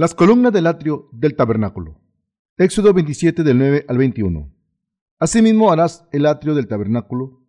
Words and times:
Las 0.00 0.14
columnas 0.14 0.50
del 0.50 0.66
atrio 0.66 1.10
del 1.12 1.36
tabernáculo. 1.36 2.00
Éxodo 2.56 2.94
27 2.94 3.42
del 3.42 3.58
9 3.58 3.84
al 3.86 3.98
21. 3.98 4.50
Asimismo 5.18 5.70
harás 5.70 6.08
el 6.10 6.24
atrio 6.24 6.54
del 6.54 6.68
tabernáculo. 6.68 7.42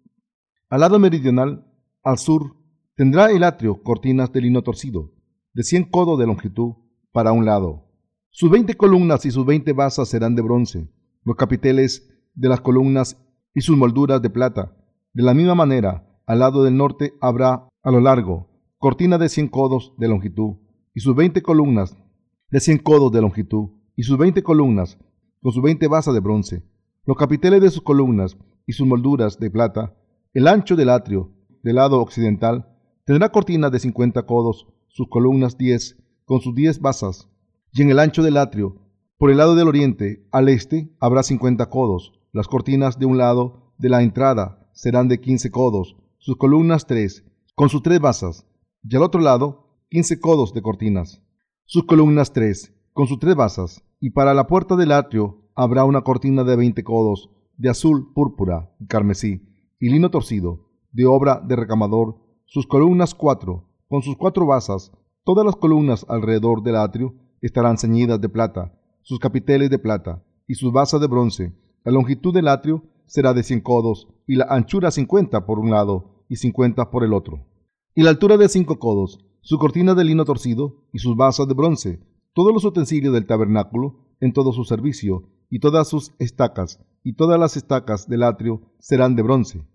Al 0.69 0.81
lado 0.81 0.99
meridional, 0.99 1.65
al 2.03 2.17
sur, 2.17 2.57
tendrá 2.97 3.31
el 3.31 3.45
atrio 3.45 3.81
cortinas 3.83 4.33
de 4.33 4.41
lino 4.41 4.63
torcido, 4.63 5.13
de 5.53 5.63
cien 5.63 5.85
codos 5.85 6.19
de 6.19 6.27
longitud, 6.27 6.73
para 7.13 7.31
un 7.31 7.45
lado. 7.45 7.85
Sus 8.31 8.51
veinte 8.51 8.75
columnas 8.75 9.25
y 9.25 9.31
sus 9.31 9.45
veinte 9.45 9.71
basas 9.71 10.09
serán 10.09 10.35
de 10.35 10.41
bronce, 10.41 10.89
los 11.23 11.37
capiteles 11.37 12.09
de 12.33 12.49
las 12.49 12.59
columnas 12.59 13.15
y 13.53 13.61
sus 13.61 13.77
molduras 13.77 14.21
de 14.21 14.29
plata. 14.29 14.75
De 15.13 15.23
la 15.23 15.33
misma 15.33 15.55
manera, 15.55 16.05
al 16.25 16.39
lado 16.39 16.65
del 16.65 16.75
norte 16.75 17.13
habrá 17.21 17.69
a 17.81 17.91
lo 17.91 18.01
largo 18.01 18.49
cortina 18.77 19.17
de 19.17 19.29
cien 19.29 19.47
codos 19.47 19.93
de 19.97 20.09
longitud 20.09 20.57
y 20.93 20.99
sus 20.99 21.15
veinte 21.15 21.41
columnas 21.41 21.95
de 22.51 22.59
cien 22.59 22.77
codos 22.77 23.11
de 23.11 23.21
longitud 23.21 23.69
y 23.95 24.03
sus 24.03 24.17
veinte 24.17 24.43
columnas 24.43 24.97
con 25.41 25.53
sus 25.53 25.63
veinte 25.63 25.87
basas 25.87 26.13
de 26.13 26.19
bronce, 26.19 26.63
los 27.05 27.17
capiteles 27.17 27.61
de 27.61 27.71
sus 27.71 27.81
columnas 27.81 28.37
y 28.67 28.73
sus 28.73 28.85
molduras 28.85 29.39
de 29.39 29.49
plata, 29.49 29.95
el 30.33 30.47
ancho 30.47 30.75
del 30.75 30.89
atrio 30.89 31.31
del 31.63 31.75
lado 31.75 32.01
occidental 32.01 32.67
tendrá 33.05 33.31
cortinas 33.31 33.71
de 33.71 33.79
cincuenta 33.79 34.25
codos, 34.25 34.67
sus 34.89 35.07
columnas 35.07 35.57
diez 35.57 35.97
con 36.25 36.41
sus 36.41 36.53
diez 36.53 36.79
basas, 36.79 37.29
y 37.73 37.81
en 37.81 37.89
el 37.89 37.99
ancho 37.99 38.21
del 38.21 38.37
atrio, 38.37 38.77
por 39.17 39.31
el 39.31 39.37
lado 39.37 39.55
del 39.55 39.67
oriente 39.67 40.27
al 40.31 40.49
este, 40.49 40.93
habrá 40.99 41.23
cincuenta 41.23 41.69
codos, 41.69 42.13
las 42.33 42.47
cortinas 42.47 42.99
de 42.99 43.05
un 43.05 43.17
lado 43.17 43.73
de 43.77 43.89
la 43.89 44.03
entrada 44.03 44.69
serán 44.73 45.07
de 45.07 45.19
quince 45.19 45.51
codos, 45.51 45.95
sus 46.19 46.37
columnas 46.37 46.85
tres, 46.85 47.23
con 47.55 47.69
sus 47.69 47.81
tres 47.81 47.99
basas, 47.99 48.45
y 48.83 48.95
al 48.95 49.03
otro 49.03 49.21
lado 49.21 49.85
quince 49.89 50.19
codos 50.19 50.53
de 50.53 50.61
cortinas, 50.61 51.21
sus 51.71 51.85
columnas 51.85 52.33
tres, 52.33 52.73
con 52.91 53.07
sus 53.07 53.17
tres 53.17 53.33
basas, 53.33 53.81
y 54.01 54.09
para 54.09 54.33
la 54.33 54.45
puerta 54.45 54.75
del 54.75 54.91
atrio 54.91 55.37
habrá 55.55 55.85
una 55.85 56.01
cortina 56.01 56.43
de 56.43 56.57
veinte 56.57 56.83
codos, 56.83 57.29
de 57.55 57.69
azul, 57.69 58.11
púrpura 58.13 58.75
y 58.77 58.87
carmesí, 58.87 59.47
y 59.79 59.87
lino 59.87 60.11
torcido, 60.11 60.67
de 60.91 61.05
obra 61.05 61.39
de 61.39 61.55
recamador, 61.55 62.17
sus 62.43 62.67
columnas 62.67 63.15
cuatro, 63.15 63.69
con 63.87 64.01
sus 64.01 64.17
cuatro 64.17 64.45
basas, 64.45 64.91
todas 65.23 65.45
las 65.45 65.55
columnas 65.55 66.05
alrededor 66.09 66.61
del 66.61 66.75
atrio 66.75 67.15
estarán 67.39 67.77
ceñidas 67.77 68.19
de 68.19 68.27
plata, 68.27 68.77
sus 69.01 69.19
capiteles 69.19 69.69
de 69.69 69.79
plata, 69.79 70.25
y 70.49 70.55
sus 70.55 70.73
basas 70.73 70.99
de 70.99 71.07
bronce, 71.07 71.55
la 71.85 71.93
longitud 71.93 72.33
del 72.33 72.49
atrio 72.49 72.83
será 73.05 73.33
de 73.33 73.43
cien 73.43 73.61
codos, 73.61 74.09
y 74.27 74.35
la 74.35 74.47
anchura 74.49 74.91
cincuenta 74.91 75.45
por 75.45 75.57
un 75.57 75.71
lado 75.71 76.25
y 76.27 76.35
cincuenta 76.35 76.91
por 76.91 77.05
el 77.05 77.13
otro. 77.13 77.47
Y 77.95 78.03
la 78.03 78.09
altura 78.09 78.35
de 78.35 78.49
cinco 78.49 78.77
codos, 78.77 79.25
su 79.41 79.57
cortina 79.57 79.95
de 79.95 80.03
lino 80.03 80.23
torcido 80.25 80.83
y 80.93 80.99
sus 80.99 81.15
basas 81.15 81.47
de 81.47 81.53
bronce, 81.53 81.99
todos 82.33 82.53
los 82.53 82.63
utensilios 82.63 83.13
del 83.13 83.25
tabernáculo 83.25 84.07
en 84.19 84.33
todo 84.33 84.53
su 84.53 84.63
servicio, 84.63 85.27
y 85.49 85.59
todas 85.59 85.89
sus 85.89 86.13
estacas, 86.17 86.79
y 87.03 87.13
todas 87.13 87.39
las 87.39 87.57
estacas 87.57 88.07
del 88.07 88.23
atrio 88.23 88.61
serán 88.79 89.15
de 89.15 89.23
bronce. 89.23 89.65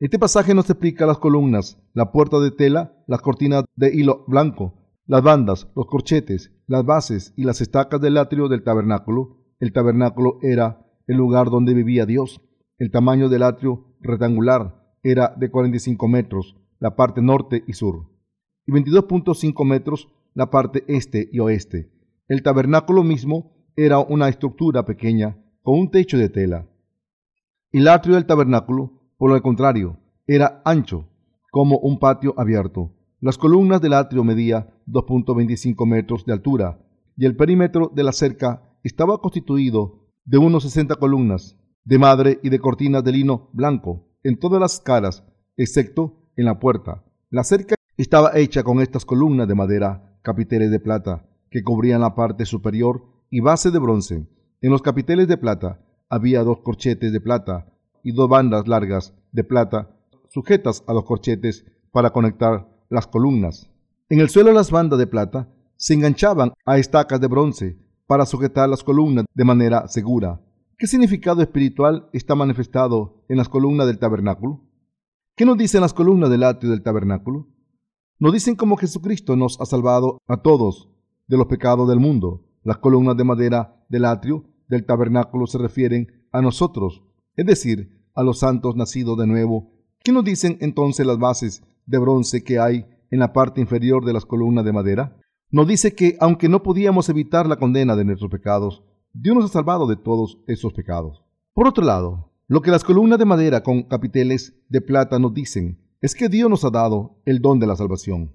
Este 0.00 0.18
pasaje 0.18 0.54
nos 0.54 0.70
explica 0.70 1.06
las 1.06 1.18
columnas, 1.18 1.78
la 1.92 2.10
puerta 2.12 2.38
de 2.40 2.50
tela, 2.50 2.94
las 3.06 3.20
cortinas 3.20 3.64
de 3.76 3.94
hilo 3.94 4.24
blanco, 4.26 4.74
las 5.06 5.22
bandas, 5.22 5.68
los 5.76 5.86
corchetes, 5.86 6.52
las 6.66 6.84
bases 6.84 7.32
y 7.36 7.44
las 7.44 7.60
estacas 7.60 8.00
del 8.00 8.16
atrio 8.16 8.48
del 8.48 8.62
tabernáculo. 8.62 9.38
El 9.60 9.72
tabernáculo 9.72 10.38
era 10.42 10.86
el 11.06 11.16
lugar 11.16 11.50
donde 11.50 11.74
vivía 11.74 12.06
Dios. 12.06 12.40
El 12.78 12.90
tamaño 12.90 13.28
del 13.28 13.42
atrio 13.42 13.96
rectangular 14.00 14.82
era 15.02 15.34
de 15.36 15.50
45 15.50 16.08
metros, 16.08 16.56
la 16.78 16.96
parte 16.96 17.22
norte 17.22 17.64
y 17.66 17.74
sur, 17.74 18.06
y 18.66 18.72
22.5 18.72 19.64
metros 19.64 20.08
la 20.34 20.50
parte 20.50 20.84
este 20.88 21.28
y 21.32 21.38
oeste. 21.38 21.90
El 22.28 22.42
tabernáculo 22.42 23.04
mismo 23.04 23.52
era 23.76 24.00
una 24.00 24.28
estructura 24.28 24.84
pequeña 24.84 25.38
con 25.62 25.78
un 25.78 25.90
techo 25.90 26.18
de 26.18 26.28
tela. 26.28 26.68
El 27.72 27.88
atrio 27.88 28.14
del 28.14 28.26
tabernáculo, 28.26 29.10
por 29.16 29.34
el 29.34 29.42
contrario, 29.42 29.98
era 30.26 30.60
ancho, 30.64 31.08
como 31.50 31.78
un 31.78 31.98
patio 31.98 32.34
abierto. 32.36 32.92
Las 33.20 33.38
columnas 33.38 33.80
del 33.80 33.94
atrio 33.94 34.24
medía 34.24 34.74
2.25 34.86 35.86
metros 35.86 36.26
de 36.26 36.32
altura 36.32 36.80
y 37.16 37.24
el 37.24 37.36
perímetro 37.36 37.90
de 37.94 38.02
la 38.02 38.12
cerca 38.12 38.76
estaba 38.82 39.18
constituido 39.18 40.06
de 40.24 40.38
unos 40.38 40.64
60 40.64 40.96
columnas 40.96 41.56
de 41.84 41.98
madre 41.98 42.40
y 42.42 42.50
de 42.50 42.58
cortinas 42.58 43.04
de 43.04 43.12
lino 43.12 43.48
blanco 43.52 44.08
en 44.22 44.38
todas 44.38 44.60
las 44.60 44.80
caras, 44.80 45.24
excepto 45.56 46.30
en 46.36 46.46
la 46.46 46.58
puerta. 46.58 47.04
La 47.30 47.44
cerca 47.44 47.75
estaba 47.96 48.36
hecha 48.36 48.62
con 48.62 48.80
estas 48.80 49.04
columnas 49.04 49.48
de 49.48 49.54
madera, 49.54 50.18
capiteles 50.22 50.70
de 50.70 50.80
plata, 50.80 51.26
que 51.50 51.62
cubrían 51.62 52.02
la 52.02 52.14
parte 52.14 52.44
superior 52.44 53.04
y 53.30 53.40
base 53.40 53.70
de 53.70 53.78
bronce. 53.78 54.26
En 54.60 54.70
los 54.70 54.82
capiteles 54.82 55.28
de 55.28 55.38
plata 55.38 55.80
había 56.08 56.42
dos 56.42 56.60
corchetes 56.60 57.12
de 57.12 57.20
plata 57.20 57.72
y 58.02 58.12
dos 58.12 58.28
bandas 58.28 58.68
largas 58.68 59.14
de 59.32 59.44
plata 59.44 59.90
sujetas 60.28 60.84
a 60.86 60.92
los 60.92 61.04
corchetes 61.04 61.64
para 61.90 62.10
conectar 62.10 62.68
las 62.90 63.06
columnas. 63.06 63.70
En 64.08 64.20
el 64.20 64.28
suelo 64.28 64.52
las 64.52 64.70
bandas 64.70 64.98
de 64.98 65.06
plata 65.06 65.48
se 65.76 65.94
enganchaban 65.94 66.52
a 66.64 66.78
estacas 66.78 67.20
de 67.20 67.26
bronce 67.28 67.78
para 68.06 68.26
sujetar 68.26 68.68
las 68.68 68.84
columnas 68.84 69.24
de 69.34 69.44
manera 69.44 69.88
segura. 69.88 70.40
¿Qué 70.78 70.86
significado 70.86 71.40
espiritual 71.40 72.08
está 72.12 72.34
manifestado 72.34 73.24
en 73.28 73.38
las 73.38 73.48
columnas 73.48 73.86
del 73.86 73.98
tabernáculo? 73.98 74.60
¿Qué 75.34 75.46
nos 75.46 75.56
dicen 75.56 75.80
las 75.80 75.94
columnas 75.94 76.28
del 76.28 76.44
atrio 76.44 76.70
del 76.70 76.82
tabernáculo? 76.82 77.48
Nos 78.18 78.32
dicen 78.32 78.56
cómo 78.56 78.78
Jesucristo 78.78 79.36
nos 79.36 79.60
ha 79.60 79.66
salvado 79.66 80.22
a 80.26 80.38
todos 80.38 80.88
de 81.26 81.36
los 81.36 81.48
pecados 81.48 81.86
del 81.86 82.00
mundo. 82.00 82.48
Las 82.62 82.78
columnas 82.78 83.14
de 83.14 83.24
madera 83.24 83.84
del 83.90 84.06
atrio 84.06 84.44
del 84.68 84.86
tabernáculo 84.86 85.46
se 85.46 85.58
refieren 85.58 86.24
a 86.32 86.40
nosotros, 86.40 87.02
es 87.36 87.44
decir, 87.44 88.08
a 88.14 88.22
los 88.22 88.38
santos 88.38 88.74
nacidos 88.74 89.18
de 89.18 89.26
nuevo. 89.26 89.70
¿Qué 90.02 90.12
nos 90.12 90.24
dicen 90.24 90.56
entonces 90.62 91.06
las 91.06 91.18
bases 91.18 91.62
de 91.84 91.98
bronce 91.98 92.42
que 92.42 92.58
hay 92.58 92.86
en 93.10 93.18
la 93.18 93.34
parte 93.34 93.60
inferior 93.60 94.02
de 94.06 94.14
las 94.14 94.24
columnas 94.24 94.64
de 94.64 94.72
madera? 94.72 95.18
Nos 95.50 95.68
dice 95.68 95.94
que, 95.94 96.16
aunque 96.18 96.48
no 96.48 96.62
podíamos 96.62 97.10
evitar 97.10 97.46
la 97.46 97.56
condena 97.56 97.96
de 97.96 98.06
nuestros 98.06 98.30
pecados, 98.30 98.82
Dios 99.12 99.36
nos 99.36 99.44
ha 99.44 99.48
salvado 99.48 99.86
de 99.86 99.96
todos 99.96 100.38
esos 100.46 100.72
pecados. 100.72 101.22
Por 101.52 101.68
otro 101.68 101.84
lado, 101.84 102.32
lo 102.48 102.62
que 102.62 102.70
las 102.70 102.82
columnas 102.82 103.18
de 103.18 103.26
madera 103.26 103.62
con 103.62 103.82
capiteles 103.82 104.54
de 104.70 104.80
plata 104.80 105.18
nos 105.18 105.34
dicen 105.34 105.85
es 106.06 106.14
que 106.14 106.28
Dios 106.28 106.48
nos 106.48 106.64
ha 106.64 106.70
dado 106.70 107.20
el 107.24 107.40
don 107.40 107.58
de 107.58 107.66
la 107.66 107.74
salvación, 107.74 108.32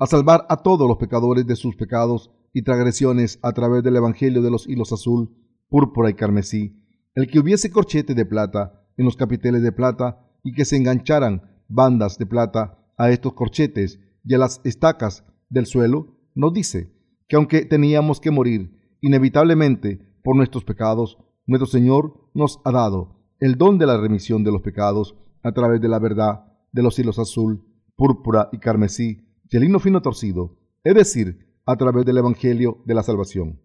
a 0.00 0.06
salvar 0.06 0.46
a 0.48 0.64
todos 0.64 0.88
los 0.88 0.96
pecadores 0.96 1.46
de 1.46 1.54
sus 1.54 1.76
pecados 1.76 2.32
y 2.52 2.62
transgresiones 2.62 3.38
a 3.40 3.52
través 3.52 3.84
del 3.84 3.94
Evangelio 3.94 4.42
de 4.42 4.50
los 4.50 4.66
hilos 4.66 4.92
azul, 4.92 5.30
púrpura 5.68 6.10
y 6.10 6.14
carmesí, 6.14 6.82
el 7.14 7.28
que 7.28 7.38
hubiese 7.38 7.70
corchete 7.70 8.16
de 8.16 8.26
plata 8.26 8.84
en 8.96 9.04
los 9.04 9.14
capiteles 9.14 9.62
de 9.62 9.70
plata 9.70 10.28
y 10.42 10.54
que 10.54 10.64
se 10.64 10.74
engancharan 10.74 11.62
bandas 11.68 12.18
de 12.18 12.26
plata 12.26 12.84
a 12.98 13.12
estos 13.12 13.34
corchetes 13.34 14.00
y 14.24 14.34
a 14.34 14.38
las 14.38 14.60
estacas 14.64 15.24
del 15.48 15.66
suelo, 15.66 16.18
nos 16.34 16.52
dice 16.52 16.92
que 17.28 17.36
aunque 17.36 17.64
teníamos 17.64 18.18
que 18.18 18.32
morir 18.32 18.96
inevitablemente 19.02 20.00
por 20.24 20.34
nuestros 20.34 20.64
pecados, 20.64 21.16
nuestro 21.46 21.68
Señor 21.68 22.28
nos 22.34 22.60
ha 22.64 22.72
dado 22.72 23.20
el 23.38 23.56
don 23.56 23.78
de 23.78 23.86
la 23.86 24.00
remisión 24.00 24.42
de 24.42 24.50
los 24.50 24.62
pecados 24.62 25.14
a 25.44 25.52
través 25.52 25.80
de 25.80 25.88
la 25.88 26.00
verdad 26.00 26.53
de 26.74 26.82
los 26.82 26.98
hilos 26.98 27.20
azul, 27.20 27.64
púrpura 27.96 28.48
y 28.52 28.58
carmesí 28.58 29.24
y 29.48 29.56
el 29.56 29.80
fino 29.80 30.02
torcido, 30.02 30.58
es 30.82 30.94
decir, 30.96 31.46
a 31.64 31.76
través 31.76 32.04
del 32.04 32.18
Evangelio 32.18 32.82
de 32.84 32.94
la 32.94 33.04
salvación. 33.04 33.60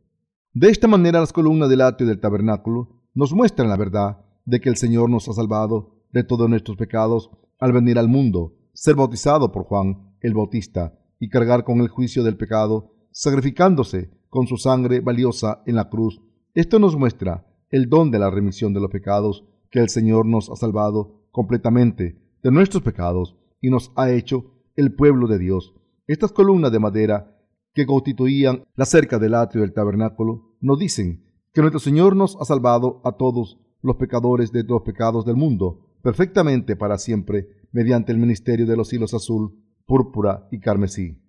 De 0.53 0.69
esta 0.69 0.87
manera 0.87 1.19
las 1.19 1.33
columnas 1.33 1.67
del 1.67 1.81
atrio 1.81 2.07
del 2.07 2.19
tabernáculo 2.19 3.01
nos 3.15 3.33
muestran 3.33 3.69
la 3.69 3.77
verdad 3.77 4.19
de 4.45 4.59
que 4.59 4.69
el 4.69 4.77
Señor 4.77 5.09
nos 5.09 5.27
ha 5.27 5.33
salvado 5.33 6.03
de 6.13 6.23
todos 6.23 6.47
nuestros 6.47 6.77
pecados 6.77 7.31
al 7.57 7.73
venir 7.73 7.97
al 7.97 8.07
mundo, 8.07 8.53
ser 8.73 8.93
bautizado 8.93 9.51
por 9.51 9.63
Juan 9.63 10.13
el 10.21 10.35
Bautista 10.35 10.93
y 11.19 11.29
cargar 11.29 11.63
con 11.63 11.81
el 11.81 11.87
juicio 11.87 12.23
del 12.23 12.37
pecado, 12.37 12.93
sacrificándose 13.11 14.11
con 14.29 14.45
su 14.45 14.57
sangre 14.57 14.99
valiosa 14.99 15.63
en 15.65 15.75
la 15.75 15.89
cruz. 15.89 16.21
Esto 16.53 16.77
nos 16.77 16.95
muestra 16.95 17.47
el 17.71 17.89
don 17.89 18.11
de 18.11 18.19
la 18.19 18.29
remisión 18.29 18.73
de 18.73 18.79
los 18.79 18.91
pecados, 18.91 19.45
que 19.71 19.79
el 19.79 19.89
Señor 19.89 20.27
nos 20.27 20.51
ha 20.51 20.55
salvado 20.55 21.23
completamente 21.31 22.28
de 22.43 22.51
nuestros 22.51 22.83
pecados 22.83 23.35
y 23.61 23.69
nos 23.69 23.91
ha 23.95 24.11
hecho 24.11 24.53
el 24.75 24.93
pueblo 24.93 25.27
de 25.27 25.39
Dios. 25.39 25.73
Estas 26.07 26.31
columnas 26.31 26.71
de 26.71 26.79
madera 26.79 27.37
que 27.73 27.85
constituían 27.85 28.63
la 28.75 28.85
cerca 28.85 29.19
del 29.19 29.35
atrio 29.35 29.61
del 29.61 29.73
tabernáculo 29.73 30.55
nos 30.61 30.79
dicen 30.79 31.25
que 31.53 31.61
nuestro 31.61 31.79
Señor 31.79 32.15
nos 32.15 32.37
ha 32.39 32.45
salvado 32.45 33.01
a 33.03 33.13
todos 33.13 33.59
los 33.81 33.95
pecadores 33.97 34.51
de 34.51 34.63
los 34.63 34.81
pecados 34.81 35.25
del 35.25 35.35
mundo 35.35 35.89
perfectamente 36.01 36.75
para 36.75 36.97
siempre 36.97 37.47
mediante 37.71 38.11
el 38.11 38.17
ministerio 38.17 38.65
de 38.65 38.77
los 38.77 38.91
hilos 38.93 39.13
azul 39.13 39.63
púrpura 39.85 40.47
y 40.51 40.59
carmesí. 40.59 41.21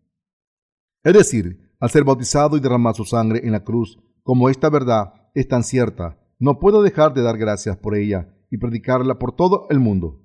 Es 1.02 1.14
decir, 1.14 1.70
al 1.80 1.90
ser 1.90 2.04
bautizado 2.04 2.56
y 2.56 2.60
derramar 2.60 2.94
su 2.94 3.04
sangre 3.04 3.40
en 3.42 3.52
la 3.52 3.64
cruz, 3.64 3.98
como 4.22 4.50
esta 4.50 4.68
verdad 4.68 5.14
es 5.34 5.48
tan 5.48 5.64
cierta, 5.64 6.18
no 6.38 6.58
puedo 6.58 6.82
dejar 6.82 7.14
de 7.14 7.22
dar 7.22 7.38
gracias 7.38 7.76
por 7.78 7.94
ella 7.94 8.34
y 8.50 8.58
predicarla 8.58 9.18
por 9.18 9.32
todo 9.32 9.66
el 9.70 9.80
mundo. 9.80 10.19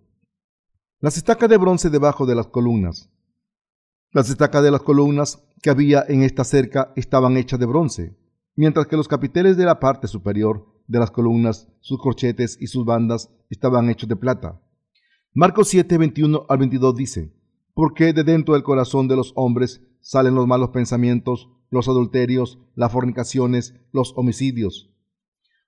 Las 1.01 1.17
estacas 1.17 1.49
de 1.49 1.57
bronce 1.57 1.89
debajo 1.89 2.25
de 2.25 2.35
las 2.35 2.47
columnas. 2.47 3.11
Las 4.11 4.29
estacas 4.29 4.63
de 4.63 4.71
las 4.71 4.81
columnas 4.81 5.43
que 5.61 5.69
había 5.69 6.05
en 6.07 6.23
esta 6.23 6.45
cerca 6.45 6.93
estaban 6.95 7.35
hechas 7.35 7.59
de 7.59 7.65
bronce, 7.65 8.17
mientras 8.55 8.87
que 8.87 8.95
los 8.95 9.09
capiteles 9.09 9.57
de 9.57 9.65
la 9.65 9.81
parte 9.81 10.07
superior 10.07 10.65
de 10.87 10.99
las 10.99 11.11
columnas, 11.11 11.67
sus 11.81 11.99
corchetes 11.99 12.57
y 12.61 12.67
sus 12.67 12.85
bandas 12.85 13.29
estaban 13.49 13.89
hechos 13.89 14.07
de 14.07 14.15
plata. 14.15 14.61
Marcos 15.33 15.67
7, 15.67 15.97
21 15.97 16.45
al 16.47 16.57
22 16.59 16.95
dice, 16.95 17.33
Porque 17.73 18.13
de 18.13 18.23
dentro 18.23 18.53
del 18.53 18.63
corazón 18.63 19.09
de 19.09 19.17
los 19.17 19.33
hombres 19.35 19.81
salen 19.99 20.33
los 20.33 20.47
malos 20.47 20.69
pensamientos, 20.69 21.49
los 21.69 21.89
adulterios, 21.89 22.57
las 22.73 22.93
fornicaciones, 22.93 23.75
los 23.91 24.13
homicidios, 24.15 24.93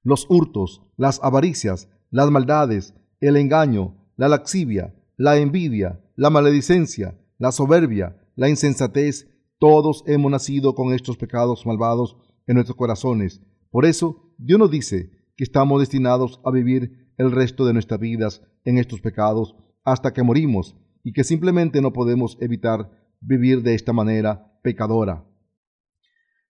los 0.04 0.26
hurtos, 0.30 0.84
las 0.96 1.22
avaricias, 1.22 1.90
las 2.12 2.32
maldades, 2.32 2.94
el 3.20 3.36
engaño, 3.36 3.98
la 4.16 4.30
laxivia, 4.30 4.94
la 5.18 5.38
envidia, 5.38 6.00
la 6.16 6.30
maledicencia, 6.30 7.20
la 7.40 7.52
soberbia, 7.52 8.16
la 8.36 8.50
insensatez, 8.50 9.28
todos 9.60 10.04
hemos 10.06 10.32
nacido 10.32 10.76
con 10.76 10.94
estos 10.94 11.18
pecados 11.18 11.66
malvados 11.66 12.18
en 12.46 12.54
nuestros 12.54 12.78
corazones. 12.78 13.42
Por 13.72 13.86
eso 13.86 14.32
Dios 14.38 14.60
nos 14.60 14.70
dice 14.70 15.10
que 15.36 15.44
estamos 15.44 15.80
destinados 15.80 16.40
a 16.46 16.52
vivir 16.52 17.12
el 17.18 17.32
resto 17.32 17.66
de 17.66 17.74
nuestras 17.74 18.00
vidas 18.00 18.44
en 18.64 18.78
estos 18.78 19.02
pecados 19.02 19.56
hasta 19.84 20.14
que 20.14 20.22
morimos 20.22 20.76
y 21.04 21.14
que 21.14 21.24
simplemente 21.24 21.82
no 21.82 21.94
podemos 21.94 22.38
evitar 22.40 22.92
vivir 23.20 23.64
de 23.64 23.74
esta 23.74 23.94
manera 23.94 24.60
pecadora. 24.62 25.26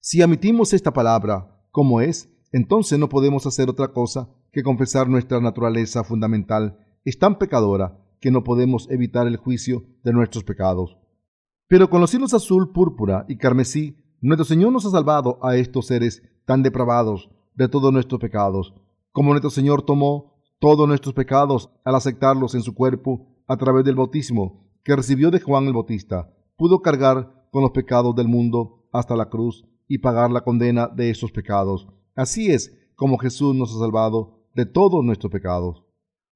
Si 0.02 0.22
admitimos 0.22 0.74
esta 0.74 0.92
palabra 0.92 1.64
como 1.72 2.02
es, 2.02 2.30
entonces 2.52 3.00
no 3.00 3.08
podemos 3.08 3.46
hacer 3.46 3.70
otra 3.70 3.90
cosa 3.90 4.30
que 4.52 4.64
confesar 4.64 5.08
nuestra 5.08 5.40
naturaleza 5.40 6.04
fundamental 6.04 6.80
es 7.06 7.18
tan 7.18 7.38
pecadora 7.38 8.04
que 8.20 8.32
no 8.32 8.44
podemos 8.44 8.90
evitar 8.90 9.28
el 9.28 9.38
juicio 9.38 9.84
de 10.04 10.14
nuestros 10.14 10.44
pecados. 10.44 10.98
Pero 11.68 11.90
con 11.90 12.02
los 12.02 12.14
hilos 12.14 12.34
azul, 12.34 12.72
púrpura 12.72 13.26
y 13.28 13.38
carmesí, 13.38 13.98
nuestro 14.22 14.46
Señor 14.46 14.72
nos 14.72 14.86
ha 14.86 14.92
salvado 14.92 15.38
a 15.42 15.58
estos 15.58 15.88
seres 15.88 16.24
tan 16.46 16.64
depravados 16.64 17.30
de 17.56 17.68
todos 17.68 17.92
nuestros 17.92 18.22
pecados, 18.22 18.74
como 19.12 19.32
nuestro 19.32 19.50
Señor 19.50 19.82
tomó 19.82 20.38
todos 20.60 20.88
nuestros 20.88 21.14
pecados 21.14 21.70
al 21.84 21.96
aceptarlos 21.96 22.56
en 22.56 22.62
su 22.62 22.74
cuerpo 22.74 23.28
a 23.48 23.58
través 23.58 23.84
del 23.86 23.96
bautismo 23.96 24.68
que 24.84 24.96
recibió 24.96 25.32
de 25.32 25.42
Juan 25.42 25.66
el 25.66 25.74
Bautista, 25.74 26.34
pudo 26.56 26.82
cargar 26.82 27.48
con 27.52 27.62
los 27.62 27.72
pecados 27.72 28.16
del 28.16 28.28
mundo 28.28 28.88
hasta 28.92 29.16
la 29.16 29.30
cruz 29.30 29.66
y 29.88 30.00
pagar 30.00 30.32
la 30.32 30.42
condena 30.42 30.88
de 30.88 31.10
esos 31.10 31.32
pecados. 31.32 31.88
Así 32.16 32.52
es 32.52 32.74
como 32.96 33.18
Jesús 33.18 33.56
nos 33.56 33.76
ha 33.76 33.80
salvado 33.80 34.46
de 34.56 34.66
todos 34.66 35.04
nuestros 35.04 35.32
pecados. 35.32 35.84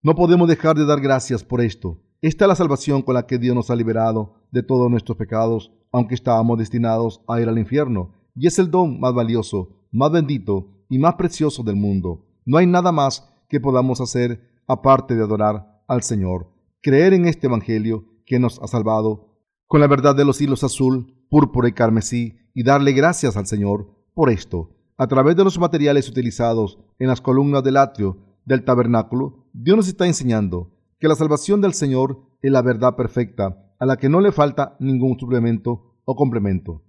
No 0.03 0.15
podemos 0.15 0.47
dejar 0.47 0.75
de 0.75 0.85
dar 0.87 0.99
gracias 0.99 1.43
por 1.43 1.61
esto. 1.61 1.99
Esta 2.23 2.45
es 2.45 2.49
la 2.49 2.55
salvación 2.55 3.03
con 3.03 3.13
la 3.13 3.27
que 3.27 3.37
Dios 3.37 3.55
nos 3.55 3.69
ha 3.69 3.75
liberado 3.75 4.33
de 4.51 4.63
todos 4.63 4.89
nuestros 4.89 5.15
pecados, 5.15 5.71
aunque 5.91 6.15
estábamos 6.15 6.57
destinados 6.57 7.21
a 7.27 7.39
ir 7.39 7.47
al 7.47 7.59
infierno, 7.59 8.15
y 8.35 8.47
es 8.47 8.57
el 8.57 8.71
don 8.71 8.99
más 8.99 9.13
valioso, 9.13 9.85
más 9.91 10.11
bendito 10.11 10.69
y 10.89 10.97
más 10.97 11.13
precioso 11.13 11.61
del 11.61 11.75
mundo. 11.75 12.25
No 12.45 12.57
hay 12.57 12.65
nada 12.65 12.91
más 12.91 13.31
que 13.47 13.59
podamos 13.59 14.01
hacer 14.01 14.41
aparte 14.65 15.15
de 15.15 15.21
adorar 15.21 15.83
al 15.87 16.01
Señor, 16.01 16.47
creer 16.81 17.13
en 17.13 17.27
este 17.27 17.45
Evangelio 17.45 18.05
que 18.25 18.39
nos 18.39 18.59
ha 18.59 18.65
salvado 18.65 19.27
con 19.67 19.81
la 19.81 19.87
verdad 19.87 20.15
de 20.15 20.25
los 20.25 20.41
hilos 20.41 20.63
azul, 20.63 21.13
púrpura 21.29 21.69
y 21.69 21.73
carmesí, 21.73 22.39
y 22.55 22.63
darle 22.63 22.93
gracias 22.93 23.37
al 23.37 23.45
Señor 23.45 23.91
por 24.15 24.31
esto. 24.31 24.71
A 24.97 25.05
través 25.05 25.35
de 25.35 25.43
los 25.43 25.59
materiales 25.59 26.09
utilizados 26.09 26.79
en 26.97 27.07
las 27.07 27.21
columnas 27.21 27.63
del 27.63 27.77
atrio 27.77 28.17
del 28.45 28.65
tabernáculo, 28.65 29.40
Dios 29.53 29.75
nos 29.75 29.87
está 29.87 30.07
enseñando 30.07 30.71
que 30.99 31.07
la 31.07 31.15
salvación 31.15 31.61
del 31.61 31.73
Señor 31.73 32.21
es 32.41 32.51
la 32.51 32.61
verdad 32.61 32.95
perfecta, 32.95 33.73
a 33.79 33.85
la 33.85 33.97
que 33.97 34.09
no 34.09 34.21
le 34.21 34.31
falta 34.31 34.77
ningún 34.79 35.19
suplemento 35.19 35.97
o 36.05 36.15
complemento. 36.15 36.83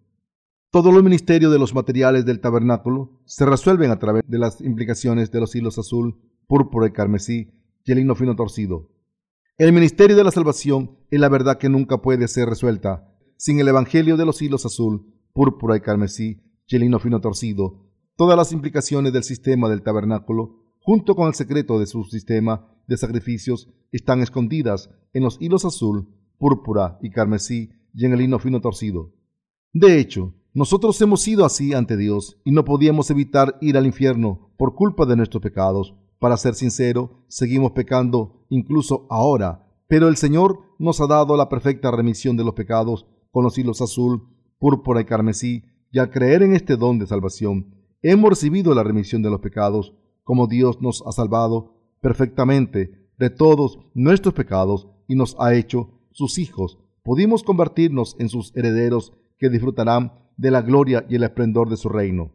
Todos 0.70 0.94
los 0.94 1.02
ministerios 1.02 1.52
de 1.52 1.58
los 1.58 1.74
materiales 1.74 2.24
del 2.24 2.40
tabernáculo 2.40 3.20
se 3.24 3.44
resuelven 3.44 3.90
a 3.90 3.98
través 3.98 4.22
de 4.26 4.38
las 4.38 4.60
implicaciones 4.60 5.30
de 5.30 5.40
los 5.40 5.54
hilos 5.54 5.78
azul, 5.78 6.20
púrpura 6.46 6.86
y 6.86 6.92
carmesí 6.92 7.50
y 7.84 7.92
el 7.92 7.98
hino 7.98 8.14
fino 8.14 8.36
torcido. 8.36 8.88
El 9.58 9.72
ministerio 9.72 10.16
de 10.16 10.24
la 10.24 10.30
salvación 10.30 10.98
es 11.10 11.20
la 11.20 11.28
verdad 11.28 11.58
que 11.58 11.68
nunca 11.68 12.00
puede 12.00 12.28
ser 12.28 12.48
resuelta 12.48 13.08
sin 13.36 13.58
el 13.58 13.68
evangelio 13.68 14.16
de 14.16 14.24
los 14.24 14.40
hilos 14.40 14.64
azul, 14.64 15.12
púrpura 15.32 15.76
y 15.76 15.80
carmesí 15.80 16.42
y 16.68 16.76
el 16.76 16.84
hino 16.84 17.00
fino 17.00 17.20
torcido. 17.20 17.90
Todas 18.16 18.36
las 18.36 18.52
implicaciones 18.52 19.12
del 19.12 19.24
sistema 19.24 19.68
del 19.68 19.82
tabernáculo, 19.82 20.61
junto 20.82 21.14
con 21.14 21.28
el 21.28 21.34
secreto 21.34 21.78
de 21.78 21.86
su 21.86 22.04
sistema 22.04 22.68
de 22.86 22.96
sacrificios, 22.96 23.68
están 23.92 24.20
escondidas 24.20 24.90
en 25.12 25.22
los 25.22 25.36
hilos 25.40 25.64
azul, 25.64 26.08
púrpura 26.38 26.98
y 27.02 27.10
carmesí 27.10 27.70
y 27.94 28.06
en 28.06 28.12
el 28.12 28.22
hino 28.22 28.38
fino 28.38 28.60
torcido. 28.60 29.12
De 29.72 29.98
hecho, 29.98 30.34
nosotros 30.54 31.00
hemos 31.00 31.22
sido 31.22 31.44
así 31.44 31.72
ante 31.72 31.96
Dios 31.96 32.38
y 32.44 32.52
no 32.52 32.64
podíamos 32.64 33.10
evitar 33.10 33.56
ir 33.60 33.76
al 33.76 33.86
infierno 33.86 34.52
por 34.58 34.74
culpa 34.74 35.06
de 35.06 35.16
nuestros 35.16 35.42
pecados. 35.42 35.94
Para 36.18 36.36
ser 36.36 36.54
sincero, 36.54 37.24
seguimos 37.28 37.72
pecando 37.72 38.44
incluso 38.50 39.06
ahora, 39.08 39.66
pero 39.88 40.08
el 40.08 40.16
Señor 40.16 40.60
nos 40.78 41.00
ha 41.00 41.06
dado 41.06 41.36
la 41.36 41.48
perfecta 41.48 41.90
remisión 41.90 42.36
de 42.36 42.44
los 42.44 42.54
pecados 42.54 43.06
con 43.30 43.44
los 43.44 43.56
hilos 43.56 43.80
azul, 43.80 44.28
púrpura 44.58 45.00
y 45.00 45.04
carmesí, 45.04 45.64
y 45.90 45.98
al 45.98 46.10
creer 46.10 46.42
en 46.42 46.54
este 46.54 46.76
don 46.76 46.98
de 46.98 47.06
salvación, 47.06 47.74
hemos 48.02 48.30
recibido 48.30 48.74
la 48.74 48.82
remisión 48.82 49.22
de 49.22 49.30
los 49.30 49.40
pecados, 49.40 49.94
como 50.24 50.46
Dios 50.46 50.80
nos 50.80 51.02
ha 51.06 51.12
salvado 51.12 51.74
perfectamente 52.00 53.08
de 53.18 53.30
todos 53.30 53.78
nuestros 53.94 54.34
pecados 54.34 54.88
y 55.08 55.14
nos 55.14 55.36
ha 55.38 55.54
hecho 55.54 55.90
sus 56.10 56.38
hijos. 56.38 56.78
Pudimos 57.02 57.42
convertirnos 57.42 58.16
en 58.18 58.28
sus 58.28 58.54
herederos 58.56 59.12
que 59.38 59.48
disfrutarán 59.48 60.12
de 60.36 60.50
la 60.50 60.62
gloria 60.62 61.04
y 61.08 61.16
el 61.16 61.24
esplendor 61.24 61.68
de 61.68 61.76
su 61.76 61.88
reino. 61.88 62.32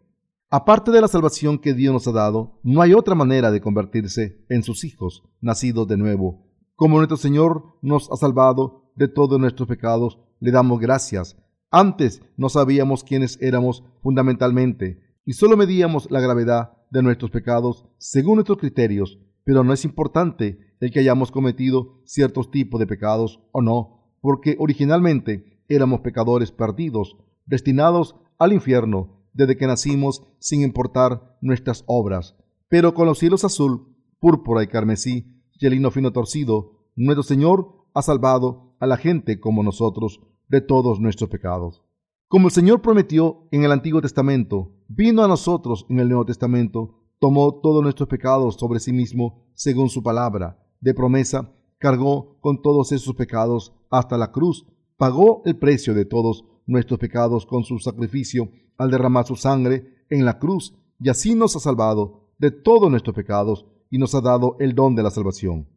Aparte 0.50 0.92
de 0.92 1.02
la 1.02 1.10
salvación 1.10 1.60
que 1.60 1.74
Dios 1.74 1.94
nos 1.94 2.08
ha 2.08 2.14
dado, 2.14 2.60
no 2.64 2.82
hay 2.82 2.94
otra 2.94 3.16
manera 3.16 3.52
de 3.52 3.60
convertirse 3.60 4.46
en 4.50 4.64
sus 4.64 4.86
hijos, 4.86 5.24
nacidos 5.42 5.88
de 5.88 5.98
nuevo. 5.98 6.48
Como 6.76 6.98
nuestro 6.98 7.18
Señor 7.18 7.78
nos 7.82 8.10
ha 8.12 8.16
salvado 8.16 8.92
de 8.96 9.08
todos 9.08 9.40
nuestros 9.40 9.68
pecados, 9.68 10.20
le 10.40 10.52
damos 10.52 10.80
gracias. 10.80 11.36
Antes 11.70 12.22
no 12.38 12.48
sabíamos 12.48 13.04
quiénes 13.04 13.38
éramos 13.42 13.84
fundamentalmente 14.02 15.02
y 15.26 15.34
solo 15.34 15.58
medíamos 15.58 16.10
la 16.10 16.22
gravedad 16.22 16.77
de 16.90 17.04
nuestros 17.04 17.32
pecados 17.32 17.86
según 17.98 18.36
nuestros 18.36 18.58
criterios, 18.58 19.20
pero 19.44 19.64
no 19.64 19.74
es 19.74 19.86
importante 19.86 20.60
el 20.80 20.92
que 20.92 21.00
hayamos 21.00 21.32
cometido 21.32 22.02
ciertos 22.06 22.52
tipos 22.52 22.80
de 22.80 22.88
pecados 22.88 23.42
o 23.52 23.62
no, 23.62 24.12
porque 24.22 24.56
originalmente 24.60 25.62
éramos 25.68 26.02
pecadores 26.02 26.52
perdidos, 26.52 27.18
destinados 27.46 28.16
al 28.38 28.54
infierno 28.54 29.18
desde 29.34 29.56
que 29.58 29.68
nacimos 29.68 30.24
sin 30.40 30.62
importar 30.62 31.38
nuestras 31.42 31.84
obras. 31.88 32.36
Pero 32.70 32.94
con 32.94 33.06
los 33.06 33.20
cielos 33.20 33.44
azul, 33.44 33.96
púrpura 34.20 34.64
y 34.64 34.68
carmesí 34.68 35.44
y 35.60 35.66
el 35.66 35.76
hino 35.76 35.92
fino 35.92 36.12
torcido, 36.12 36.88
nuestro 36.96 37.24
Señor 37.24 37.86
ha 37.94 38.02
salvado 38.02 38.76
a 38.80 38.88
la 38.88 38.98
gente 38.98 39.40
como 39.40 39.64
nosotros 39.64 40.22
de 40.48 40.62
todos 40.62 41.00
nuestros 41.00 41.30
pecados. 41.30 41.84
Como 42.28 42.48
el 42.48 42.54
Señor 42.54 42.82
prometió 42.82 43.48
en 43.52 43.64
el 43.64 43.72
Antiguo 43.72 44.02
Testamento, 44.02 44.74
vino 44.88 45.24
a 45.24 45.28
nosotros 45.28 45.86
en 45.90 46.00
el 46.00 46.10
Nuevo 46.10 46.26
Testamento, 46.26 46.96
tomó 47.20 47.60
todos 47.62 47.84
nuestros 47.84 48.08
pecados 48.08 48.56
sobre 48.56 48.80
sí 48.80 48.94
mismo 48.94 49.46
según 49.54 49.90
su 49.90 50.04
palabra. 50.04 50.64
De 50.80 50.94
promesa, 50.94 51.54
cargó 51.80 52.38
con 52.40 52.62
todos 52.62 52.92
esos 52.92 53.16
pecados 53.16 53.74
hasta 53.90 54.18
la 54.18 54.32
cruz, 54.32 54.66
pagó 54.98 55.42
el 55.46 55.58
precio 55.58 55.94
de 55.94 56.06
todos 56.06 56.46
nuestros 56.66 57.00
pecados 57.00 57.46
con 57.46 57.64
su 57.64 57.80
sacrificio 57.80 58.52
al 58.78 58.92
derramar 58.92 59.26
su 59.26 59.36
sangre 59.36 60.06
en 60.10 60.26
la 60.26 60.38
cruz, 60.40 60.76
y 61.00 61.10
así 61.10 61.36
nos 61.36 61.56
ha 61.56 61.60
salvado 61.60 62.32
de 62.38 62.52
todos 62.52 62.90
nuestros 62.90 63.16
pecados 63.16 63.66
y 63.90 63.98
nos 63.98 64.14
ha 64.16 64.22
dado 64.22 64.56
el 64.60 64.76
don 64.76 64.96
de 64.96 65.04
la 65.04 65.12
salvación. 65.12 65.68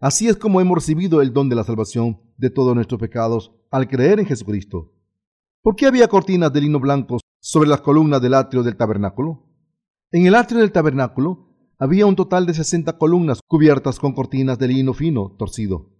Así 0.00 0.28
es 0.28 0.36
como 0.36 0.60
hemos 0.60 0.76
recibido 0.76 1.22
el 1.22 1.32
don 1.32 1.48
de 1.48 1.56
la 1.56 1.64
salvación 1.64 2.20
de 2.36 2.50
todos 2.50 2.74
nuestros 2.74 3.00
pecados 3.00 3.52
al 3.70 3.88
creer 3.88 4.20
en 4.20 4.26
Jesucristo. 4.26 4.92
¿Por 5.62 5.76
qué 5.76 5.86
había 5.86 6.08
cortinas 6.08 6.52
de 6.52 6.60
lino 6.60 6.80
blanco 6.80 7.18
sobre 7.44 7.68
las 7.68 7.80
columnas 7.80 8.22
del 8.22 8.34
atrio 8.34 8.62
del 8.62 8.76
tabernáculo? 8.76 9.42
En 10.12 10.26
el 10.26 10.36
atrio 10.36 10.60
del 10.60 10.70
tabernáculo 10.70 11.48
había 11.76 12.06
un 12.06 12.14
total 12.14 12.46
de 12.46 12.54
60 12.54 12.96
columnas 12.98 13.40
cubiertas 13.48 13.98
con 13.98 14.12
cortinas 14.12 14.60
de 14.60 14.68
lino 14.68 14.94
fino, 14.94 15.34
torcido. 15.36 15.90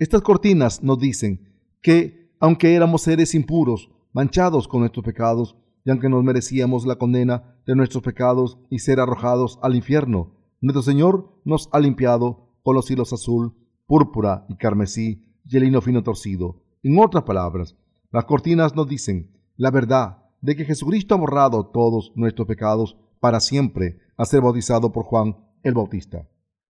Estas 0.00 0.22
cortinas 0.22 0.82
nos 0.82 0.98
dicen 0.98 1.54
que, 1.80 2.34
aunque 2.40 2.74
éramos 2.74 3.02
seres 3.02 3.36
impuros, 3.36 3.90
manchados 4.12 4.66
con 4.66 4.80
nuestros 4.80 5.04
pecados, 5.04 5.56
y 5.84 5.90
aunque 5.90 6.08
nos 6.08 6.24
merecíamos 6.24 6.84
la 6.84 6.96
condena 6.96 7.56
de 7.64 7.76
nuestros 7.76 8.02
pecados 8.02 8.58
y 8.68 8.80
ser 8.80 8.98
arrojados 8.98 9.60
al 9.62 9.76
infierno, 9.76 10.32
nuestro 10.60 10.82
Señor 10.82 11.40
nos 11.44 11.68
ha 11.72 11.78
limpiado 11.78 12.50
con 12.64 12.74
los 12.74 12.90
hilos 12.90 13.12
azul, 13.12 13.54
púrpura 13.86 14.46
y 14.48 14.56
carmesí 14.56 15.24
y 15.44 15.56
el 15.56 15.62
lino 15.62 15.80
fino 15.80 16.02
torcido. 16.02 16.64
En 16.82 16.98
otras 16.98 17.22
palabras, 17.22 17.76
las 18.10 18.24
cortinas 18.24 18.74
nos 18.74 18.88
dicen 18.88 19.30
la 19.56 19.70
verdad 19.70 20.27
de 20.40 20.56
que 20.56 20.64
Jesucristo 20.64 21.14
ha 21.14 21.18
borrado 21.18 21.66
todos 21.66 22.12
nuestros 22.14 22.46
pecados 22.46 22.96
para 23.20 23.40
siempre 23.40 23.98
a 24.16 24.24
ser 24.24 24.40
bautizado 24.40 24.92
por 24.92 25.04
Juan 25.04 25.36
el 25.62 25.74
Bautista. 25.74 26.28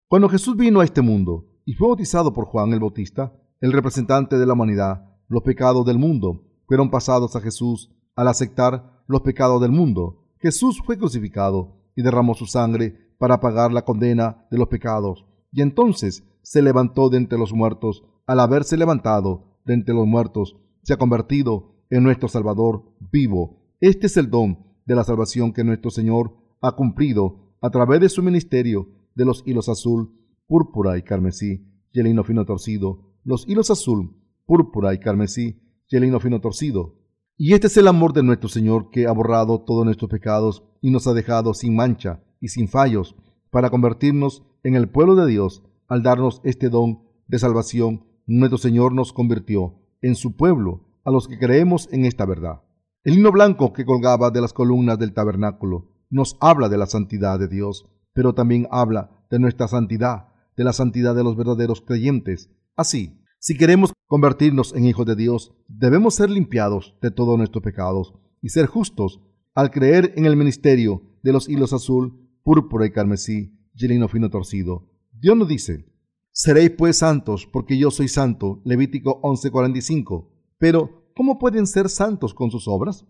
Cuando 0.08 0.28
Jesús 0.28 0.56
vino 0.56 0.80
a 0.80 0.84
este 0.84 1.02
mundo 1.02 1.46
y 1.64 1.74
fue 1.74 1.88
bautizado 1.88 2.32
por 2.32 2.46
Juan 2.46 2.72
el 2.72 2.80
Bautista, 2.80 3.32
el 3.60 3.72
representante 3.72 4.38
de 4.38 4.46
la 4.46 4.54
humanidad, 4.54 5.04
los 5.28 5.42
pecados 5.42 5.84
del 5.84 5.98
mundo 5.98 6.44
fueron 6.66 6.90
pasados 6.90 7.36
a 7.36 7.40
Jesús 7.40 7.90
al 8.14 8.28
aceptar 8.28 9.02
los 9.06 9.22
pecados 9.22 9.60
del 9.60 9.72
mundo. 9.72 10.24
Jesús 10.38 10.80
fue 10.84 10.96
crucificado 10.96 11.76
y 11.94 12.02
derramó 12.02 12.34
su 12.34 12.46
sangre 12.46 13.12
para 13.18 13.40
pagar 13.40 13.72
la 13.72 13.84
condena 13.84 14.46
de 14.50 14.58
los 14.58 14.68
pecados. 14.68 15.26
Y 15.52 15.62
entonces 15.62 16.24
se 16.42 16.62
levantó 16.62 17.10
de 17.10 17.18
entre 17.18 17.38
los 17.38 17.52
muertos. 17.52 18.04
Al 18.26 18.40
haberse 18.40 18.76
levantado 18.76 19.58
de 19.64 19.74
entre 19.74 19.94
los 19.94 20.06
muertos, 20.06 20.56
se 20.82 20.94
ha 20.94 20.96
convertido 20.96 21.74
en 21.90 22.02
nuestro 22.02 22.28
Salvador 22.28 22.84
vivo. 23.12 23.58
Este 23.80 24.06
es 24.06 24.16
el 24.16 24.30
don 24.30 24.66
de 24.84 24.94
la 24.94 25.04
salvación 25.04 25.52
que 25.52 25.64
nuestro 25.64 25.90
Señor 25.90 26.36
ha 26.60 26.72
cumplido 26.72 27.54
a 27.60 27.70
través 27.70 28.00
de 28.00 28.08
su 28.08 28.22
ministerio 28.22 28.88
de 29.14 29.24
los 29.24 29.42
hilos 29.46 29.68
azul, 29.68 30.12
púrpura 30.46 30.96
y 30.96 31.02
carmesí 31.02 31.66
y 31.92 32.00
el 32.00 32.06
hino 32.06 32.24
fino 32.24 32.44
torcido. 32.44 33.14
Los 33.24 33.48
hilos 33.48 33.70
azul, 33.70 34.16
púrpura 34.46 34.94
y 34.94 34.98
carmesí 34.98 35.60
y 35.88 35.96
el 35.96 36.04
hino 36.04 36.20
fino 36.20 36.40
torcido. 36.40 36.96
Y 37.36 37.54
este 37.54 37.68
es 37.68 37.76
el 37.76 37.88
amor 37.88 38.12
de 38.12 38.22
nuestro 38.22 38.48
Señor 38.48 38.90
que 38.90 39.06
ha 39.06 39.12
borrado 39.12 39.60
todos 39.60 39.84
nuestros 39.84 40.10
pecados 40.10 40.64
y 40.80 40.90
nos 40.90 41.06
ha 41.06 41.14
dejado 41.14 41.54
sin 41.54 41.76
mancha 41.76 42.22
y 42.40 42.48
sin 42.48 42.68
fallos 42.68 43.14
para 43.50 43.70
convertirnos 43.70 44.42
en 44.62 44.74
el 44.74 44.88
pueblo 44.88 45.14
de 45.14 45.30
Dios 45.30 45.62
al 45.86 46.02
darnos 46.02 46.40
este 46.44 46.68
don 46.68 47.02
de 47.26 47.38
salvación. 47.38 48.04
Nuestro 48.26 48.58
Señor 48.58 48.92
nos 48.92 49.12
convirtió 49.12 49.76
en 50.02 50.14
su 50.14 50.36
pueblo 50.36 50.87
a 51.08 51.10
los 51.10 51.26
que 51.26 51.38
creemos 51.38 51.88
en 51.90 52.04
esta 52.04 52.26
verdad. 52.26 52.60
El 53.02 53.14
himno 53.14 53.32
blanco 53.32 53.72
que 53.72 53.86
colgaba 53.86 54.30
de 54.30 54.42
las 54.42 54.52
columnas 54.52 54.98
del 54.98 55.14
tabernáculo 55.14 55.90
nos 56.10 56.36
habla 56.38 56.68
de 56.68 56.76
la 56.76 56.84
santidad 56.84 57.38
de 57.38 57.48
Dios, 57.48 57.86
pero 58.12 58.34
también 58.34 58.68
habla 58.70 59.24
de 59.30 59.38
nuestra 59.38 59.68
santidad, 59.68 60.28
de 60.54 60.64
la 60.64 60.74
santidad 60.74 61.14
de 61.14 61.24
los 61.24 61.34
verdaderos 61.34 61.80
creyentes. 61.80 62.50
Así, 62.76 63.22
si 63.38 63.56
queremos 63.56 63.94
convertirnos 64.06 64.74
en 64.74 64.84
hijos 64.84 65.06
de 65.06 65.16
Dios, 65.16 65.54
debemos 65.66 66.14
ser 66.14 66.28
limpiados 66.28 66.94
de 67.00 67.10
todos 67.10 67.38
nuestros 67.38 67.64
pecados 67.64 68.12
y 68.42 68.50
ser 68.50 68.66
justos 68.66 69.22
al 69.54 69.70
creer 69.70 70.12
en 70.16 70.26
el 70.26 70.36
ministerio 70.36 71.00
de 71.22 71.32
los 71.32 71.48
hilos 71.48 71.72
azul, 71.72 72.28
púrpura 72.42 72.84
y 72.84 72.90
carmesí 72.90 73.58
y 73.74 73.84
el 73.86 73.92
hino 73.92 74.08
fino 74.08 74.28
torcido. 74.28 74.90
Dios 75.10 75.38
nos 75.38 75.48
dice, 75.48 75.86
Seréis 76.32 76.72
pues 76.72 76.98
santos, 76.98 77.48
porque 77.50 77.78
yo 77.78 77.90
soy 77.90 78.08
santo. 78.08 78.60
Levítico 78.64 79.20
11:45. 79.22 80.28
Pero, 80.58 80.97
¿cómo 81.18 81.36
pueden 81.36 81.66
ser 81.66 81.88
santos 81.88 82.32
con 82.32 82.52
sus 82.52 82.68
obras? 82.68 83.04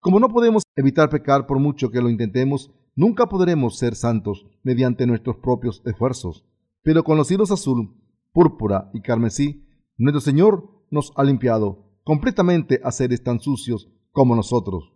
Como 0.00 0.20
no 0.20 0.28
podemos 0.28 0.64
evitar 0.76 1.08
pecar 1.08 1.46
por 1.46 1.58
mucho 1.58 1.90
que 1.90 2.02
lo 2.02 2.10
intentemos, 2.10 2.70
nunca 2.94 3.26
podremos 3.26 3.78
ser 3.78 3.94
santos 3.94 4.44
mediante 4.62 5.06
nuestros 5.06 5.38
propios 5.38 5.80
esfuerzos. 5.86 6.44
Pero 6.82 7.04
con 7.04 7.16
los 7.16 7.30
hilos 7.30 7.50
azul, 7.50 7.96
púrpura 8.34 8.90
y 8.92 9.00
carmesí, 9.00 9.66
nuestro 9.96 10.20
Señor 10.20 10.84
nos 10.90 11.10
ha 11.16 11.24
limpiado 11.24 11.90
completamente 12.04 12.82
a 12.84 12.92
seres 12.92 13.22
tan 13.22 13.40
sucios 13.40 13.88
como 14.12 14.36
nosotros. 14.36 14.92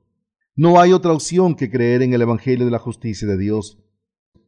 No 0.55 0.79
hay 0.79 0.93
otra 0.93 1.15
opción 1.15 1.55
que 1.55 1.71
creer 1.71 2.03
en 2.03 2.13
el 2.13 2.21
Evangelio 2.21 2.67
de 2.67 2.71
la 2.71 2.79
justicia 2.79 3.27
de 3.27 3.39
Dios 3.39 3.79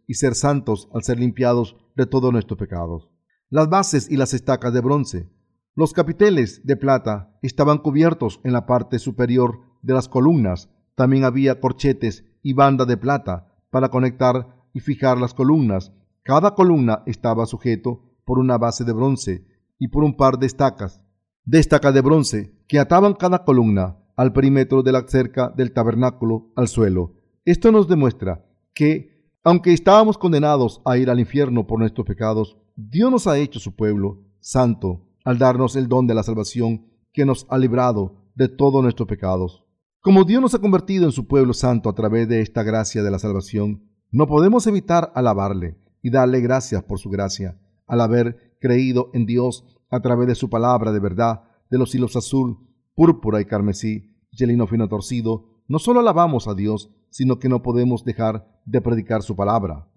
y 0.07 0.13
ser 0.13 0.35
santos 0.35 0.91
al 0.93 1.05
ser 1.05 1.19
limpiados 1.19 1.79
de 1.97 2.05
todos 2.05 2.31
nuestros 2.31 2.59
pecados. 2.59 3.09
Las 3.49 3.71
bases 3.71 4.11
y 4.11 4.19
las 4.19 4.35
estacas 4.35 4.75
de 4.75 4.83
bronce. 4.83 5.31
Los 5.77 5.93
capiteles 5.93 6.65
de 6.65 6.77
plata 6.77 7.37
estaban 7.43 7.79
cubiertos 7.79 8.41
en 8.45 8.53
la 8.53 8.65
parte 8.65 9.01
superior 9.01 9.59
de 9.83 9.93
las 9.93 10.09
columnas. 10.09 10.71
También 10.95 11.25
había 11.25 11.59
corchetes 11.59 12.25
y 12.45 12.53
banda 12.53 12.85
de 12.85 12.97
plata 12.97 13.53
para 13.71 13.89
conectar 13.89 14.55
y 14.73 14.79
fijar 14.79 15.19
las 15.19 15.35
columnas. 15.35 15.93
Cada 16.23 16.55
columna 16.55 17.03
estaba 17.07 17.45
sujeto 17.47 18.03
por 18.25 18.39
una 18.39 18.57
base 18.57 18.85
de 18.85 18.93
bronce 18.93 19.49
y 19.77 19.89
por 19.89 20.05
un 20.05 20.17
par 20.17 20.39
de 20.39 20.47
estacas, 20.47 21.03
de 21.45 21.59
estacas 21.59 21.93
de 21.93 22.03
bronce 22.03 22.55
que 22.69 22.79
ataban 22.79 23.15
cada 23.15 23.43
columna 23.43 23.97
al 24.15 24.33
perímetro 24.33 24.85
de 24.85 24.93
la 24.93 25.05
cerca 25.09 25.53
del 25.57 25.73
tabernáculo 25.73 26.53
al 26.55 26.69
suelo. 26.69 27.15
Esto 27.45 27.73
nos 27.73 27.89
demuestra 27.89 28.47
que 28.75 29.29
aunque 29.43 29.73
estábamos 29.73 30.19
condenados 30.19 30.81
a 30.85 30.97
ir 30.99 31.11
al 31.11 31.19
infierno 31.19 31.67
por 31.67 31.81
nuestros 31.81 32.07
pecados, 32.07 32.57
Dios 32.77 33.11
nos 33.11 33.27
ha 33.27 33.39
hecho 33.39 33.59
su 33.59 33.75
pueblo 33.75 34.23
santo 34.39 35.05
al 35.25 35.39
darnos 35.39 35.75
el 35.75 35.89
don 35.89 36.07
de 36.07 36.15
la 36.15 36.23
salvación 36.23 36.87
que 37.13 37.25
nos 37.25 37.47
ha 37.49 37.59
librado 37.59 38.31
de 38.35 38.49
todos 38.49 38.83
nuestros 38.83 39.09
pecados. 39.09 39.65
Como 40.01 40.25
Dios 40.25 40.43
nos 40.43 40.55
ha 40.55 40.59
convertido 40.59 41.07
en 41.07 41.13
su 41.13 41.27
pueblo 41.27 41.55
santo 41.55 41.89
a 41.89 41.95
través 41.95 42.29
de 42.29 42.43
esta 42.43 42.63
gracia 42.63 43.03
de 43.03 43.11
la 43.11 43.19
salvación, 43.19 43.89
no 44.11 44.27
podemos 44.27 44.67
evitar 44.67 45.11
alabarle 45.15 45.79
y 46.03 46.11
darle 46.11 46.41
gracias 46.41 46.83
por 46.83 46.99
su 46.99 47.09
gracia, 47.09 47.59
al 47.87 48.01
haber 48.03 48.57
creído 48.61 49.11
en 49.15 49.25
Dios 49.25 49.65
a 49.91 50.01
través 50.01 50.29
de 50.29 50.35
su 50.35 50.51
palabra 50.51 50.93
de 50.93 51.01
verdad, 51.01 51.45
de 51.71 51.79
los 51.79 51.95
hilos 51.95 52.17
azul, 52.17 52.59
púrpura 52.95 53.41
y 53.41 53.47
carmesí, 53.47 54.15
y 54.31 54.45
el 54.45 54.51
hino 54.51 54.67
fino 54.67 54.89
torcido, 54.89 55.63
no 55.69 55.79
solo 55.79 56.01
alabamos 56.01 56.49
a 56.49 56.55
Dios, 56.55 56.91
sino 57.11 57.39
que 57.39 57.49
no 57.49 57.63
podemos 57.63 58.05
dejar 58.05 58.47
de 58.67 58.81
predicar 58.81 59.23
su 59.23 59.35
palabra. 59.37 59.89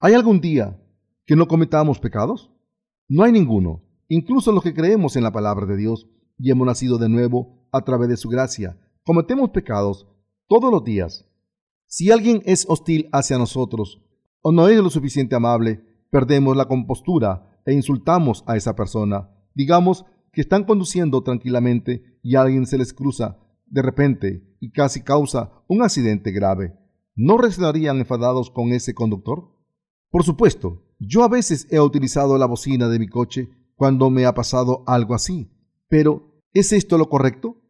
¿Hay 0.00 0.14
algún 0.14 0.40
día 0.40 0.78
que 1.24 1.36
no 1.36 1.48
cometamos 1.48 1.98
pecados? 2.00 2.50
No 3.08 3.22
hay 3.22 3.32
ninguno, 3.32 3.82
incluso 4.08 4.52
los 4.52 4.62
que 4.62 4.74
creemos 4.74 5.16
en 5.16 5.22
la 5.22 5.32
palabra 5.32 5.66
de 5.66 5.76
Dios 5.76 6.08
y 6.38 6.50
hemos 6.50 6.66
nacido 6.66 6.98
de 6.98 7.08
nuevo 7.08 7.68
a 7.72 7.82
través 7.82 8.08
de 8.08 8.16
su 8.16 8.28
gracia. 8.28 8.78
Cometemos 9.04 9.50
pecados 9.50 10.06
todos 10.48 10.70
los 10.70 10.84
días. 10.84 11.26
Si 11.86 12.10
alguien 12.10 12.42
es 12.44 12.66
hostil 12.68 13.08
hacia 13.12 13.38
nosotros 13.38 14.02
o 14.40 14.52
no 14.52 14.68
es 14.68 14.78
lo 14.78 14.90
suficiente 14.90 15.36
amable, 15.36 15.84
perdemos 16.10 16.56
la 16.56 16.66
compostura 16.66 17.60
e 17.66 17.74
insultamos 17.74 18.44
a 18.46 18.56
esa 18.56 18.74
persona. 18.74 19.30
Digamos 19.54 20.04
que 20.32 20.40
están 20.40 20.64
conduciendo 20.64 21.22
tranquilamente 21.22 22.18
y 22.22 22.36
alguien 22.36 22.66
se 22.66 22.78
les 22.78 22.92
cruza 22.92 23.38
de 23.66 23.82
repente 23.82 24.56
y 24.60 24.70
casi 24.70 25.02
causa 25.02 25.52
un 25.68 25.82
accidente 25.82 26.30
grave, 26.30 26.74
¿no 27.14 27.36
reaccionarían 27.36 27.98
enfadados 27.98 28.50
con 28.50 28.72
ese 28.72 28.94
conductor? 28.94 29.50
Por 30.10 30.24
supuesto, 30.24 30.84
yo 30.98 31.22
a 31.22 31.28
veces 31.28 31.66
he 31.70 31.80
utilizado 31.80 32.38
la 32.38 32.46
bocina 32.46 32.88
de 32.88 32.98
mi 32.98 33.08
coche 33.08 33.50
cuando 33.78 34.10
me 34.10 34.26
ha 34.26 34.34
pasado 34.34 34.82
algo 34.88 35.14
así, 35.14 35.52
pero 35.88 36.42
¿es 36.52 36.72
esto 36.72 36.98
lo 36.98 37.08
correcto? 37.08 37.62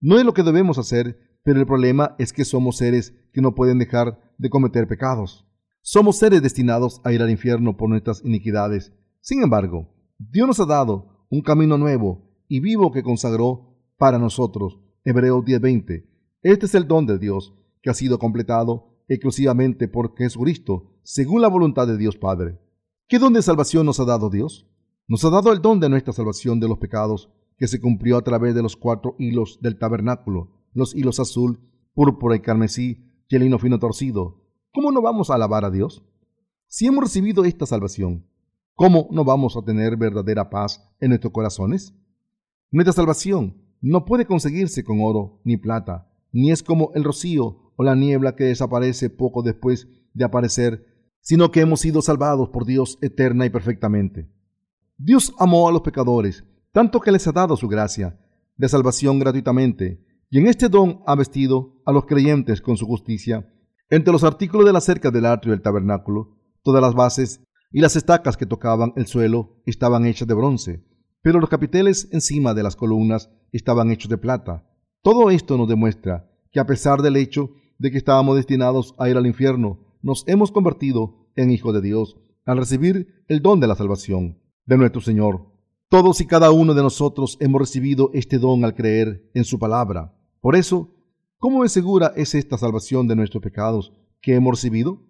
No 0.00 0.16
es 0.16 0.24
lo 0.24 0.32
que 0.32 0.44
debemos 0.44 0.78
hacer, 0.78 1.18
pero 1.42 1.58
el 1.58 1.66
problema 1.66 2.14
es 2.20 2.32
que 2.32 2.44
somos 2.44 2.76
seres 2.76 3.14
que 3.32 3.40
no 3.40 3.56
pueden 3.56 3.80
dejar 3.80 4.32
de 4.38 4.48
cometer 4.48 4.86
pecados. 4.86 5.44
Somos 5.82 6.18
seres 6.18 6.40
destinados 6.40 7.00
a 7.02 7.12
ir 7.12 7.20
al 7.20 7.30
infierno 7.30 7.76
por 7.76 7.90
nuestras 7.90 8.24
iniquidades. 8.24 8.92
Sin 9.20 9.42
embargo, 9.42 9.92
Dios 10.18 10.46
nos 10.46 10.60
ha 10.60 10.66
dado 10.66 11.26
un 11.30 11.42
camino 11.42 11.76
nuevo 11.78 12.30
y 12.46 12.60
vivo 12.60 12.92
que 12.92 13.02
consagró 13.02 13.76
para 13.98 14.20
nosotros 14.20 14.78
Hebreos 15.04 15.44
10:20. 15.44 16.08
Este 16.42 16.66
es 16.66 16.76
el 16.76 16.86
don 16.86 17.06
de 17.06 17.18
Dios 17.18 17.54
que 17.82 17.90
ha 17.90 17.94
sido 17.94 18.20
completado 18.20 19.02
exclusivamente 19.08 19.88
por 19.88 20.16
Jesucristo, 20.16 21.00
según 21.02 21.42
la 21.42 21.48
voluntad 21.48 21.88
de 21.88 21.96
Dios 21.96 22.16
Padre. 22.16 22.60
¿Qué 23.08 23.18
don 23.18 23.32
de 23.32 23.42
salvación 23.42 23.84
nos 23.84 23.98
ha 23.98 24.04
dado 24.04 24.30
Dios? 24.30 24.70
Nos 25.08 25.24
ha 25.24 25.30
dado 25.30 25.52
el 25.52 25.62
don 25.62 25.78
de 25.78 25.88
nuestra 25.88 26.12
salvación 26.12 26.58
de 26.58 26.66
los 26.66 26.78
pecados, 26.78 27.30
que 27.58 27.68
se 27.68 27.80
cumplió 27.80 28.16
a 28.16 28.22
través 28.22 28.56
de 28.56 28.62
los 28.62 28.76
cuatro 28.76 29.14
hilos 29.20 29.60
del 29.62 29.78
tabernáculo, 29.78 30.50
los 30.72 30.96
hilos 30.96 31.20
azul, 31.20 31.60
púrpura 31.94 32.34
y 32.34 32.40
carmesí, 32.40 33.06
y 33.28 33.36
el 33.36 33.44
hino 33.44 33.60
fino 33.60 33.78
torcido. 33.78 34.42
¿Cómo 34.72 34.90
no 34.90 35.00
vamos 35.00 35.30
a 35.30 35.36
alabar 35.36 35.64
a 35.64 35.70
Dios? 35.70 36.04
Si 36.66 36.86
hemos 36.86 37.04
recibido 37.04 37.44
esta 37.44 37.66
salvación, 37.66 38.26
¿cómo 38.74 39.06
no 39.12 39.24
vamos 39.24 39.56
a 39.56 39.62
tener 39.62 39.96
verdadera 39.96 40.50
paz 40.50 40.84
en 40.98 41.10
nuestros 41.10 41.32
corazones? 41.32 41.94
Nuestra 42.72 42.92
salvación 42.92 43.62
no 43.80 44.04
puede 44.06 44.26
conseguirse 44.26 44.82
con 44.82 44.98
oro 45.00 45.40
ni 45.44 45.56
plata, 45.56 46.10
ni 46.32 46.50
es 46.50 46.64
como 46.64 46.90
el 46.96 47.04
rocío 47.04 47.72
o 47.76 47.84
la 47.84 47.94
niebla 47.94 48.34
que 48.34 48.44
desaparece 48.44 49.08
poco 49.08 49.42
después 49.42 49.86
de 50.14 50.24
aparecer, 50.24 50.84
sino 51.20 51.52
que 51.52 51.60
hemos 51.60 51.78
sido 51.78 52.02
salvados 52.02 52.48
por 52.48 52.66
Dios 52.66 52.98
eterna 53.02 53.46
y 53.46 53.50
perfectamente. 53.50 54.34
Dios 54.98 55.34
amó 55.38 55.68
a 55.68 55.72
los 55.72 55.82
pecadores, 55.82 56.44
tanto 56.72 57.00
que 57.00 57.12
les 57.12 57.26
ha 57.26 57.32
dado 57.32 57.54
su 57.58 57.68
gracia 57.68 58.18
de 58.56 58.66
salvación 58.66 59.18
gratuitamente, 59.18 60.02
y 60.30 60.38
en 60.38 60.46
este 60.46 60.70
don 60.70 61.02
ha 61.06 61.14
vestido 61.14 61.82
a 61.84 61.92
los 61.92 62.06
creyentes 62.06 62.62
con 62.62 62.78
su 62.78 62.86
justicia. 62.86 63.46
Entre 63.90 64.10
los 64.10 64.24
artículos 64.24 64.64
de 64.66 64.72
la 64.72 64.80
cerca 64.80 65.10
del 65.10 65.26
atrio 65.26 65.52
del 65.52 65.60
tabernáculo, 65.60 66.38
todas 66.62 66.80
las 66.80 66.94
bases 66.94 67.44
y 67.70 67.80
las 67.80 67.94
estacas 67.94 68.38
que 68.38 68.46
tocaban 68.46 68.94
el 68.96 69.06
suelo 69.06 69.60
estaban 69.66 70.06
hechas 70.06 70.26
de 70.28 70.34
bronce, 70.34 70.82
pero 71.20 71.40
los 71.40 71.50
capiteles 71.50 72.08
encima 72.12 72.54
de 72.54 72.62
las 72.62 72.74
columnas 72.74 73.30
estaban 73.52 73.90
hechos 73.90 74.08
de 74.08 74.16
plata. 74.16 74.66
Todo 75.02 75.30
esto 75.30 75.58
nos 75.58 75.68
demuestra 75.68 76.30
que 76.52 76.58
a 76.58 76.66
pesar 76.66 77.02
del 77.02 77.16
hecho 77.16 77.50
de 77.78 77.90
que 77.90 77.98
estábamos 77.98 78.36
destinados 78.36 78.94
a 78.98 79.10
ir 79.10 79.18
al 79.18 79.26
infierno, 79.26 79.98
nos 80.00 80.24
hemos 80.26 80.52
convertido 80.52 81.28
en 81.36 81.50
hijos 81.50 81.74
de 81.74 81.82
Dios 81.82 82.16
al 82.46 82.56
recibir 82.56 83.24
el 83.28 83.42
don 83.42 83.60
de 83.60 83.66
la 83.66 83.76
salvación 83.76 84.40
de 84.66 84.76
nuestro 84.76 85.00
Señor. 85.00 85.46
Todos 85.88 86.20
y 86.20 86.26
cada 86.26 86.50
uno 86.50 86.74
de 86.74 86.82
nosotros 86.82 87.38
hemos 87.40 87.60
recibido 87.60 88.10
este 88.12 88.38
don 88.38 88.64
al 88.64 88.74
creer 88.74 89.30
en 89.34 89.44
su 89.44 89.58
palabra. 89.58 90.14
Por 90.40 90.56
eso, 90.56 90.94
¿cómo 91.38 91.64
es 91.64 91.72
segura 91.72 92.12
es 92.16 92.34
esta 92.34 92.58
salvación 92.58 93.08
de 93.08 93.16
nuestros 93.16 93.42
pecados 93.42 93.92
que 94.20 94.34
hemos 94.34 94.56
recibido? 94.56 95.02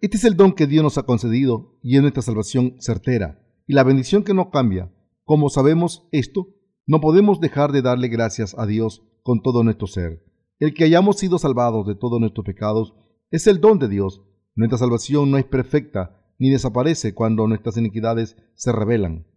Este 0.00 0.16
es 0.16 0.24
el 0.24 0.36
don 0.36 0.52
que 0.52 0.66
Dios 0.66 0.82
nos 0.82 0.98
ha 0.98 1.02
concedido 1.02 1.78
y 1.82 1.96
es 1.96 2.02
nuestra 2.02 2.22
salvación 2.22 2.76
certera 2.78 3.44
y 3.66 3.74
la 3.74 3.84
bendición 3.84 4.24
que 4.24 4.34
no 4.34 4.50
cambia 4.50 4.90
como 5.24 5.50
sabemos 5.50 6.06
esto, 6.10 6.48
no 6.86 7.00
podemos 7.00 7.40
dejar 7.40 7.70
de 7.70 7.80
darle 7.80 8.08
gracias 8.08 8.54
a 8.58 8.66
Dios 8.66 9.02
con 9.22 9.40
todo 9.40 9.62
nuestro 9.62 9.86
ser. 9.86 10.24
El 10.58 10.74
que 10.74 10.84
hayamos 10.84 11.16
sido 11.16 11.38
salvados 11.38 11.86
de 11.86 11.94
todos 11.94 12.20
nuestros 12.20 12.44
pecados 12.44 12.94
es 13.30 13.46
el 13.46 13.60
don 13.60 13.78
de 13.78 13.88
Dios. 13.88 14.22
Nuestra 14.54 14.78
salvación 14.78 15.30
no 15.30 15.38
es 15.38 15.44
perfecta 15.44 16.21
ni 16.42 16.50
desaparece 16.50 17.14
cuando 17.14 17.46
nuestras 17.46 17.76
iniquidades 17.76 18.36
se 18.54 18.72
revelan. 18.72 19.28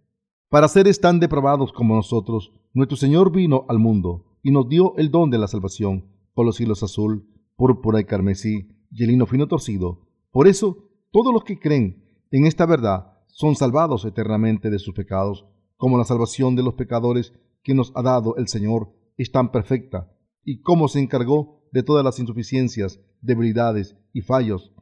Para 0.49 0.67
seres 0.67 0.99
tan 0.99 1.19
depravados 1.19 1.71
como 1.71 1.95
nosotros, 1.95 2.51
nuestro 2.73 2.97
Señor 2.97 3.31
vino 3.31 3.63
al 3.69 3.77
mundo 3.77 4.39
y 4.41 4.49
nos 4.49 4.67
dio 4.67 4.97
el 4.97 5.11
don 5.11 5.29
de 5.29 5.37
la 5.37 5.47
salvación 5.47 6.09
con 6.33 6.47
los 6.47 6.59
hilos 6.59 6.81
azul, 6.81 7.29
púrpura 7.57 8.01
y 8.01 8.05
carmesí 8.05 8.69
y 8.89 9.03
el 9.03 9.11
lino 9.11 9.27
fino 9.27 9.47
torcido. 9.47 10.07
Por 10.31 10.47
eso, 10.47 10.89
todos 11.11 11.31
los 11.31 11.43
que 11.43 11.59
creen 11.59 12.25
en 12.31 12.47
esta 12.47 12.65
verdad 12.65 13.13
son 13.27 13.55
salvados 13.55 14.03
eternamente 14.05 14.71
de 14.71 14.79
sus 14.79 14.95
pecados, 14.95 15.45
como 15.77 15.99
la 15.99 16.05
salvación 16.05 16.55
de 16.55 16.63
los 16.63 16.73
pecadores 16.73 17.33
que 17.61 17.75
nos 17.75 17.91
ha 17.93 18.01
dado 18.01 18.35
el 18.37 18.47
Señor 18.47 18.89
es 19.15 19.31
tan 19.31 19.51
perfecta, 19.51 20.11
y 20.43 20.61
como 20.61 20.87
se 20.87 21.01
encargó 21.01 21.61
de 21.71 21.83
todas 21.83 22.03
las 22.03 22.17
insuficiencias, 22.17 22.99
debilidades 23.21 23.95
y 24.11 24.21
fallos 24.21 24.73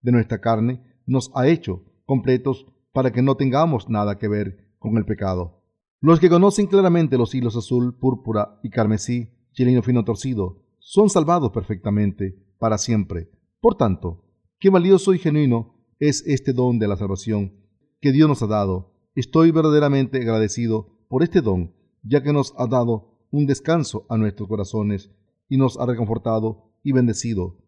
de 0.00 0.12
nuestra 0.12 0.40
carne, 0.40 0.91
nos 1.06 1.30
ha 1.34 1.48
hecho 1.48 1.82
completos 2.06 2.66
para 2.92 3.12
que 3.12 3.22
no 3.22 3.36
tengamos 3.36 3.88
nada 3.88 4.18
que 4.18 4.28
ver 4.28 4.74
con 4.78 4.96
el 4.96 5.04
pecado. 5.04 5.62
Los 6.00 6.20
que 6.20 6.28
conocen 6.28 6.66
claramente 6.66 7.16
los 7.16 7.34
hilos 7.34 7.56
azul, 7.56 7.96
púrpura 7.96 8.58
y 8.62 8.70
carmesí, 8.70 9.30
y 9.54 9.82
fino 9.82 10.04
torcido, 10.04 10.62
son 10.78 11.10
salvados 11.10 11.52
perfectamente 11.52 12.36
para 12.58 12.78
siempre. 12.78 13.30
Por 13.60 13.76
tanto, 13.76 14.24
qué 14.58 14.70
valioso 14.70 15.14
y 15.14 15.18
genuino 15.18 15.74
es 16.00 16.26
este 16.26 16.52
don 16.52 16.78
de 16.78 16.88
la 16.88 16.96
salvación 16.96 17.52
que 18.00 18.10
Dios 18.10 18.28
nos 18.28 18.42
ha 18.42 18.48
dado. 18.48 18.92
Estoy 19.14 19.52
verdaderamente 19.52 20.18
agradecido 20.18 20.88
por 21.08 21.22
este 21.22 21.40
don, 21.40 21.72
ya 22.02 22.22
que 22.22 22.32
nos 22.32 22.54
ha 22.58 22.66
dado 22.66 23.26
un 23.30 23.46
descanso 23.46 24.06
a 24.08 24.16
nuestros 24.16 24.48
corazones 24.48 25.10
y 25.48 25.56
nos 25.56 25.78
ha 25.78 25.86
reconfortado 25.86 26.72
y 26.82 26.92
bendecido. 26.92 27.58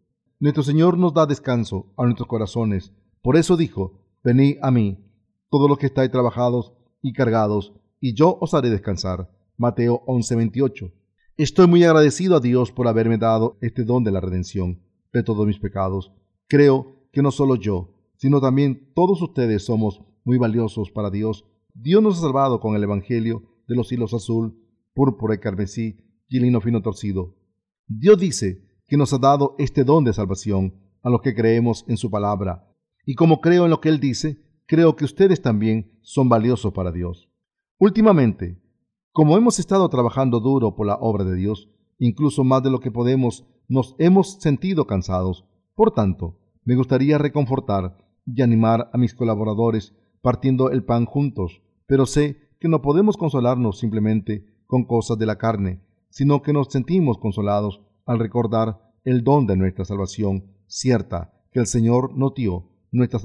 Nuestro 0.41 0.63
Señor 0.65 0.99
nos 0.99 1.15
da 1.15 1.27
descanso 1.27 1.93
a 1.97 2.05
nuestros 2.05 2.29
corazones. 2.29 2.93
Por 3.25 3.39
eso 3.39 3.57
dijo, 3.57 4.03
venid 4.23 4.59
a 4.61 4.71
mí, 4.71 4.99
todos 5.49 5.67
los 5.67 5.79
que 5.79 5.87
estáis 5.87 6.11
trabajados 6.11 6.75
y 7.01 7.15
cargados, 7.15 7.73
y 7.99 8.13
yo 8.13 8.37
os 8.39 8.53
haré 8.53 8.69
descansar. 8.69 9.31
Mateo 9.57 10.03
11:28. 10.07 10.93
Estoy 11.39 11.67
muy 11.67 11.83
agradecido 11.85 12.37
a 12.37 12.41
Dios 12.41 12.71
por 12.71 12.87
haberme 12.87 13.17
dado 13.17 13.57
este 13.63 13.85
don 13.85 14.05
de 14.05 14.13
la 14.13 14.21
redención 14.21 14.83
de 15.11 15.23
todos 15.23 15.47
mis 15.47 15.59
pecados. 15.59 16.13
Creo 16.49 17.09
que 17.13 17.23
no 17.23 17.31
solo 17.31 17.57
yo, 17.57 17.95
sino 18.17 18.43
también 18.43 18.93
todos 18.95 19.23
ustedes 19.23 19.65
somos 19.65 20.03
muy 20.23 20.37
valiosos 20.37 20.91
para 20.91 21.09
Dios. 21.09 21.47
Dios 21.73 22.03
nos 22.03 22.19
ha 22.19 22.21
salvado 22.21 22.61
con 22.61 22.77
el 22.77 22.83
Evangelio 22.83 23.43
de 23.67 23.75
los 23.75 23.91
hilos 23.91 24.13
azul, 24.13 24.55
púrpura 24.93 25.35
y 25.35 25.39
carmesí 25.39 25.97
y 26.29 26.41
lino 26.41 26.61
fino 26.61 26.83
torcido. 26.83 27.35
Dios 27.87 28.19
dice 28.19 28.69
que 28.87 28.99
nos 28.99 29.15
ha 29.15 29.19
dado 29.19 29.55
este 29.57 29.83
don 29.83 30.05
de 30.05 30.13
salvación 30.13 30.75
a 31.03 31.09
los 31.09 31.23
que 31.23 31.35
creemos 31.35 31.87
en 31.89 31.97
su 31.97 32.11
palabra. 32.11 32.69
Y 33.05 33.15
como 33.15 33.41
creo 33.41 33.65
en 33.65 33.71
lo 33.71 33.81
que 33.81 33.89
Él 33.89 34.01
dice, 34.01 34.43
creo 34.67 34.97
que 34.97 35.05
ustedes 35.05 35.43
también 35.43 35.99
son 36.03 36.29
valiosos 36.29 36.73
para 36.73 36.93
Dios. 36.93 37.29
Últimamente, 37.79 38.61
como 39.13 39.37
hemos 39.37 39.59
estado 39.59 39.89
trabajando 39.89 40.41
duro 40.41 40.75
por 40.75 40.87
la 40.87 40.97
obra 40.97 41.25
de 41.25 41.35
Dios, 41.35 41.71
incluso 41.99 42.45
más 42.45 42.63
de 42.63 42.71
lo 42.71 42.81
que 42.81 42.91
podemos, 42.91 43.47
nos 43.69 43.95
hemos 43.99 44.41
sentido 44.41 44.87
cansados. 44.87 45.45
Por 45.75 45.93
tanto, 45.93 46.39
me 46.65 46.77
gustaría 46.77 47.19
reconfortar 47.19 47.99
y 48.27 48.43
animar 48.43 48.91
a 48.93 48.99
mis 48.99 49.15
colaboradores 49.15 49.95
partiendo 50.23 50.71
el 50.71 50.85
pan 50.85 51.05
juntos, 51.05 51.63
pero 51.87 52.07
sé 52.07 52.49
que 52.59 52.69
no 52.69 52.81
podemos 52.81 53.17
consolarnos 53.17 53.79
simplemente 53.79 54.47
con 54.67 54.85
cosas 54.85 55.19
de 55.19 55.27
la 55.27 55.37
carne, 55.37 55.83
sino 56.09 56.43
que 56.43 56.53
nos 56.53 56.69
sentimos 56.69 57.19
consolados 57.19 57.83
al 58.07 58.19
recordar 58.19 58.81
el 59.05 59.23
don 59.23 59.47
de 59.47 59.57
nuestra 59.57 59.85
salvación 59.85 60.47
cierta 60.67 61.35
que 61.53 61.61
el 61.61 61.67
Señor 61.67 62.17
nos 62.17 62.35
dio, 62.35 62.71
nuestra, 62.95 63.21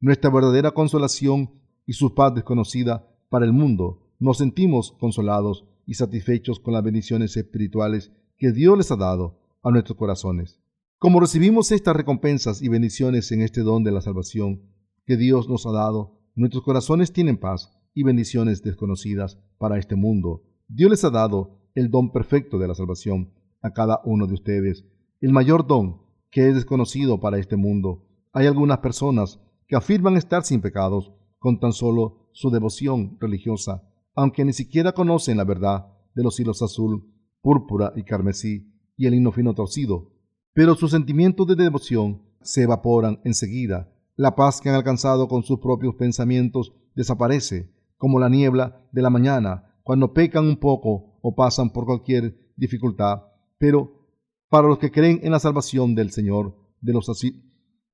nuestra 0.00 0.30
verdadera 0.30 0.70
consolación 0.70 1.50
y 1.84 1.94
su 1.94 2.14
paz 2.14 2.34
desconocida 2.34 3.08
para 3.28 3.44
el 3.44 3.52
mundo. 3.52 4.14
Nos 4.18 4.38
sentimos 4.38 4.92
consolados 4.92 5.66
y 5.86 5.94
satisfechos 5.94 6.60
con 6.60 6.72
las 6.72 6.84
bendiciones 6.84 7.36
espirituales 7.36 8.12
que 8.38 8.52
Dios 8.52 8.78
les 8.78 8.90
ha 8.90 8.96
dado 8.96 9.40
a 9.62 9.70
nuestros 9.70 9.98
corazones. 9.98 10.60
Como 10.98 11.20
recibimos 11.20 11.72
estas 11.72 11.96
recompensas 11.96 12.62
y 12.62 12.68
bendiciones 12.68 13.30
en 13.32 13.42
este 13.42 13.60
don 13.62 13.82
de 13.84 13.92
la 13.92 14.00
salvación 14.00 14.62
que 15.06 15.16
Dios 15.16 15.48
nos 15.48 15.66
ha 15.66 15.72
dado, 15.72 16.20
nuestros 16.34 16.62
corazones 16.62 17.12
tienen 17.12 17.36
paz 17.36 17.76
y 17.94 18.04
bendiciones 18.04 18.62
desconocidas 18.62 19.38
para 19.58 19.78
este 19.78 19.96
mundo. 19.96 20.44
Dios 20.68 20.90
les 20.90 21.04
ha 21.04 21.10
dado 21.10 21.60
el 21.74 21.90
don 21.90 22.12
perfecto 22.12 22.58
de 22.58 22.68
la 22.68 22.74
salvación 22.74 23.34
a 23.60 23.72
cada 23.72 24.00
uno 24.04 24.26
de 24.26 24.34
ustedes, 24.34 24.84
el 25.20 25.32
mayor 25.32 25.66
don 25.66 26.02
que 26.30 26.48
es 26.48 26.54
desconocido 26.54 27.20
para 27.20 27.38
este 27.38 27.56
mundo. 27.56 28.06
Hay 28.34 28.46
algunas 28.46 28.78
personas 28.78 29.40
que 29.66 29.76
afirman 29.76 30.18
estar 30.18 30.44
sin 30.44 30.60
pecados 30.60 31.10
con 31.38 31.58
tan 31.58 31.72
solo 31.72 32.28
su 32.32 32.50
devoción 32.50 33.16
religiosa, 33.18 33.82
aunque 34.14 34.44
ni 34.44 34.52
siquiera 34.52 34.92
conocen 34.92 35.38
la 35.38 35.44
verdad 35.44 35.86
de 36.14 36.22
los 36.22 36.38
hilos 36.38 36.60
azul, 36.60 37.10
púrpura 37.40 37.94
y 37.96 38.04
carmesí 38.04 38.70
y 38.96 39.06
el 39.06 39.14
hino 39.14 39.32
fino 39.32 39.54
torcido 39.54 40.14
pero 40.54 40.76
sus 40.76 40.92
sentimientos 40.92 41.46
de 41.48 41.56
devoción 41.56 42.22
se 42.40 42.62
evaporan 42.62 43.20
enseguida. 43.24 43.92
La 44.16 44.36
paz 44.36 44.60
que 44.60 44.68
han 44.68 44.76
alcanzado 44.76 45.26
con 45.26 45.42
sus 45.42 45.58
propios 45.58 45.96
pensamientos 45.96 46.72
desaparece, 46.94 47.74
como 47.98 48.20
la 48.20 48.28
niebla 48.28 48.86
de 48.92 49.02
la 49.02 49.10
mañana, 49.10 49.74
cuando 49.82 50.12
pecan 50.14 50.46
un 50.46 50.56
poco 50.56 51.18
o 51.20 51.34
pasan 51.34 51.70
por 51.70 51.84
cualquier 51.84 52.52
dificultad. 52.56 53.24
Pero 53.58 54.06
para 54.48 54.68
los 54.68 54.78
que 54.78 54.92
creen 54.92 55.20
en 55.24 55.32
la 55.32 55.40
salvación 55.40 55.96
del 55.96 56.12
Señor, 56.12 56.54
de 56.80 56.92
los, 56.92 57.10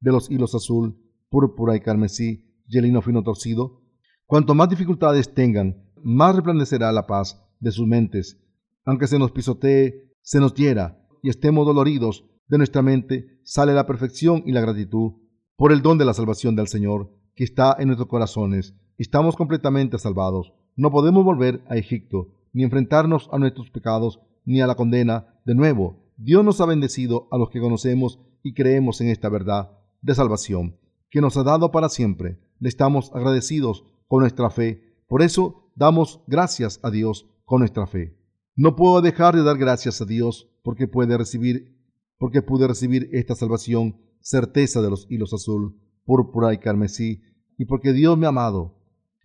de 0.01 0.13
los 0.13 0.31
hilos 0.31 0.55
azul, 0.55 0.99
púrpura 1.29 1.77
y 1.77 1.81
carmesí 1.81 2.45
y 2.67 2.79
el 2.79 2.87
hino 2.87 3.03
fino 3.03 3.23
torcido, 3.23 3.83
cuanto 4.27 4.55
más 4.55 4.69
dificultades 4.69 5.35
tengan, 5.35 5.85
más 6.03 6.35
resplandecerá 6.35 6.91
la 6.93 7.07
paz 7.07 7.43
de 7.61 7.71
sus 7.71 7.87
mentes. 7.87 8.39
Aunque 8.85 9.07
se 9.07 9.19
nos 9.19 9.33
pisotee, 9.33 10.15
se 10.23 10.41
nos 10.41 10.55
hiera 10.55 11.07
y 11.23 11.29
estemos 11.29 11.67
doloridos, 11.67 12.25
de 12.49 12.59
nuestra 12.59 12.83
mente 12.83 13.41
sale 13.45 13.75
la 13.75 13.87
perfección 13.87 14.43
y 14.47 14.53
la 14.53 14.61
gratitud 14.61 15.13
por 15.57 15.73
el 15.73 15.83
don 15.83 15.99
de 15.99 16.05
la 16.05 16.15
salvación 16.15 16.57
del 16.57 16.69
Señor 16.69 17.13
que 17.35 17.45
está 17.45 17.77
en 17.79 17.89
nuestros 17.89 18.09
corazones. 18.09 18.75
Estamos 18.99 19.37
completamente 19.37 19.99
salvados. 19.99 20.53
No 20.77 20.91
podemos 20.91 21.25
volver 21.25 21.63
a 21.69 21.77
Egipto, 21.77 22.35
ni 22.53 22.65
enfrentarnos 22.65 23.29
a 23.33 23.39
nuestros 23.39 23.71
pecados, 23.71 24.21
ni 24.45 24.61
a 24.61 24.67
la 24.67 24.75
condena. 24.75 25.35
De 25.45 25.55
nuevo, 25.55 26.13
Dios 26.17 26.45
nos 26.45 26.61
ha 26.61 26.67
bendecido 26.67 27.29
a 27.31 27.39
los 27.39 27.51
que 27.51 27.61
conocemos 27.61 28.21
y 28.43 28.55
creemos 28.55 29.01
en 29.01 29.09
esta 29.09 29.29
verdad 29.29 29.80
de 30.03 30.15
salvación, 30.15 30.79
que 31.11 31.21
nos 31.21 31.37
ha 31.37 31.43
dado 31.43 31.71
para 31.71 31.89
siempre. 31.89 32.39
Le 32.59 32.69
estamos 32.69 33.11
agradecidos 33.15 33.85
con 34.07 34.21
nuestra 34.21 34.51
fe. 34.51 34.83
Por 35.09 35.23
eso 35.23 35.73
damos 35.77 36.23
gracias 36.27 36.81
a 36.83 36.91
Dios 36.91 37.27
con 37.45 37.61
nuestra 37.61 37.87
fe. 37.87 38.17
No 38.57 38.77
puedo 38.77 39.01
dejar 39.01 39.35
de 39.35 39.43
dar 39.43 39.59
gracias 39.59 40.01
a 40.01 40.05
Dios 40.05 40.51
porque 40.63 40.89
puede 40.89 41.17
recibir 41.17 41.81
porque 42.21 42.43
pude 42.43 42.69
recibir 42.69 43.09
esta 43.13 43.35
salvación, 43.35 43.97
certeza 44.21 44.83
de 44.83 44.91
los 44.91 45.07
hilos 45.09 45.33
azul, 45.33 45.81
púrpura 46.05 46.53
y 46.53 46.59
carmesí, 46.59 47.23
y 47.57 47.65
porque 47.65 47.95
Dios 47.95 48.19
me 48.19 48.27
ha 48.27 48.29
amado, 48.29 48.79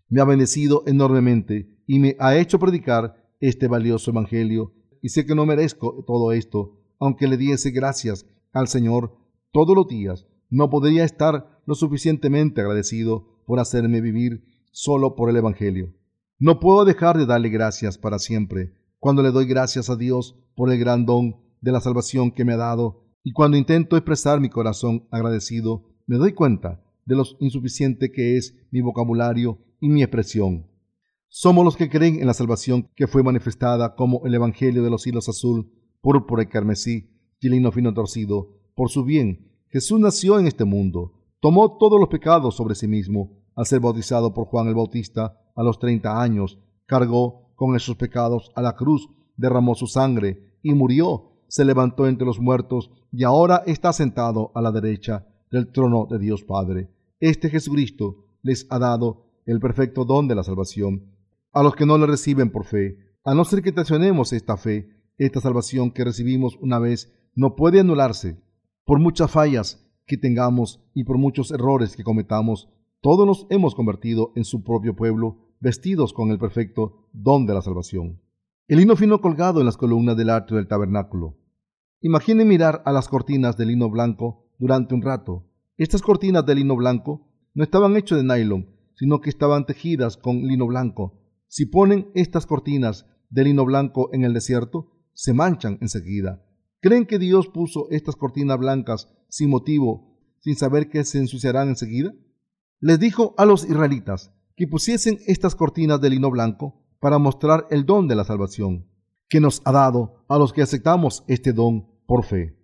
me 0.07 0.21
ha 0.21 0.23
bendecido 0.23 0.81
enormemente 0.87 1.83
y 1.85 1.99
me 1.99 2.15
ha 2.19 2.37
hecho 2.37 2.57
predicar 2.57 3.21
este 3.41 3.67
valioso 3.67 4.11
evangelio, 4.11 4.73
y 5.01 5.09
sé 5.09 5.25
que 5.25 5.35
no 5.35 5.45
merezco 5.45 6.05
todo 6.07 6.31
esto, 6.31 6.79
aunque 6.97 7.27
le 7.27 7.35
diese 7.35 7.71
gracias 7.71 8.25
al 8.53 8.69
Señor 8.69 9.17
todos 9.51 9.75
los 9.75 9.89
días, 9.89 10.25
no 10.49 10.69
podría 10.69 11.03
estar 11.03 11.61
lo 11.65 11.75
suficientemente 11.75 12.61
agradecido 12.61 13.41
por 13.45 13.59
hacerme 13.59 14.01
vivir 14.01 14.43
solo 14.71 15.15
por 15.15 15.29
el 15.29 15.37
Evangelio. 15.37 15.93
No 16.37 16.59
puedo 16.59 16.85
dejar 16.85 17.17
de 17.17 17.25
darle 17.25 17.49
gracias 17.49 17.97
para 17.97 18.19
siempre, 18.19 18.73
cuando 18.99 19.23
le 19.23 19.31
doy 19.31 19.45
gracias 19.45 19.89
a 19.89 19.95
Dios 19.95 20.37
por 20.55 20.71
el 20.71 20.79
gran 20.79 21.05
don 21.05 21.37
de 21.61 21.71
la 21.71 21.81
salvación 21.81 22.31
que 22.31 22.45
me 22.45 22.53
ha 22.53 22.57
dado, 22.57 23.05
y 23.23 23.31
cuando 23.31 23.57
intento 23.57 23.97
expresar 23.97 24.39
mi 24.39 24.49
corazón 24.49 25.07
agradecido, 25.11 25.85
me 26.05 26.17
doy 26.17 26.33
cuenta 26.33 26.83
de 27.05 27.15
lo 27.15 27.23
insuficiente 27.39 28.11
que 28.11 28.37
es 28.37 28.55
mi 28.71 28.81
vocabulario 28.81 29.59
y 29.79 29.89
mi 29.89 30.03
expresión. 30.03 30.67
Somos 31.27 31.65
los 31.65 31.75
que 31.75 31.89
creen 31.89 32.19
en 32.19 32.27
la 32.27 32.33
salvación 32.33 32.89
que 32.95 33.07
fue 33.07 33.23
manifestada 33.23 33.95
como 33.95 34.25
el 34.25 34.33
Evangelio 34.35 34.83
de 34.83 34.89
los 34.89 35.05
hilos 35.05 35.27
azul, 35.27 35.71
púrpura 36.01 36.43
y 36.43 36.47
carmesí, 36.47 37.09
y 37.39 37.49
lino 37.49 37.71
fino 37.71 37.93
torcido, 37.93 38.49
por 38.75 38.89
su 38.89 39.03
bien. 39.03 39.51
Jesús 39.75 39.99
nació 39.99 40.39
en 40.39 40.47
este 40.47 40.63
mundo, 40.63 41.11
tomó 41.41 41.77
todos 41.77 41.99
los 41.99 42.07
pecados 42.07 42.55
sobre 42.55 42.75
sí 42.75 42.87
mismo, 42.87 43.43
al 43.57 43.65
ser 43.65 43.81
bautizado 43.81 44.33
por 44.33 44.45
Juan 44.45 44.67
el 44.67 44.73
Bautista 44.73 45.37
a 45.53 45.63
los 45.63 45.79
treinta 45.79 46.21
años, 46.21 46.57
cargó 46.85 47.51
con 47.55 47.75
esos 47.75 47.97
pecados 47.97 48.53
a 48.55 48.61
la 48.61 48.77
cruz, 48.77 49.09
derramó 49.35 49.75
su 49.75 49.87
sangre 49.87 50.59
y 50.63 50.73
murió 50.73 51.41
se 51.49 51.65
levantó 51.65 52.07
entre 52.07 52.25
los 52.25 52.39
muertos 52.39 52.89
y 53.11 53.25
ahora 53.25 53.63
está 53.65 53.91
sentado 53.91 54.53
a 54.55 54.61
la 54.61 54.71
derecha 54.71 55.27
del 55.51 55.69
trono 55.73 56.07
de 56.09 56.19
Dios 56.19 56.45
Padre. 56.45 56.89
Este 57.19 57.49
Jesucristo 57.49 58.27
les 58.43 58.67
ha 58.69 58.79
dado 58.79 59.25
el 59.45 59.59
perfecto 59.59 60.05
don 60.05 60.29
de 60.29 60.35
la 60.35 60.45
salvación 60.45 61.17
a 61.51 61.63
los 61.63 61.75
que 61.75 61.85
no 61.85 61.97
le 61.97 62.05
reciben 62.05 62.49
por 62.49 62.63
fe, 62.63 62.97
a 63.25 63.35
no 63.35 63.43
ser 63.43 63.61
que 63.61 63.73
traicionemos 63.73 64.31
esta 64.31 64.55
fe 64.55 64.87
Esta 65.17 65.41
salvación 65.41 65.91
que 65.91 66.05
recibimos 66.05 66.55
una 66.61 66.79
vez 66.79 67.13
no 67.35 67.57
puede 67.57 67.81
anularse. 67.81 68.44
Por 68.85 68.99
muchas 68.99 69.31
fallas 69.31 69.83
que 70.05 70.15
tengamos 70.15 70.79
y 70.93 71.05
por 71.05 71.17
muchos 71.17 71.49
errores 71.49 71.95
que 71.95 72.03
cometamos, 72.03 72.69
todos 73.01 73.25
nos 73.25 73.47
hemos 73.49 73.73
convertido 73.73 74.31
en 74.35 74.45
su 74.45 74.63
propio 74.63 74.95
pueblo, 74.95 75.55
vestidos 75.59 76.13
con 76.13 76.29
el 76.29 76.37
perfecto 76.37 77.09
don 77.11 77.47
de 77.47 77.55
la 77.55 77.63
salvación. 77.63 78.21
El 78.67 78.77
lino 78.77 78.95
fino 78.95 79.21
colgado 79.21 79.59
en 79.59 79.65
las 79.65 79.77
columnas 79.77 80.15
del 80.15 80.29
atrio 80.29 80.57
del 80.57 80.67
tabernáculo. 80.67 81.35
Imagine 82.01 82.45
mirar 82.45 82.83
a 82.85 82.91
las 82.91 83.07
cortinas 83.07 83.57
de 83.57 83.65
lino 83.65 83.89
blanco 83.89 84.51
durante 84.59 84.93
un 84.93 85.01
rato. 85.01 85.47
Estas 85.77 86.03
cortinas 86.03 86.45
de 86.45 86.53
lino 86.53 86.75
blanco 86.75 87.27
no 87.55 87.63
estaban 87.63 87.97
hechas 87.97 88.19
de 88.19 88.23
nylon, 88.23 88.69
sino 88.93 89.19
que 89.19 89.31
estaban 89.31 89.65
tejidas 89.65 90.15
con 90.15 90.43
lino 90.43 90.67
blanco. 90.67 91.23
Si 91.47 91.65
ponen 91.65 92.11
estas 92.13 92.45
cortinas 92.45 93.07
de 93.31 93.45
lino 93.45 93.65
blanco 93.65 94.11
en 94.13 94.23
el 94.23 94.33
desierto, 94.35 94.91
se 95.13 95.33
manchan 95.33 95.79
enseguida. 95.81 96.45
¿Creen 96.85 97.07
que 97.07 97.17
Dios 97.17 97.47
puso 97.47 97.87
estas 97.89 98.15
cortinas 98.15 98.59
blancas 98.59 99.11
sin 99.27 99.49
motivo, 99.49 100.19
sin 100.41 100.55
saber 100.55 100.87
que 100.87 101.03
se 101.03 101.17
ensuciarán 101.17 101.67
enseguida? 101.67 102.13
Les 102.79 102.99
dijo 102.99 103.33
a 103.39 103.45
los 103.47 103.67
israelitas 103.67 104.31
que 104.55 104.67
pusiesen 104.67 105.17
estas 105.25 105.55
cortinas 105.55 105.99
de 105.99 106.11
lino 106.11 106.29
blanco 106.29 106.85
para 106.99 107.17
mostrar 107.17 107.65
el 107.71 107.87
don 107.87 108.07
de 108.07 108.13
la 108.13 108.23
salvación 108.23 108.85
que 109.27 109.39
nos 109.39 109.63
ha 109.65 109.71
dado 109.71 110.23
a 110.27 110.37
los 110.37 110.53
que 110.53 110.61
aceptamos 110.61 111.23
este 111.25 111.53
don 111.53 111.87
por 112.05 112.23
fe. 112.23 112.55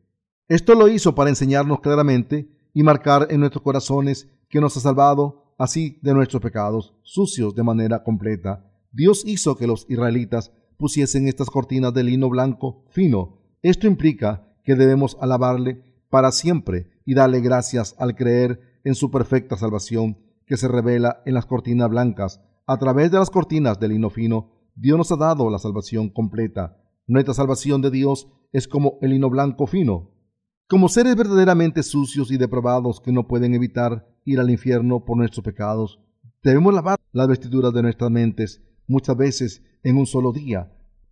Esto 0.47 0.75
lo 0.75 0.87
hizo 0.87 1.15
para 1.15 1.31
enseñarnos 1.31 1.79
claramente 1.79 2.47
y 2.75 2.83
marcar 2.83 3.25
en 3.31 3.39
nuestros 3.39 3.63
corazones 3.63 4.29
que 4.49 4.61
nos 4.61 4.77
ha 4.77 4.81
salvado 4.81 5.55
así 5.57 5.97
de 6.03 6.13
nuestros 6.13 6.43
pecados 6.43 6.93
sucios 7.01 7.55
de 7.55 7.63
manera 7.63 8.03
completa. 8.03 8.71
Dios 8.91 9.23
hizo 9.25 9.55
que 9.55 9.65
los 9.65 9.87
israelitas 9.89 10.51
pusiesen 10.77 11.27
estas 11.27 11.49
cortinas 11.49 11.91
de 11.91 12.03
lino 12.03 12.29
blanco 12.29 12.85
fino. 12.91 13.40
Esto 13.61 13.85
implica 13.85 14.47
que 14.63 14.75
debemos 14.75 15.17
alabarle 15.21 15.83
para 16.09 16.31
siempre 16.31 16.89
y 17.05 17.13
darle 17.13 17.41
gracias 17.41 17.95
al 17.99 18.15
creer 18.15 18.59
en 18.83 18.95
su 18.95 19.11
perfecta 19.11 19.55
salvación 19.55 20.17
que 20.45 20.57
se 20.57 20.67
revela 20.67 21.21
en 21.25 21.35
las 21.35 21.45
cortinas 21.45 21.89
blancas. 21.89 22.41
A 22.65 22.77
través 22.77 23.11
de 23.11 23.19
las 23.19 23.29
cortinas 23.29 23.79
de 23.79 23.87
lino 23.87 24.09
fino, 24.09 24.51
Dios 24.75 24.97
nos 24.97 25.11
ha 25.11 25.15
dado 25.15 25.49
la 25.49 25.59
salvación 25.59 26.09
completa. 26.09 26.77
Nuestra 27.05 27.33
salvación 27.33 27.81
de 27.81 27.91
Dios 27.91 28.27
es 28.51 28.67
como 28.67 28.97
el 29.01 29.11
lino 29.11 29.29
blanco 29.29 29.67
fino. 29.67 30.09
Como 30.67 30.89
seres 30.89 31.15
verdaderamente 31.15 31.83
sucios 31.83 32.31
y 32.31 32.37
depravados 32.37 32.99
que 32.99 33.11
no 33.11 33.27
pueden 33.27 33.53
evitar 33.53 34.07
ir 34.25 34.39
al 34.39 34.49
infierno 34.49 35.05
por 35.05 35.17
nuestros 35.17 35.43
pecados, 35.43 35.99
debemos 36.43 36.73
lavar 36.73 36.97
las 37.11 37.27
vestiduras 37.27 37.73
de 37.73 37.81
nuestras 37.83 38.09
mentes 38.09 38.61
muchas 38.87 39.15
veces 39.17 39.63
en 39.83 39.97
un 39.97 40.05
solo 40.05 40.31
día. 40.31 40.71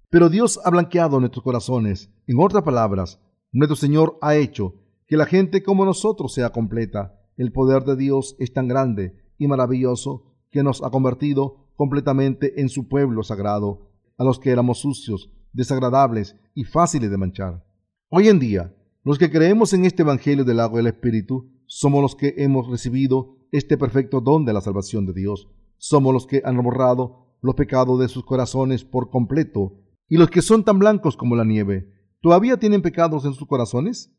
Pero 0.09 0.29
Dios 0.29 0.59
ha 0.63 0.71
blanqueado 0.71 1.19
nuestros 1.19 1.43
corazones. 1.43 2.09
En 2.25 2.39
otras 2.39 2.63
palabras, 2.63 3.19
nuestro 3.51 3.75
Señor 3.75 4.17
ha 4.21 4.35
hecho 4.35 4.73
que 5.07 5.17
la 5.17 5.25
gente 5.25 5.61
como 5.61 5.85
nosotros 5.85 6.33
sea 6.33 6.51
completa. 6.51 7.15
El 7.37 7.51
poder 7.51 7.83
de 7.83 7.95
Dios 7.95 8.35
es 8.39 8.51
tan 8.51 8.67
grande 8.67 9.15
y 9.37 9.47
maravilloso 9.47 10.25
que 10.51 10.63
nos 10.63 10.83
ha 10.83 10.89
convertido 10.89 11.67
completamente 11.75 12.59
en 12.59 12.69
su 12.69 12.87
pueblo 12.87 13.23
sagrado, 13.23 13.91
a 14.17 14.23
los 14.23 14.39
que 14.39 14.49
éramos 14.49 14.79
sucios, 14.79 15.31
desagradables 15.53 16.35
y 16.55 16.63
fáciles 16.63 17.09
de 17.11 17.17
manchar. 17.17 17.63
Hoy 18.09 18.27
en 18.27 18.39
día, 18.39 18.75
los 19.03 19.19
que 19.19 19.31
creemos 19.31 19.73
en 19.73 19.85
este 19.85 20.01
Evangelio 20.01 20.43
del 20.43 20.59
agua 20.59 20.77
del 20.77 20.87
Espíritu, 20.87 21.51
somos 21.67 22.01
los 22.01 22.15
que 22.15 22.33
hemos 22.37 22.67
recibido 22.67 23.37
este 23.51 23.77
perfecto 23.77 24.21
don 24.21 24.43
de 24.43 24.53
la 24.53 24.61
salvación 24.61 25.05
de 25.05 25.13
Dios. 25.13 25.47
Somos 25.77 26.13
los 26.13 26.25
que 26.25 26.41
han 26.43 26.61
borrado 26.61 27.27
los 27.41 27.55
pecados 27.55 27.99
de 27.99 28.09
sus 28.09 28.25
corazones 28.25 28.83
por 28.83 29.09
completo, 29.09 29.77
y 30.09 30.17
los 30.17 30.29
que 30.31 30.41
son 30.41 30.63
tan 30.63 30.79
blancos 30.79 31.15
como 31.15 31.35
la 31.35 31.45
nieve, 31.45 31.93
¿todavía 32.19 32.57
tienen 32.57 32.81
pecados 32.81 33.25
en 33.25 33.33
sus 33.33 33.47
corazones? 33.47 34.11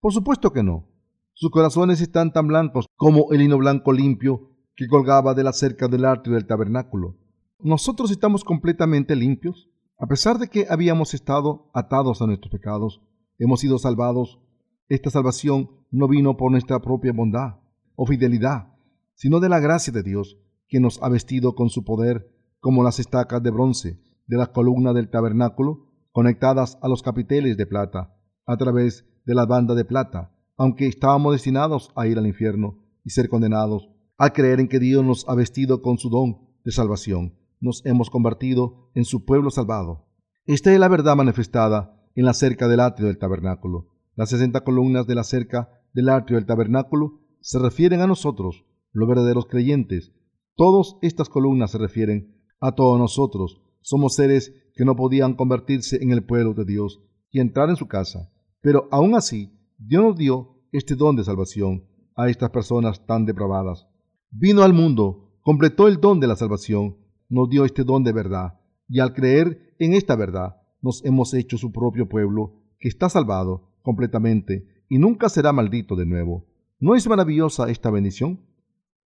Por 0.00 0.12
supuesto 0.12 0.52
que 0.52 0.64
no. 0.64 0.88
Sus 1.34 1.50
corazones 1.50 2.00
están 2.00 2.32
tan 2.32 2.48
blancos 2.48 2.86
como 2.96 3.30
el 3.30 3.38
lino 3.38 3.56
blanco 3.56 3.92
limpio 3.92 4.50
que 4.74 4.88
colgaba 4.88 5.34
de 5.34 5.44
la 5.44 5.52
cerca 5.52 5.86
del 5.86 6.04
atrio 6.04 6.34
del 6.34 6.46
tabernáculo. 6.46 7.16
Nosotros 7.60 8.10
estamos 8.10 8.42
completamente 8.42 9.14
limpios, 9.14 9.70
a 9.98 10.06
pesar 10.06 10.38
de 10.38 10.48
que 10.48 10.66
habíamos 10.68 11.14
estado 11.14 11.70
atados 11.72 12.20
a 12.20 12.26
nuestros 12.26 12.50
pecados, 12.50 13.00
hemos 13.38 13.60
sido 13.60 13.78
salvados. 13.78 14.40
Esta 14.88 15.10
salvación 15.10 15.70
no 15.90 16.08
vino 16.08 16.36
por 16.36 16.50
nuestra 16.50 16.80
propia 16.80 17.12
bondad 17.12 17.60
o 17.94 18.04
fidelidad, 18.04 18.72
sino 19.14 19.40
de 19.40 19.48
la 19.48 19.60
gracia 19.60 19.92
de 19.92 20.02
Dios, 20.02 20.38
que 20.68 20.80
nos 20.80 21.00
ha 21.02 21.08
vestido 21.08 21.54
con 21.54 21.70
su 21.70 21.84
poder 21.84 22.32
como 22.58 22.82
las 22.82 22.98
estacas 22.98 23.42
de 23.42 23.50
bronce 23.50 24.05
de 24.26 24.36
la 24.36 24.52
columna 24.52 24.92
del 24.92 25.10
tabernáculo 25.10 25.86
conectadas 26.12 26.78
a 26.82 26.88
los 26.88 27.02
capiteles 27.02 27.56
de 27.56 27.66
plata 27.66 28.16
a 28.46 28.56
través 28.56 29.04
de 29.24 29.34
la 29.34 29.44
banda 29.44 29.74
de 29.74 29.84
plata, 29.84 30.32
aunque 30.56 30.86
estábamos 30.86 31.32
destinados 31.32 31.90
a 31.96 32.06
ir 32.06 32.16
al 32.18 32.26
infierno 32.26 32.78
y 33.04 33.10
ser 33.10 33.28
condenados. 33.28 33.88
Al 34.18 34.32
creer 34.32 34.60
en 34.60 34.68
que 34.68 34.78
Dios 34.78 35.04
nos 35.04 35.28
ha 35.28 35.34
vestido 35.34 35.82
con 35.82 35.98
su 35.98 36.08
don 36.08 36.38
de 36.64 36.72
salvación, 36.72 37.34
nos 37.60 37.84
hemos 37.84 38.08
convertido 38.08 38.90
en 38.94 39.04
su 39.04 39.24
pueblo 39.24 39.50
salvado. 39.50 40.06
Esta 40.46 40.72
es 40.72 40.80
la 40.80 40.88
verdad 40.88 41.16
manifestada 41.16 42.02
en 42.14 42.24
la 42.24 42.32
cerca 42.32 42.66
del 42.66 42.80
atrio 42.80 43.08
del 43.08 43.18
tabernáculo. 43.18 43.88
Las 44.14 44.30
sesenta 44.30 44.62
columnas 44.62 45.06
de 45.06 45.14
la 45.14 45.24
cerca 45.24 45.68
del 45.92 46.08
atrio 46.08 46.38
del 46.38 46.46
tabernáculo 46.46 47.20
se 47.40 47.58
refieren 47.58 48.00
a 48.00 48.06
nosotros, 48.06 48.64
los 48.92 49.08
verdaderos 49.08 49.46
creyentes. 49.46 50.12
Todas 50.54 50.96
estas 51.02 51.28
columnas 51.28 51.72
se 51.72 51.78
refieren 51.78 52.40
a 52.60 52.72
todos 52.72 52.98
nosotros. 52.98 53.60
Somos 53.88 54.16
seres 54.16 54.52
que 54.74 54.84
no 54.84 54.96
podían 54.96 55.34
convertirse 55.34 56.02
en 56.02 56.10
el 56.10 56.24
pueblo 56.24 56.54
de 56.54 56.64
Dios 56.64 57.00
y 57.30 57.38
entrar 57.38 57.70
en 57.70 57.76
su 57.76 57.86
casa. 57.86 58.32
Pero 58.60 58.88
aún 58.90 59.14
así, 59.14 59.52
Dios 59.78 60.02
nos 60.02 60.16
dio 60.16 60.56
este 60.72 60.96
don 60.96 61.14
de 61.14 61.22
salvación 61.22 61.84
a 62.16 62.28
estas 62.28 62.50
personas 62.50 63.06
tan 63.06 63.26
depravadas. 63.26 63.86
Vino 64.32 64.64
al 64.64 64.74
mundo, 64.74 65.38
completó 65.40 65.86
el 65.86 66.00
don 66.00 66.18
de 66.18 66.26
la 66.26 66.34
salvación, 66.34 66.96
nos 67.28 67.48
dio 67.48 67.64
este 67.64 67.84
don 67.84 68.02
de 68.02 68.12
verdad, 68.12 68.58
y 68.88 68.98
al 68.98 69.14
creer 69.14 69.76
en 69.78 69.92
esta 69.92 70.16
verdad, 70.16 70.56
nos 70.82 71.04
hemos 71.04 71.32
hecho 71.32 71.56
su 71.56 71.70
propio 71.70 72.08
pueblo, 72.08 72.64
que 72.80 72.88
está 72.88 73.08
salvado 73.08 73.70
completamente 73.82 74.66
y 74.88 74.98
nunca 74.98 75.28
será 75.28 75.52
maldito 75.52 75.94
de 75.94 76.06
nuevo. 76.06 76.48
¿No 76.80 76.96
es 76.96 77.06
maravillosa 77.06 77.70
esta 77.70 77.92
bendición? 77.92 78.40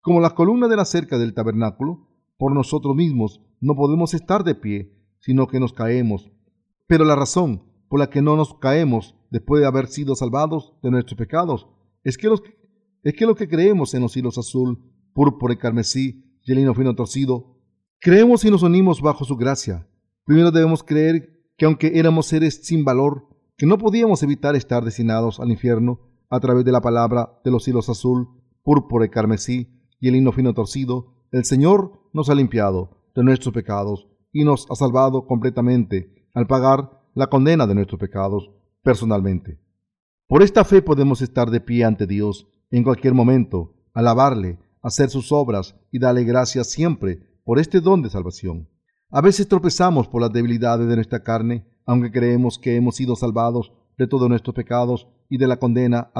Como 0.02 0.20
las 0.20 0.34
columnas 0.34 0.70
de 0.70 0.76
la 0.76 0.84
cerca 0.84 1.18
del 1.18 1.34
tabernáculo, 1.34 2.06
por 2.38 2.54
nosotros 2.54 2.96
mismos 2.96 3.42
no 3.60 3.74
podemos 3.74 4.14
estar 4.14 4.44
de 4.44 4.54
pie, 4.54 4.94
sino 5.18 5.46
que 5.48 5.60
nos 5.60 5.72
caemos. 5.72 6.30
Pero 6.86 7.04
la 7.04 7.16
razón 7.16 7.64
por 7.88 7.98
la 7.98 8.08
que 8.08 8.22
no 8.22 8.36
nos 8.36 8.54
caemos 8.54 9.16
después 9.30 9.60
de 9.60 9.66
haber 9.66 9.88
sido 9.88 10.14
salvados 10.14 10.74
de 10.82 10.90
nuestros 10.90 11.18
pecados 11.18 11.68
es 12.04 12.16
que, 12.16 12.28
los, 12.28 12.42
es 13.02 13.14
que 13.14 13.26
lo 13.26 13.34
que 13.34 13.48
creemos 13.48 13.92
en 13.94 14.02
los 14.02 14.16
hilos 14.16 14.38
azul, 14.38 14.78
púrpura 15.12 15.54
y 15.54 15.58
carmesí 15.58 16.24
y 16.44 16.52
el 16.52 16.58
lino 16.58 16.74
fino 16.74 16.94
torcido, 16.94 17.58
creemos 18.00 18.44
y 18.44 18.50
nos 18.50 18.62
unimos 18.62 19.02
bajo 19.02 19.24
su 19.24 19.36
gracia. 19.36 19.86
Primero 20.24 20.50
debemos 20.50 20.82
creer 20.82 21.42
que 21.56 21.66
aunque 21.66 21.98
éramos 21.98 22.26
seres 22.26 22.60
sin 22.62 22.84
valor, 22.84 23.26
que 23.56 23.66
no 23.66 23.76
podíamos 23.78 24.22
evitar 24.22 24.54
estar 24.54 24.84
destinados 24.84 25.40
al 25.40 25.50
infierno 25.50 26.00
a 26.30 26.38
través 26.38 26.64
de 26.64 26.72
la 26.72 26.80
palabra 26.80 27.40
de 27.44 27.50
los 27.50 27.66
hilos 27.66 27.88
azul, 27.88 28.28
púrpura 28.62 29.06
y 29.06 29.08
carmesí 29.08 29.68
y 29.98 30.08
el 30.08 30.14
lino 30.14 30.30
fino 30.30 30.54
torcido, 30.54 31.17
el 31.30 31.44
Señor 31.44 32.08
nos 32.12 32.30
ha 32.30 32.34
limpiado 32.34 33.10
de 33.14 33.22
nuestros 33.22 33.52
pecados 33.52 34.06
y 34.32 34.44
nos 34.44 34.66
ha 34.70 34.74
salvado 34.74 35.26
completamente 35.26 36.28
al 36.34 36.46
pagar 36.46 37.02
la 37.14 37.26
condena 37.26 37.66
de 37.66 37.74
nuestros 37.74 38.00
pecados 38.00 38.50
personalmente. 38.82 39.60
Por 40.26 40.42
esta 40.42 40.64
fe 40.64 40.82
podemos 40.82 41.20
estar 41.22 41.50
de 41.50 41.60
pie 41.60 41.84
ante 41.84 42.06
Dios 42.06 42.46
en 42.70 42.84
cualquier 42.84 43.14
momento, 43.14 43.74
alabarle, 43.94 44.58
hacer 44.82 45.10
sus 45.10 45.32
obras 45.32 45.74
y 45.90 45.98
darle 45.98 46.24
gracias 46.24 46.70
siempre 46.70 47.40
por 47.44 47.58
este 47.58 47.80
don 47.80 48.02
de 48.02 48.10
salvación. 48.10 48.68
A 49.10 49.20
veces 49.20 49.48
tropezamos 49.48 50.06
por 50.06 50.20
las 50.20 50.32
debilidades 50.32 50.86
de 50.86 50.96
nuestra 50.96 51.22
carne, 51.22 51.66
aunque 51.86 52.12
creemos 52.12 52.58
que 52.58 52.76
hemos 52.76 52.96
sido 52.96 53.16
salvados 53.16 53.72
de 53.96 54.06
todos 54.06 54.28
nuestros 54.28 54.54
pecados 54.54 55.08
y 55.28 55.38
de 55.38 55.46
la 55.46 55.56
condena 55.56 56.10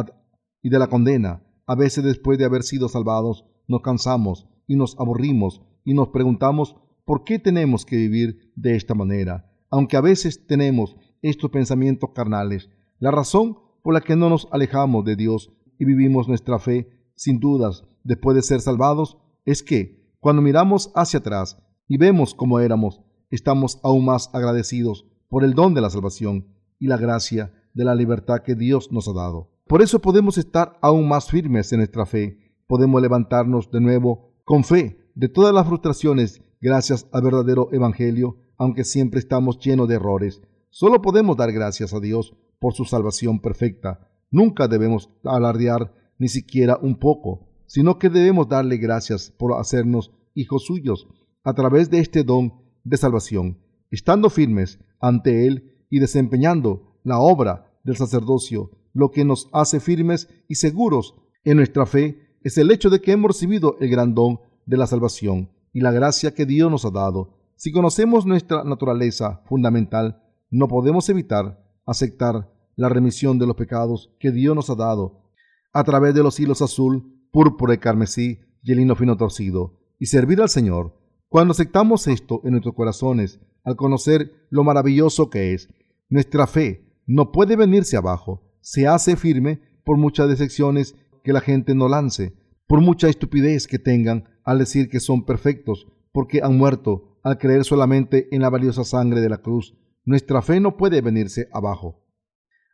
y 0.62 0.70
de 0.70 0.78
la 0.78 0.86
condena. 0.86 1.42
A 1.66 1.74
veces 1.74 2.02
después 2.02 2.38
de 2.38 2.46
haber 2.46 2.62
sido 2.62 2.88
salvados 2.88 3.44
nos 3.68 3.82
cansamos 3.82 4.48
y 4.68 4.76
nos 4.76 4.96
aburrimos 5.00 5.62
y 5.84 5.94
nos 5.94 6.08
preguntamos 6.08 6.76
por 7.04 7.24
qué 7.24 7.40
tenemos 7.40 7.84
que 7.84 7.96
vivir 7.96 8.52
de 8.54 8.76
esta 8.76 8.94
manera, 8.94 9.50
aunque 9.70 9.96
a 9.96 10.00
veces 10.00 10.46
tenemos 10.46 10.94
estos 11.22 11.50
pensamientos 11.50 12.10
carnales. 12.14 12.70
La 13.00 13.10
razón 13.10 13.58
por 13.82 13.94
la 13.94 14.02
que 14.02 14.14
no 14.14 14.28
nos 14.28 14.46
alejamos 14.52 15.04
de 15.04 15.16
Dios 15.16 15.50
y 15.78 15.84
vivimos 15.84 16.28
nuestra 16.28 16.58
fe 16.58 16.88
sin 17.16 17.40
dudas 17.40 17.84
después 18.04 18.36
de 18.36 18.42
ser 18.42 18.60
salvados 18.60 19.18
es 19.44 19.62
que 19.62 20.12
cuando 20.20 20.42
miramos 20.42 20.92
hacia 20.94 21.20
atrás 21.20 21.58
y 21.88 21.96
vemos 21.96 22.34
cómo 22.34 22.60
éramos, 22.60 23.00
estamos 23.30 23.80
aún 23.82 24.04
más 24.04 24.30
agradecidos 24.34 25.06
por 25.28 25.44
el 25.44 25.54
don 25.54 25.74
de 25.74 25.80
la 25.80 25.90
salvación 25.90 26.48
y 26.78 26.86
la 26.86 26.96
gracia 26.96 27.52
de 27.74 27.84
la 27.84 27.94
libertad 27.94 28.42
que 28.42 28.54
Dios 28.54 28.92
nos 28.92 29.08
ha 29.08 29.12
dado. 29.12 29.50
Por 29.66 29.82
eso 29.82 30.00
podemos 30.00 30.38
estar 30.38 30.78
aún 30.82 31.08
más 31.08 31.30
firmes 31.30 31.72
en 31.72 31.78
nuestra 31.78 32.06
fe, 32.06 32.54
podemos 32.66 33.00
levantarnos 33.00 33.70
de 33.70 33.80
nuevo 33.80 34.27
con 34.48 34.64
fe 34.64 34.96
de 35.14 35.28
todas 35.28 35.52
las 35.52 35.66
frustraciones 35.66 36.40
gracias 36.58 37.06
al 37.12 37.20
verdadero 37.20 37.68
Evangelio, 37.70 38.38
aunque 38.56 38.82
siempre 38.82 39.20
estamos 39.20 39.58
llenos 39.58 39.88
de 39.88 39.96
errores. 39.96 40.40
Solo 40.70 41.02
podemos 41.02 41.36
dar 41.36 41.52
gracias 41.52 41.92
a 41.92 42.00
Dios 42.00 42.34
por 42.58 42.72
su 42.72 42.86
salvación 42.86 43.40
perfecta. 43.40 44.08
Nunca 44.30 44.66
debemos 44.66 45.10
alardear 45.22 45.92
ni 46.18 46.28
siquiera 46.28 46.78
un 46.80 46.98
poco, 46.98 47.46
sino 47.66 47.98
que 47.98 48.08
debemos 48.08 48.48
darle 48.48 48.78
gracias 48.78 49.30
por 49.38 49.52
hacernos 49.52 50.12
hijos 50.34 50.64
suyos 50.64 51.06
a 51.44 51.52
través 51.52 51.90
de 51.90 51.98
este 51.98 52.24
don 52.24 52.54
de 52.84 52.96
salvación, 52.96 53.58
estando 53.90 54.30
firmes 54.30 54.78
ante 54.98 55.46
Él 55.46 55.84
y 55.90 55.98
desempeñando 55.98 56.98
la 57.04 57.18
obra 57.18 57.70
del 57.84 57.98
sacerdocio. 57.98 58.70
Lo 58.94 59.10
que 59.10 59.26
nos 59.26 59.50
hace 59.52 59.78
firmes 59.78 60.26
y 60.48 60.54
seguros 60.54 61.16
en 61.44 61.58
nuestra 61.58 61.84
fe 61.84 62.27
es 62.42 62.58
el 62.58 62.70
hecho 62.70 62.90
de 62.90 63.00
que 63.00 63.12
hemos 63.12 63.28
recibido 63.28 63.76
el 63.80 63.90
gran 63.90 64.14
don 64.14 64.40
de 64.66 64.76
la 64.76 64.86
salvación 64.86 65.50
y 65.72 65.80
la 65.80 65.92
gracia 65.92 66.34
que 66.34 66.46
Dios 66.46 66.70
nos 66.70 66.84
ha 66.84 66.90
dado. 66.90 67.34
Si 67.56 67.72
conocemos 67.72 68.26
nuestra 68.26 68.64
naturaleza 68.64 69.42
fundamental, 69.46 70.22
no 70.50 70.68
podemos 70.68 71.08
evitar 71.08 71.62
aceptar 71.86 72.50
la 72.76 72.88
remisión 72.88 73.38
de 73.38 73.46
los 73.46 73.56
pecados 73.56 74.14
que 74.20 74.30
Dios 74.30 74.54
nos 74.54 74.70
ha 74.70 74.76
dado 74.76 75.24
a 75.72 75.84
través 75.84 76.14
de 76.14 76.22
los 76.22 76.38
hilos 76.40 76.62
azul, 76.62 77.26
púrpura 77.30 77.74
y 77.74 77.78
carmesí 77.78 78.40
y 78.62 78.72
el 78.72 78.80
hino 78.80 78.96
fino 78.96 79.16
torcido, 79.16 79.78
y 79.98 80.06
servir 80.06 80.40
al 80.40 80.48
Señor. 80.48 80.94
Cuando 81.28 81.52
aceptamos 81.52 82.06
esto 82.06 82.40
en 82.44 82.52
nuestros 82.52 82.74
corazones, 82.74 83.40
al 83.64 83.76
conocer 83.76 84.46
lo 84.50 84.64
maravilloso 84.64 85.28
que 85.28 85.52
es, 85.52 85.68
nuestra 86.08 86.46
fe 86.46 86.88
no 87.06 87.32
puede 87.32 87.56
venirse 87.56 87.96
abajo, 87.96 88.42
se 88.60 88.86
hace 88.86 89.16
firme 89.16 89.60
por 89.84 89.98
muchas 89.98 90.28
decepciones 90.28 90.94
que 91.28 91.34
la 91.34 91.42
gente 91.42 91.74
no 91.74 91.90
lance, 91.90 92.32
por 92.66 92.80
mucha 92.80 93.06
estupidez 93.06 93.66
que 93.66 93.78
tengan 93.78 94.24
al 94.44 94.60
decir 94.60 94.88
que 94.88 94.98
son 94.98 95.26
perfectos, 95.26 95.86
porque 96.10 96.40
han 96.42 96.56
muerto 96.56 97.18
al 97.22 97.36
creer 97.36 97.64
solamente 97.64 98.34
en 98.34 98.40
la 98.40 98.48
valiosa 98.48 98.82
sangre 98.82 99.20
de 99.20 99.28
la 99.28 99.36
cruz. 99.36 99.76
Nuestra 100.06 100.40
fe 100.40 100.58
no 100.58 100.78
puede 100.78 101.02
venirse 101.02 101.50
abajo. 101.52 102.02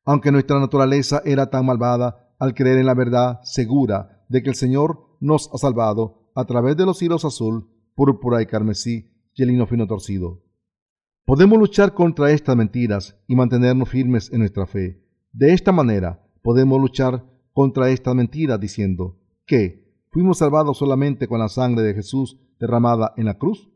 Aunque 0.04 0.30
nuestra 0.30 0.60
naturaleza 0.60 1.20
era 1.24 1.50
tan 1.50 1.66
malvada 1.66 2.32
al 2.38 2.54
creer 2.54 2.78
en 2.78 2.86
la 2.86 2.94
verdad 2.94 3.40
segura 3.42 4.24
de 4.28 4.44
que 4.44 4.50
el 4.50 4.54
Señor 4.54 5.00
nos 5.18 5.50
ha 5.52 5.58
salvado 5.58 6.30
a 6.36 6.44
través 6.44 6.76
de 6.76 6.86
los 6.86 7.02
hilos 7.02 7.24
azul, 7.24 7.68
púrpura 7.96 8.40
y 8.40 8.46
carmesí 8.46 9.10
y 9.34 9.42
el 9.42 9.50
hino 9.50 9.66
fino 9.66 9.88
torcido. 9.88 10.44
Podemos 11.24 11.58
luchar 11.58 11.92
contra 11.92 12.30
estas 12.30 12.54
mentiras 12.54 13.18
y 13.26 13.34
mantenernos 13.34 13.88
firmes 13.88 14.32
en 14.32 14.38
nuestra 14.38 14.64
fe. 14.64 15.02
De 15.32 15.52
esta 15.52 15.72
manera 15.72 16.24
podemos 16.40 16.80
luchar 16.80 17.33
contra 17.54 17.88
estas 17.90 18.14
mentiras 18.14 18.60
diciendo 18.60 19.16
que 19.46 19.96
fuimos 20.10 20.38
salvados 20.38 20.76
solamente 20.76 21.28
con 21.28 21.38
la 21.38 21.48
sangre 21.48 21.82
de 21.82 21.94
Jesús 21.94 22.38
derramada 22.58 23.14
en 23.16 23.24
la 23.24 23.38
cruz. 23.38 23.70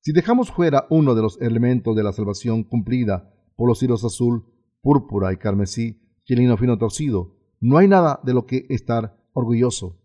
Si 0.00 0.12
dejamos 0.12 0.50
fuera 0.50 0.86
uno 0.90 1.14
de 1.14 1.22
los 1.22 1.40
elementos 1.40 1.96
de 1.96 2.02
la 2.02 2.12
salvación 2.12 2.64
cumplida 2.64 3.34
por 3.56 3.68
los 3.68 3.82
hilos 3.82 4.04
azul, 4.04 4.44
púrpura 4.82 5.32
y 5.32 5.36
carmesí 5.38 6.00
y 6.26 6.34
el 6.34 6.40
lino 6.40 6.56
fino 6.56 6.78
torcido, 6.78 7.36
no 7.60 7.78
hay 7.78 7.88
nada 7.88 8.20
de 8.24 8.34
lo 8.34 8.46
que 8.46 8.66
estar 8.68 9.16
orgulloso. 9.32 9.98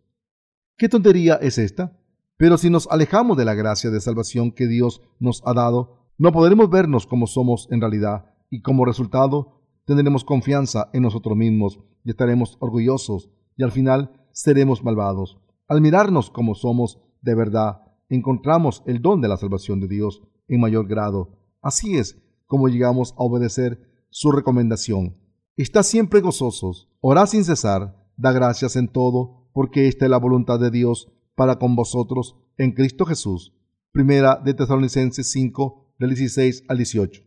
¿Qué 0.78 0.88
tontería 0.88 1.36
es 1.36 1.58
esta? 1.58 2.00
Pero 2.38 2.58
si 2.58 2.70
nos 2.70 2.88
alejamos 2.88 3.36
de 3.36 3.46
la 3.46 3.56
gracia 3.56 3.90
de 3.90 4.00
salvación 4.00 4.52
que 4.52 4.68
Dios 4.68 5.02
nos 5.20 5.42
ha 5.46 5.54
dado, 5.54 6.08
no 6.18 6.32
podremos 6.32 6.70
vernos 6.70 7.08
como 7.08 7.28
somos 7.28 7.68
en 7.72 7.82
realidad 7.82 8.34
y 8.50 8.62
como 8.62 8.86
resultado 8.86 9.57
tendremos 9.88 10.26
confianza 10.26 10.90
en 10.94 11.02
nosotros 11.04 11.36
mismos 11.36 11.80
y 12.04 12.12
estaremos 12.12 12.58
orgullosos 12.60 13.30
y 13.56 13.64
al 13.64 13.72
final 13.72 14.12
seremos 14.34 14.84
malvados. 14.84 15.40
Al 15.68 15.82
mirarnos 15.82 16.30
como 16.30 16.56
somos 16.56 17.02
de 17.22 17.34
verdad, 17.34 17.82
encontramos 18.10 18.84
el 18.86 19.02
don 19.02 19.22
de 19.22 19.30
la 19.30 19.38
salvación 19.38 19.80
de 19.80 19.88
Dios 19.88 20.22
en 20.48 20.60
mayor 20.60 20.88
grado. 20.88 21.40
Así 21.62 21.98
es 21.98 22.22
como 22.46 22.68
llegamos 22.68 23.14
a 23.14 23.24
obedecer 23.24 24.06
su 24.10 24.32
recomendación. 24.32 25.18
Está 25.56 25.84
siempre 25.84 26.22
gozosos, 26.22 26.90
orad 27.00 27.26
sin 27.26 27.44
cesar, 27.44 27.96
da 28.18 28.32
gracias 28.32 28.76
en 28.76 28.90
todo, 28.90 29.50
porque 29.54 29.88
esta 29.88 30.06
es 30.06 30.12
la 30.12 30.20
voluntad 30.20 30.60
de 30.60 30.70
Dios 30.70 31.12
para 31.36 31.60
con 31.60 31.76
vosotros 31.76 32.36
en 32.58 32.74
Cristo 32.74 33.06
Jesús. 33.06 33.54
Primera 33.92 34.36
de 34.36 34.54
Tesalonicenses 34.54 35.32
5, 35.32 35.94
del 35.98 36.10
16 36.10 36.66
al 36.68 36.78
18. 36.78 37.27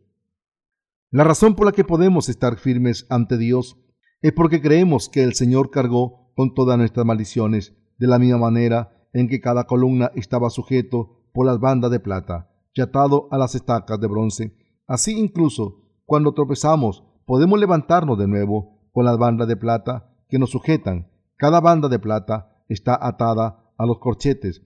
La 1.12 1.24
razón 1.24 1.56
por 1.56 1.66
la 1.66 1.72
que 1.72 1.82
podemos 1.82 2.28
estar 2.28 2.56
firmes 2.56 3.04
ante 3.10 3.36
Dios 3.36 3.76
es 4.22 4.32
porque 4.32 4.62
creemos 4.62 5.08
que 5.08 5.24
el 5.24 5.34
Señor 5.34 5.70
cargó 5.70 6.32
con 6.36 6.54
todas 6.54 6.78
nuestras 6.78 7.04
maldiciones 7.04 7.74
de 7.98 8.06
la 8.06 8.20
misma 8.20 8.38
manera 8.38 9.08
en 9.12 9.28
que 9.28 9.40
cada 9.40 9.64
columna 9.64 10.12
estaba 10.14 10.50
sujeto 10.50 11.24
por 11.32 11.46
las 11.46 11.58
bandas 11.58 11.90
de 11.90 11.98
plata 11.98 12.48
y 12.74 12.80
atado 12.80 13.26
a 13.32 13.38
las 13.38 13.56
estacas 13.56 13.98
de 14.00 14.06
bronce. 14.06 14.56
Así 14.86 15.18
incluso, 15.18 15.82
cuando 16.04 16.32
tropezamos, 16.32 17.02
podemos 17.26 17.58
levantarnos 17.58 18.16
de 18.16 18.28
nuevo 18.28 18.88
con 18.92 19.04
las 19.04 19.18
bandas 19.18 19.48
de 19.48 19.56
plata 19.56 20.14
que 20.28 20.38
nos 20.38 20.50
sujetan. 20.50 21.10
Cada 21.36 21.60
banda 21.60 21.88
de 21.88 21.98
plata 21.98 22.64
está 22.68 22.96
atada 23.00 23.72
a 23.76 23.84
los 23.84 23.98
corchetes 23.98 24.62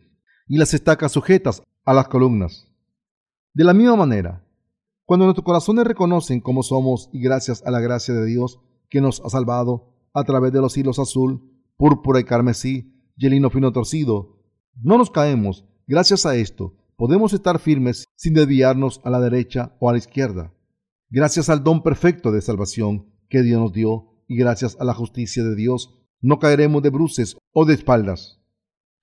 y 0.46 0.58
las 0.58 0.74
estacas 0.74 1.12
sujetas 1.12 1.62
a 1.86 1.94
las 1.94 2.08
columnas. 2.08 2.68
De 3.54 3.64
la 3.64 3.72
misma 3.72 3.96
manera, 3.96 4.43
cuando 5.06 5.26
nuestros 5.26 5.44
corazones 5.44 5.84
reconocen 5.84 6.40
cómo 6.40 6.62
somos 6.62 7.10
y 7.12 7.20
gracias 7.20 7.62
a 7.66 7.70
la 7.70 7.80
gracia 7.80 8.14
de 8.14 8.24
Dios 8.24 8.60
que 8.88 9.00
nos 9.00 9.20
ha 9.24 9.28
salvado 9.28 9.94
a 10.14 10.24
través 10.24 10.52
de 10.52 10.60
los 10.60 10.76
hilos 10.76 10.98
azul, 10.98 11.50
púrpura 11.76 12.20
y 12.20 12.24
carmesí 12.24 12.94
y 13.16 13.26
el 13.26 13.34
hino 13.34 13.50
fino 13.50 13.72
torcido, 13.72 14.40
no 14.80 14.96
nos 14.96 15.10
caemos. 15.10 15.66
Gracias 15.86 16.24
a 16.24 16.36
esto, 16.36 16.74
podemos 16.96 17.32
estar 17.34 17.58
firmes 17.58 18.06
sin 18.16 18.32
desviarnos 18.32 19.00
a 19.04 19.10
la 19.10 19.20
derecha 19.20 19.76
o 19.78 19.90
a 19.90 19.92
la 19.92 19.98
izquierda. 19.98 20.54
Gracias 21.10 21.48
al 21.48 21.62
don 21.62 21.82
perfecto 21.82 22.32
de 22.32 22.40
salvación 22.40 23.12
que 23.28 23.42
Dios 23.42 23.60
nos 23.60 23.72
dio 23.72 24.22
y 24.26 24.36
gracias 24.36 24.76
a 24.80 24.84
la 24.84 24.94
justicia 24.94 25.44
de 25.44 25.54
Dios, 25.54 25.94
no 26.22 26.38
caeremos 26.38 26.82
de 26.82 26.90
bruces 26.90 27.36
o 27.52 27.66
de 27.66 27.74
espaldas 27.74 28.40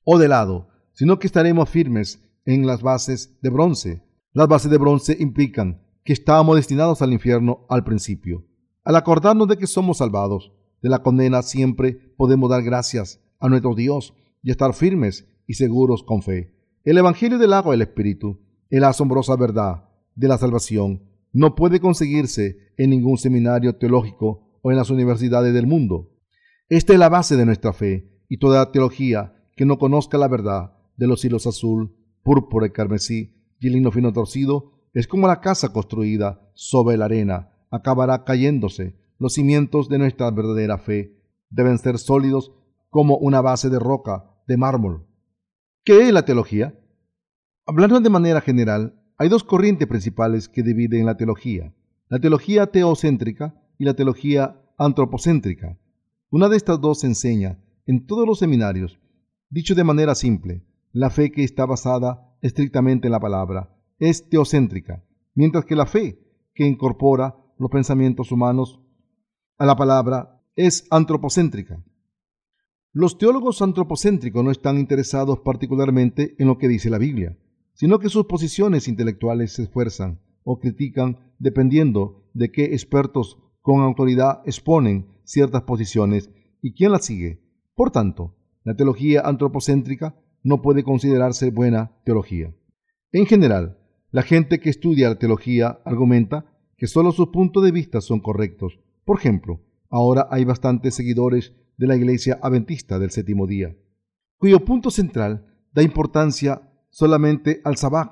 o 0.03 0.17
de 0.17 0.27
lado, 0.27 0.69
sino 0.93 1.19
que 1.19 1.27
estaremos 1.27 1.69
firmes 1.69 2.23
en 2.45 2.65
las 2.65 2.81
bases 2.81 3.37
de 3.41 3.51
bronce. 3.51 4.03
Las 4.33 4.47
bases 4.47 4.71
de 4.71 4.77
bronce 4.77 5.15
implican 5.19 5.85
que 6.03 6.13
estábamos 6.13 6.55
destinados 6.55 7.01
al 7.01 7.13
infierno 7.13 7.65
al 7.69 7.83
principio. 7.83 8.45
Al 8.83 8.95
acordarnos 8.95 9.47
de 9.47 9.57
que 9.57 9.67
somos 9.67 9.97
salvados 9.97 10.51
de 10.81 10.89
la 10.89 11.03
condena, 11.03 11.41
siempre 11.43 12.13
podemos 12.17 12.49
dar 12.49 12.63
gracias 12.63 13.21
a 13.39 13.49
nuestro 13.49 13.75
Dios 13.75 14.13
y 14.41 14.51
estar 14.51 14.73
firmes 14.73 15.27
y 15.45 15.53
seguros 15.53 16.03
con 16.03 16.23
fe. 16.23 16.55
El 16.83 16.97
Evangelio 16.97 17.37
del 17.37 17.53
agua 17.53 17.73
del 17.73 17.83
Espíritu 17.83 18.39
es 18.69 18.81
la 18.81 18.89
asombrosa 18.89 19.35
verdad 19.35 19.89
de 20.15 20.27
la 20.27 20.37
salvación. 20.37 21.03
No 21.31 21.55
puede 21.55 21.79
conseguirse 21.79 22.73
en 22.77 22.89
ningún 22.89 23.17
seminario 23.17 23.75
teológico 23.75 24.59
o 24.61 24.71
en 24.71 24.77
las 24.77 24.89
universidades 24.89 25.53
del 25.53 25.67
mundo. 25.67 26.09
Esta 26.69 26.93
es 26.93 26.99
la 26.99 27.09
base 27.09 27.35
de 27.35 27.45
nuestra 27.45 27.73
fe 27.73 28.23
y 28.27 28.37
toda 28.37 28.71
teología 28.71 29.35
que 29.55 29.65
no 29.65 29.77
conozca 29.77 30.17
la 30.17 30.27
verdad 30.27 30.73
de 30.97 31.07
los 31.07 31.23
hilos 31.23 31.45
azul, 31.45 31.95
púrpura 32.23 32.67
y 32.67 32.71
carmesí 32.71 33.35
y 33.59 33.67
el 33.67 33.73
lino 33.73 33.91
fino 33.91 34.11
torcido 34.11 34.81
es 34.93 35.08
como 35.08 35.27
la 35.27 35.39
casa 35.41 35.71
construida 35.71 36.51
sobre 36.54 36.97
la 36.97 37.06
arena, 37.06 37.51
acabará 37.69 38.23
cayéndose. 38.23 38.95
Los 39.17 39.34
cimientos 39.34 39.88
de 39.88 39.99
nuestra 39.99 40.32
verdadera 40.32 40.77
fe 40.77 41.15
deben 41.49 41.77
ser 41.77 41.97
sólidos 41.97 42.51
como 42.89 43.17
una 43.17 43.41
base 43.41 43.69
de 43.69 43.80
roca, 43.80 44.25
de 44.47 44.58
mármol. 44.58 45.08
¿Qué 45.84 46.08
es 46.08 46.13
la 46.13 46.25
teología? 46.25 46.80
Hablando 47.65 47.99
de 47.99 48.10
manera 48.10 48.41
general, 48.41 48.99
hay 49.17 49.30
dos 49.30 49.43
corrientes 49.43 49.88
principales 49.88 50.49
que 50.49 50.63
dividen 50.63 51.06
la 51.06 51.15
teología, 51.15 51.73
la 52.10 52.19
teología 52.19 52.67
teocéntrica 52.67 53.56
y 53.77 53.86
la 53.86 53.93
teología 53.93 54.60
antropocéntrica. 54.77 55.77
Una 56.30 56.49
de 56.49 56.58
estas 56.58 56.82
dos 56.82 57.04
enseña 57.04 57.60
en 57.86 58.06
todos 58.06 58.27
los 58.27 58.39
seminarios 58.39 58.99
Dicho 59.54 59.75
de 59.75 59.84
manera 59.84 60.15
simple, 60.15 60.63
la 60.93 61.10
fe 61.10 61.30
que 61.30 61.43
está 61.43 61.65
basada 61.65 62.38
estrictamente 62.41 63.10
en 63.10 63.12
la 63.12 63.19
palabra 63.19 63.75
es 64.01 64.27
teocéntrica, 64.29 65.05
mientras 65.35 65.63
que 65.63 65.75
la 65.75 65.85
fe 65.85 66.19
que 66.55 66.65
incorpora 66.65 67.35
los 67.59 67.69
pensamientos 67.69 68.31
humanos 68.31 68.81
a 69.59 69.65
la 69.67 69.75
palabra 69.75 70.41
es 70.55 70.87
antropocéntrica. 70.89 71.85
Los 72.93 73.19
teólogos 73.19 73.61
antropocéntricos 73.61 74.43
no 74.43 74.49
están 74.49 74.79
interesados 74.79 75.41
particularmente 75.41 76.35
en 76.39 76.47
lo 76.47 76.57
que 76.57 76.67
dice 76.67 76.89
la 76.89 76.97
Biblia, 76.97 77.37
sino 77.73 77.99
que 77.99 78.09
sus 78.09 78.25
posiciones 78.25 78.87
intelectuales 78.87 79.53
se 79.53 79.63
esfuerzan 79.63 80.19
o 80.43 80.59
critican 80.59 81.35
dependiendo 81.37 82.27
de 82.33 82.51
qué 82.51 82.65
expertos 82.65 83.37
con 83.61 83.81
autoridad 83.81 84.41
exponen 84.45 85.09
ciertas 85.25 85.61
posiciones 85.61 86.31
y 86.59 86.73
quién 86.73 86.91
las 86.91 87.05
sigue. 87.05 87.43
Por 87.75 87.91
tanto, 87.91 88.35
la 88.63 88.75
teología 88.75 89.21
antropocéntrica 89.21 90.15
no 90.41 90.63
puede 90.63 90.83
considerarse 90.83 91.51
buena 91.51 91.91
teología. 92.03 92.55
En 93.11 93.27
general, 93.27 93.77
la 94.12 94.24
gente 94.24 94.60
que 94.60 94.69
estudia 94.69 95.10
la 95.10 95.19
teología 95.19 95.80
argumenta 95.86 96.45
que 96.78 96.88
solo 96.88 97.12
sus 97.12 97.30
puntos 97.30 97.63
de 97.63 97.71
vista 97.71 98.02
son 98.02 98.19
correctos. 98.19 98.80
Por 99.06 99.17
ejemplo, 99.17 99.62
ahora 99.89 100.28
hay 100.32 100.43
bastantes 100.43 100.95
seguidores 100.95 101.54
de 101.78 101.88
la 101.88 101.95
Iglesia 101.95 102.39
Adventista 102.41 103.00
del 103.00 103.12
séptimo 103.12 103.47
día, 103.47 103.76
cuyo 104.38 104.65
punto 104.65 104.91
central 104.91 105.45
da 105.74 105.82
importancia 105.82 106.62
solamente 106.89 107.62
al 107.63 107.78
sabbat. 107.78 108.12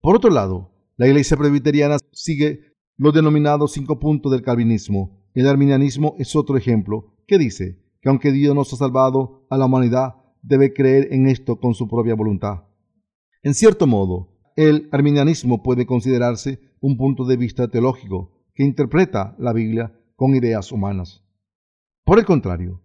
Por 0.00 0.16
otro 0.16 0.30
lado, 0.30 0.72
la 0.96 1.06
Iglesia 1.06 1.36
Presbiteriana 1.36 1.96
sigue 2.12 2.72
los 2.96 3.14
denominados 3.14 3.72
cinco 3.72 3.98
puntos 3.98 4.30
del 4.30 4.42
calvinismo. 4.42 5.24
El 5.34 5.48
arminianismo 5.48 6.14
es 6.18 6.36
otro 6.36 6.56
ejemplo 6.56 7.16
que 7.26 7.38
dice 7.38 7.82
que 8.00 8.10
aunque 8.10 8.30
Dios 8.30 8.54
nos 8.54 8.72
ha 8.72 8.76
salvado 8.76 9.46
a 9.48 9.56
la 9.56 9.64
humanidad, 9.64 10.16
debe 10.42 10.74
creer 10.74 11.08
en 11.12 11.26
esto 11.26 11.58
con 11.58 11.74
su 11.74 11.88
propia 11.88 12.14
voluntad. 12.14 12.64
En 13.42 13.54
cierto 13.54 13.86
modo, 13.86 14.33
el 14.56 14.88
arminianismo 14.92 15.62
puede 15.62 15.86
considerarse 15.86 16.60
un 16.80 16.96
punto 16.96 17.24
de 17.24 17.36
vista 17.36 17.68
teológico 17.68 18.30
que 18.54 18.62
interpreta 18.62 19.34
la 19.38 19.52
Biblia 19.52 19.98
con 20.16 20.34
ideas 20.34 20.70
humanas. 20.70 21.24
Por 22.04 22.18
el 22.18 22.24
contrario, 22.24 22.80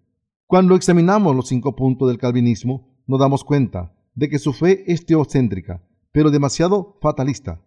cuando 0.48 0.76
examinamos 0.76 1.36
los 1.36 1.48
cinco 1.48 1.76
puntos 1.76 2.08
del 2.08 2.18
calvinismo, 2.18 2.88
nos 3.06 3.20
damos 3.20 3.44
cuenta 3.44 3.94
de 4.16 4.30
que 4.30 4.40
su 4.40 4.54
fe 4.54 4.84
es 4.92 5.06
teocéntrica, 5.06 5.84
pero 6.12 6.32
demasiado 6.32 6.98
fatalista. 7.02 7.62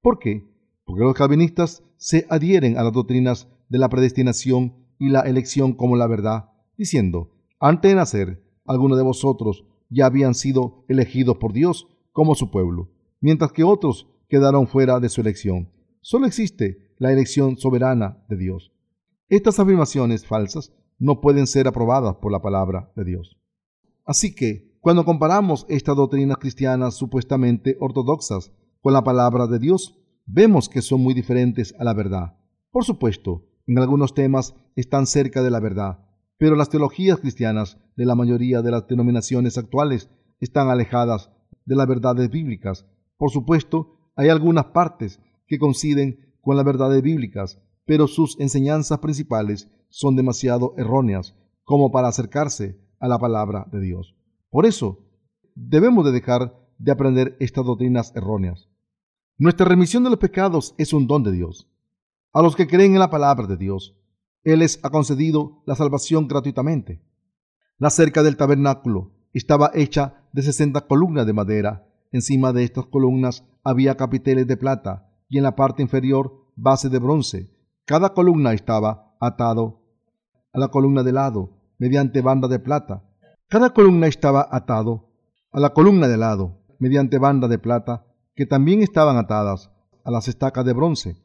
¿Por 0.00 0.18
qué? 0.20 0.44
Porque 0.84 1.02
los 1.02 1.14
calvinistas 1.14 1.82
se 1.96 2.26
adhieren 2.30 2.78
a 2.78 2.84
las 2.84 2.92
doctrinas 2.92 3.48
de 3.68 3.78
la 3.78 3.88
predestinación 3.88 4.74
y 4.98 5.08
la 5.08 5.22
elección 5.22 5.72
como 5.72 5.96
la 5.96 6.06
verdad, 6.06 6.50
diciendo, 6.76 7.32
antes 7.58 7.90
de 7.90 7.96
nacer, 7.96 8.44
algunos 8.64 8.98
de 8.98 9.04
vosotros 9.04 9.64
ya 9.90 10.06
habían 10.06 10.34
sido 10.34 10.84
elegidos 10.88 11.38
por 11.38 11.52
Dios 11.52 11.88
como 12.12 12.34
su 12.34 12.50
pueblo, 12.50 12.90
mientras 13.20 13.52
que 13.52 13.64
otros 13.64 14.08
quedaron 14.28 14.66
fuera 14.66 15.00
de 15.00 15.08
su 15.08 15.20
elección. 15.20 15.70
Solo 16.00 16.26
existe 16.26 16.94
la 16.98 17.12
elección 17.12 17.56
soberana 17.56 18.24
de 18.28 18.36
Dios. 18.36 18.72
Estas 19.28 19.58
afirmaciones 19.58 20.26
falsas 20.26 20.72
no 20.98 21.20
pueden 21.20 21.46
ser 21.46 21.68
aprobadas 21.68 22.16
por 22.16 22.32
la 22.32 22.40
palabra 22.40 22.92
de 22.96 23.04
Dios. 23.04 23.36
Así 24.04 24.34
que, 24.34 24.76
cuando 24.80 25.04
comparamos 25.04 25.66
estas 25.68 25.96
doctrinas 25.96 26.38
cristianas 26.38 26.94
supuestamente 26.94 27.76
ortodoxas 27.80 28.52
con 28.80 28.92
la 28.92 29.02
palabra 29.02 29.46
de 29.48 29.58
Dios, 29.58 29.98
vemos 30.26 30.68
que 30.68 30.80
son 30.80 31.00
muy 31.00 31.12
diferentes 31.12 31.74
a 31.78 31.84
la 31.84 31.92
verdad. 31.92 32.38
Por 32.70 32.84
supuesto, 32.84 33.46
en 33.66 33.78
algunos 33.78 34.14
temas 34.14 34.54
están 34.76 35.06
cerca 35.06 35.42
de 35.42 35.50
la 35.50 35.58
verdad, 35.58 36.06
pero 36.38 36.54
las 36.54 36.68
teologías 36.68 37.18
cristianas 37.18 37.78
de 37.96 38.04
la 38.04 38.14
mayoría 38.14 38.62
de 38.62 38.70
las 38.70 38.86
denominaciones 38.86 39.58
actuales 39.58 40.08
están 40.38 40.68
alejadas 40.68 41.30
de 41.64 41.74
las 41.74 41.88
verdades 41.88 42.30
bíblicas. 42.30 42.86
Por 43.16 43.30
supuesto, 43.30 44.10
hay 44.14 44.28
algunas 44.28 44.66
partes 44.66 45.20
que 45.46 45.58
coinciden 45.58 46.34
con 46.40 46.56
las 46.56 46.64
verdades 46.64 47.02
bíblicas, 47.02 47.60
pero 47.84 48.06
sus 48.06 48.38
enseñanzas 48.40 48.98
principales 48.98 49.70
son 49.88 50.16
demasiado 50.16 50.74
erróneas 50.76 51.34
como 51.64 51.90
para 51.90 52.08
acercarse 52.08 52.80
a 53.00 53.08
la 53.08 53.18
palabra 53.18 53.66
de 53.72 53.80
Dios. 53.80 54.16
Por 54.50 54.66
eso, 54.66 55.04
debemos 55.54 56.04
de 56.04 56.12
dejar 56.12 56.54
de 56.78 56.92
aprender 56.92 57.36
estas 57.40 57.64
doctrinas 57.64 58.12
erróneas. 58.14 58.68
Nuestra 59.38 59.66
remisión 59.66 60.04
de 60.04 60.10
los 60.10 60.18
pecados 60.18 60.74
es 60.78 60.92
un 60.92 61.06
don 61.06 61.22
de 61.22 61.32
Dios. 61.32 61.70
A 62.32 62.42
los 62.42 62.56
que 62.56 62.66
creen 62.66 62.92
en 62.94 63.00
la 63.00 63.10
palabra 63.10 63.46
de 63.46 63.56
Dios, 63.56 63.96
Él 64.44 64.60
les 64.60 64.82
ha 64.84 64.90
concedido 64.90 65.62
la 65.66 65.74
salvación 65.74 66.28
gratuitamente. 66.28 67.02
La 67.78 67.90
cerca 67.90 68.22
del 68.22 68.36
tabernáculo 68.36 69.12
estaba 69.32 69.70
hecha 69.74 70.26
de 70.32 70.42
sesenta 70.42 70.86
columnas 70.86 71.26
de 71.26 71.32
madera. 71.32 71.85
Encima 72.12 72.52
de 72.52 72.64
estas 72.64 72.86
columnas 72.86 73.44
había 73.64 73.96
capiteles 73.96 74.46
de 74.46 74.56
plata 74.56 75.10
y 75.28 75.38
en 75.38 75.44
la 75.44 75.56
parte 75.56 75.82
inferior 75.82 76.52
base 76.56 76.88
de 76.88 76.98
bronce. 76.98 77.50
Cada 77.84 78.14
columna 78.14 78.52
estaba 78.52 79.16
atado 79.20 79.82
a 80.52 80.58
la 80.58 80.68
columna 80.68 81.02
de 81.02 81.12
lado 81.12 81.58
mediante 81.78 82.22
banda 82.22 82.48
de 82.48 82.58
plata. 82.58 83.04
Cada 83.48 83.70
columna 83.70 84.06
estaba 84.06 84.48
atado 84.50 85.10
a 85.52 85.60
la 85.60 85.70
columna 85.70 86.08
de 86.08 86.16
lado 86.16 86.62
mediante 86.78 87.18
banda 87.18 87.48
de 87.48 87.58
plata 87.58 88.06
que 88.34 88.46
también 88.46 88.82
estaban 88.82 89.16
atadas 89.16 89.70
a 90.04 90.10
las 90.10 90.28
estacas 90.28 90.64
de 90.64 90.72
bronce 90.72 91.16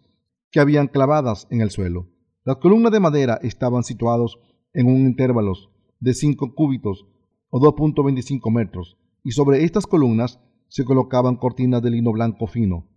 que 0.52 0.60
habían 0.60 0.88
clavadas 0.88 1.48
en 1.50 1.62
el 1.62 1.72
suelo. 1.72 2.08
Las 2.44 2.58
columnas 2.58 2.92
de 2.92 3.00
madera 3.00 3.40
estaban 3.42 3.84
situados 3.84 4.40
en 4.74 4.88
un 4.88 4.98
intervalo 5.06 5.54
de 6.00 6.14
cinco 6.14 6.56
cúbitos 6.56 7.06
o 7.50 7.60
2.25 7.60 8.52
metros, 8.52 8.98
y 9.24 9.32
sobre 9.32 9.64
estas 9.64 9.86
columnas 9.86 10.40
se 10.72 10.86
colocaban 10.86 11.36
cortinas 11.36 11.84
de 11.84 11.92
lino 11.92 12.12
blanco 12.12 12.48
fino. 12.48 12.88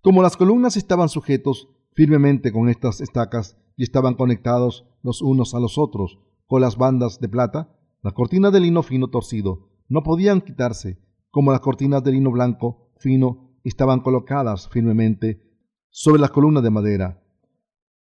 Como 0.00 0.22
las 0.22 0.36
columnas 0.36 0.76
estaban 0.76 1.08
sujetos 1.08 1.68
firmemente 1.92 2.52
con 2.52 2.68
estas 2.68 3.00
estacas 3.00 3.58
y 3.76 3.82
estaban 3.82 4.14
conectados 4.14 4.86
los 5.02 5.20
unos 5.20 5.54
a 5.54 5.60
los 5.60 5.76
otros 5.76 6.18
con 6.46 6.62
las 6.62 6.78
bandas 6.78 7.20
de 7.20 7.28
plata, 7.28 7.76
las 8.02 8.14
cortinas 8.14 8.52
de 8.52 8.60
lino 8.60 8.82
fino 8.82 9.08
torcido 9.08 9.68
no 9.88 10.02
podían 10.02 10.40
quitarse, 10.40 10.98
como 11.30 11.50
las 11.50 11.60
cortinas 11.60 12.02
de 12.02 12.12
lino 12.12 12.30
blanco 12.30 12.92
fino 12.96 13.50
estaban 13.64 14.00
colocadas 14.00 14.68
firmemente 14.68 15.42
sobre 15.90 16.20
las 16.20 16.30
columnas 16.30 16.62
de 16.62 16.70
madera. 16.70 17.22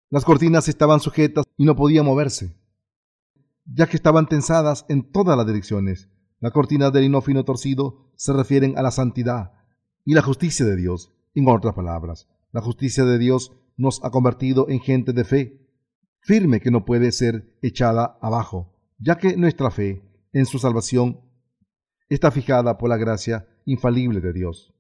Las 0.10 0.26
cortinas 0.26 0.68
estaban 0.70 1.00
sujetas 1.00 1.46
y 1.58 1.66
no 1.66 1.76
podían 1.76 2.06
moverse 2.06 2.56
ya 3.66 3.88
que 3.88 3.98
estaban 3.98 4.28
tensadas 4.28 4.86
en 4.90 5.12
todas 5.12 5.38
las 5.38 5.48
direcciones. 5.48 6.10
Las 6.40 6.52
cortinas 6.52 6.94
de 6.94 7.02
lino 7.02 7.22
fino 7.22 7.44
torcido 7.44 8.05
se 8.18 8.34
refieren 8.34 8.78
a 8.78 8.82
la 8.82 8.92
santidad 8.92 9.54
y 10.04 10.14
la 10.14 10.22
justicia 10.22 10.66
de 10.66 10.76
Dios. 10.76 11.12
En 11.34 11.48
otras 11.48 11.74
palabras, 11.74 12.28
la 12.52 12.62
justicia 12.62 13.04
de 13.04 13.18
Dios 13.18 13.52
nos 13.78 14.04
ha 14.04 14.12
convertido 14.12 14.70
en 14.70 14.80
gente 14.80 15.14
de 15.14 15.26
fe, 15.26 15.68
firme 16.22 16.62
que 16.62 16.72
no 16.72 16.86
puede 16.86 17.12
ser 17.12 17.58
echada 17.62 18.18
abajo, 18.22 18.74
ya 18.98 19.18
que 19.18 19.36
nuestra 19.36 19.70
fe 19.72 20.02
en 20.32 20.46
su 20.46 20.60
salvación 20.60 21.22
está 22.08 22.32
fijada 22.32 22.78
por 22.78 22.90
la 22.90 22.98
gracia 22.98 23.48
infalible 23.66 24.22
de 24.22 24.34
Dios. 24.34 24.74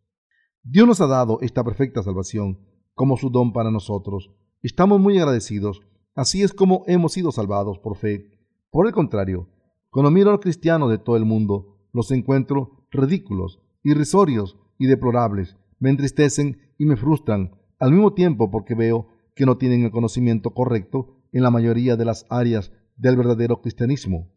Dios 0.63 0.87
nos 0.87 1.01
ha 1.01 1.07
dado 1.07 1.39
esta 1.41 1.63
perfecta 1.63 2.03
salvación 2.03 2.59
como 2.93 3.17
su 3.17 3.29
don 3.29 3.51
para 3.51 3.71
nosotros. 3.71 4.31
Estamos 4.61 4.99
muy 4.99 5.17
agradecidos. 5.19 5.81
Así 6.15 6.43
es 6.43 6.53
como 6.53 6.83
hemos 6.87 7.11
sido 7.13 7.31
salvados 7.31 7.77
por 7.79 7.97
fe 7.97 8.35
por 8.75 8.87
el 8.87 8.91
contrario, 8.91 9.47
cuando 9.89 10.11
miro 10.11 10.27
a 10.27 10.33
los 10.33 10.41
cristianos 10.41 10.89
de 10.89 10.97
todo 10.97 11.15
el 11.15 11.23
mundo, 11.23 11.77
los 11.93 12.11
encuentro 12.11 12.74
ridículos, 12.95 13.61
irrisorios 13.83 14.57
y 14.77 14.87
deplorables. 14.87 15.55
Me 15.79 15.89
entristecen 15.89 16.59
y 16.77 16.85
me 16.85 16.97
frustran 16.97 17.51
al 17.79 17.91
mismo 17.91 18.13
tiempo 18.13 18.51
porque 18.51 18.75
veo 18.75 19.09
que 19.35 19.45
no 19.45 19.57
tienen 19.57 19.83
el 19.83 19.91
conocimiento 19.91 20.51
correcto 20.51 21.17
en 21.31 21.43
la 21.43 21.51
mayoría 21.51 21.95
de 21.95 22.05
las 22.05 22.25
áreas 22.29 22.71
del 22.95 23.17
verdadero 23.17 23.61
cristianismo. 23.61 24.31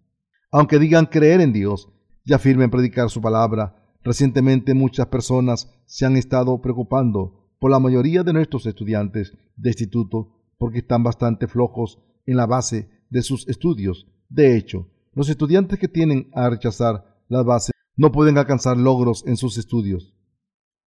Aunque 0.50 0.78
digan 0.78 1.06
creer 1.06 1.40
en 1.40 1.52
Dios 1.52 1.88
y 2.24 2.32
afirmen 2.32 2.70
predicar 2.70 3.10
su 3.10 3.20
palabra, 3.20 3.76
recientemente 4.02 4.74
muchas 4.74 5.06
personas 5.06 5.72
se 5.86 6.06
han 6.06 6.16
estado 6.16 6.60
preocupando 6.60 7.54
por 7.58 7.70
la 7.70 7.78
mayoría 7.78 8.22
de 8.22 8.32
nuestros 8.32 8.66
estudiantes 8.66 9.32
de 9.56 9.70
instituto 9.70 10.34
porque 10.58 10.78
están 10.78 11.02
bastante 11.02 11.46
flojos 11.46 12.00
en 12.26 12.36
la 12.36 12.46
base 12.46 12.88
de 13.10 13.22
sus 13.22 13.48
estudios 13.48 14.06
de 14.28 14.56
hecho, 14.56 14.86
los 15.14 15.30
estudiantes 15.30 15.78
que 15.78 15.88
tienen 15.88 16.28
a 16.34 16.50
rechazar 16.50 17.22
las 17.28 17.44
bases 17.44 17.72
no 17.98 18.12
pueden 18.12 18.38
alcanzar 18.38 18.78
logros 18.78 19.24
en 19.26 19.36
sus 19.36 19.58
estudios. 19.58 20.14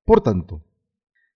Por 0.06 0.22
tanto, 0.22 0.64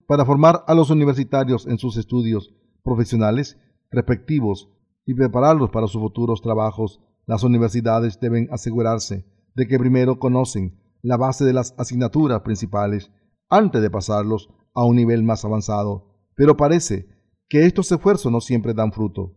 para 0.06 0.24
formar 0.24 0.64
a 0.68 0.74
los 0.74 0.88
universitarios 0.88 1.66
en 1.66 1.78
sus 1.78 1.96
estudios 1.96 2.54
profesionales 2.84 3.58
respectivos 3.90 4.70
y 5.04 5.14
prepararlos 5.14 5.70
para 5.70 5.88
sus 5.88 6.00
futuros 6.00 6.40
trabajos, 6.40 7.00
las 7.26 7.42
universidades 7.42 8.20
deben 8.20 8.48
asegurarse 8.52 9.26
de 9.56 9.66
que 9.66 9.78
primero 9.78 10.18
conocen 10.18 10.80
la 11.02 11.16
base 11.16 11.44
de 11.44 11.52
las 11.52 11.74
asignaturas 11.76 12.42
principales 12.42 13.10
antes 13.50 13.82
de 13.82 13.90
pasarlos 13.90 14.50
a 14.74 14.84
un 14.84 14.96
nivel 14.96 15.24
más 15.24 15.44
avanzado, 15.44 16.14
pero 16.36 16.56
parece 16.56 17.08
que 17.48 17.66
estos 17.66 17.90
esfuerzos 17.90 18.30
no 18.30 18.40
siempre 18.40 18.74
dan 18.74 18.92
fruto. 18.92 19.36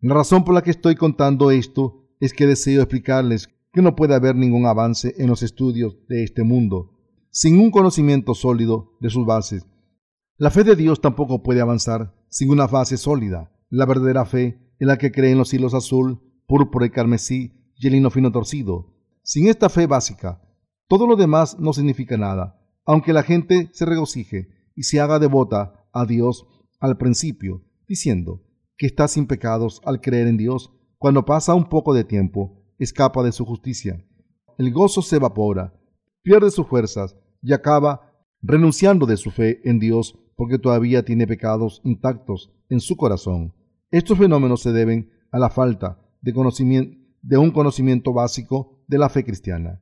La 0.00 0.14
razón 0.14 0.44
por 0.44 0.54
la 0.54 0.62
que 0.62 0.70
estoy 0.70 0.96
contando 0.96 1.50
esto 1.50 2.08
es 2.20 2.34
que 2.34 2.46
deseo 2.46 2.82
explicarles 2.82 3.48
que 3.72 3.82
no 3.82 3.96
puede 3.96 4.14
haber 4.14 4.36
ningún 4.36 4.66
avance 4.66 5.14
en 5.18 5.28
los 5.28 5.42
estudios 5.42 5.96
de 6.08 6.24
este 6.24 6.42
mundo 6.42 6.92
sin 7.30 7.58
un 7.58 7.70
conocimiento 7.70 8.34
sólido 8.34 8.92
de 9.00 9.08
sus 9.08 9.24
bases. 9.24 9.66
La 10.36 10.50
fe 10.50 10.64
de 10.64 10.76
Dios 10.76 11.00
tampoco 11.00 11.42
puede 11.42 11.62
avanzar 11.62 12.14
sin 12.28 12.50
una 12.50 12.66
base 12.66 12.98
sólida, 12.98 13.50
la 13.70 13.86
verdadera 13.86 14.26
fe 14.26 14.58
en 14.78 14.88
la 14.88 14.98
que 14.98 15.10
creen 15.10 15.38
los 15.38 15.54
hilos 15.54 15.72
azul, 15.72 16.20
púrpura 16.46 16.84
y 16.84 16.90
carmesí 16.90 17.72
y 17.76 17.86
el 17.86 17.94
lino 17.94 18.10
fino 18.10 18.30
torcido. 18.30 18.94
Sin 19.22 19.48
esta 19.48 19.70
fe 19.70 19.86
básica, 19.86 20.42
todo 20.88 21.06
lo 21.06 21.16
demás 21.16 21.58
no 21.58 21.72
significa 21.72 22.18
nada, 22.18 22.60
aunque 22.84 23.14
la 23.14 23.22
gente 23.22 23.70
se 23.72 23.86
regocije 23.86 24.48
y 24.76 24.82
se 24.82 25.00
haga 25.00 25.18
devota 25.18 25.86
a 25.92 26.04
Dios 26.04 26.46
al 26.80 26.98
principio, 26.98 27.64
diciendo, 27.88 28.42
que 28.76 28.86
está 28.86 29.08
sin 29.08 29.26
pecados 29.26 29.80
al 29.84 30.00
creer 30.00 30.26
en 30.26 30.36
Dios, 30.36 30.72
cuando 30.98 31.24
pasa 31.24 31.54
un 31.54 31.68
poco 31.68 31.94
de 31.94 32.04
tiempo, 32.04 32.61
escapa 32.78 33.22
de 33.22 33.32
su 33.32 33.44
justicia. 33.44 34.04
El 34.58 34.72
gozo 34.72 35.02
se 35.02 35.16
evapora, 35.16 35.74
pierde 36.22 36.50
sus 36.50 36.66
fuerzas 36.66 37.16
y 37.42 37.52
acaba 37.52 38.12
renunciando 38.42 39.06
de 39.06 39.16
su 39.16 39.30
fe 39.30 39.60
en 39.64 39.78
Dios 39.78 40.18
porque 40.36 40.58
todavía 40.58 41.04
tiene 41.04 41.26
pecados 41.26 41.80
intactos 41.84 42.52
en 42.68 42.80
su 42.80 42.96
corazón. 42.96 43.54
Estos 43.90 44.18
fenómenos 44.18 44.62
se 44.62 44.72
deben 44.72 45.10
a 45.30 45.38
la 45.38 45.50
falta 45.50 45.98
de, 46.20 46.32
un 47.38 47.50
conocimiento 47.50 48.12
básico 48.12 48.82
de 48.86 48.98
la 48.98 49.08
fe 49.08 49.24
cristiana. 49.24 49.80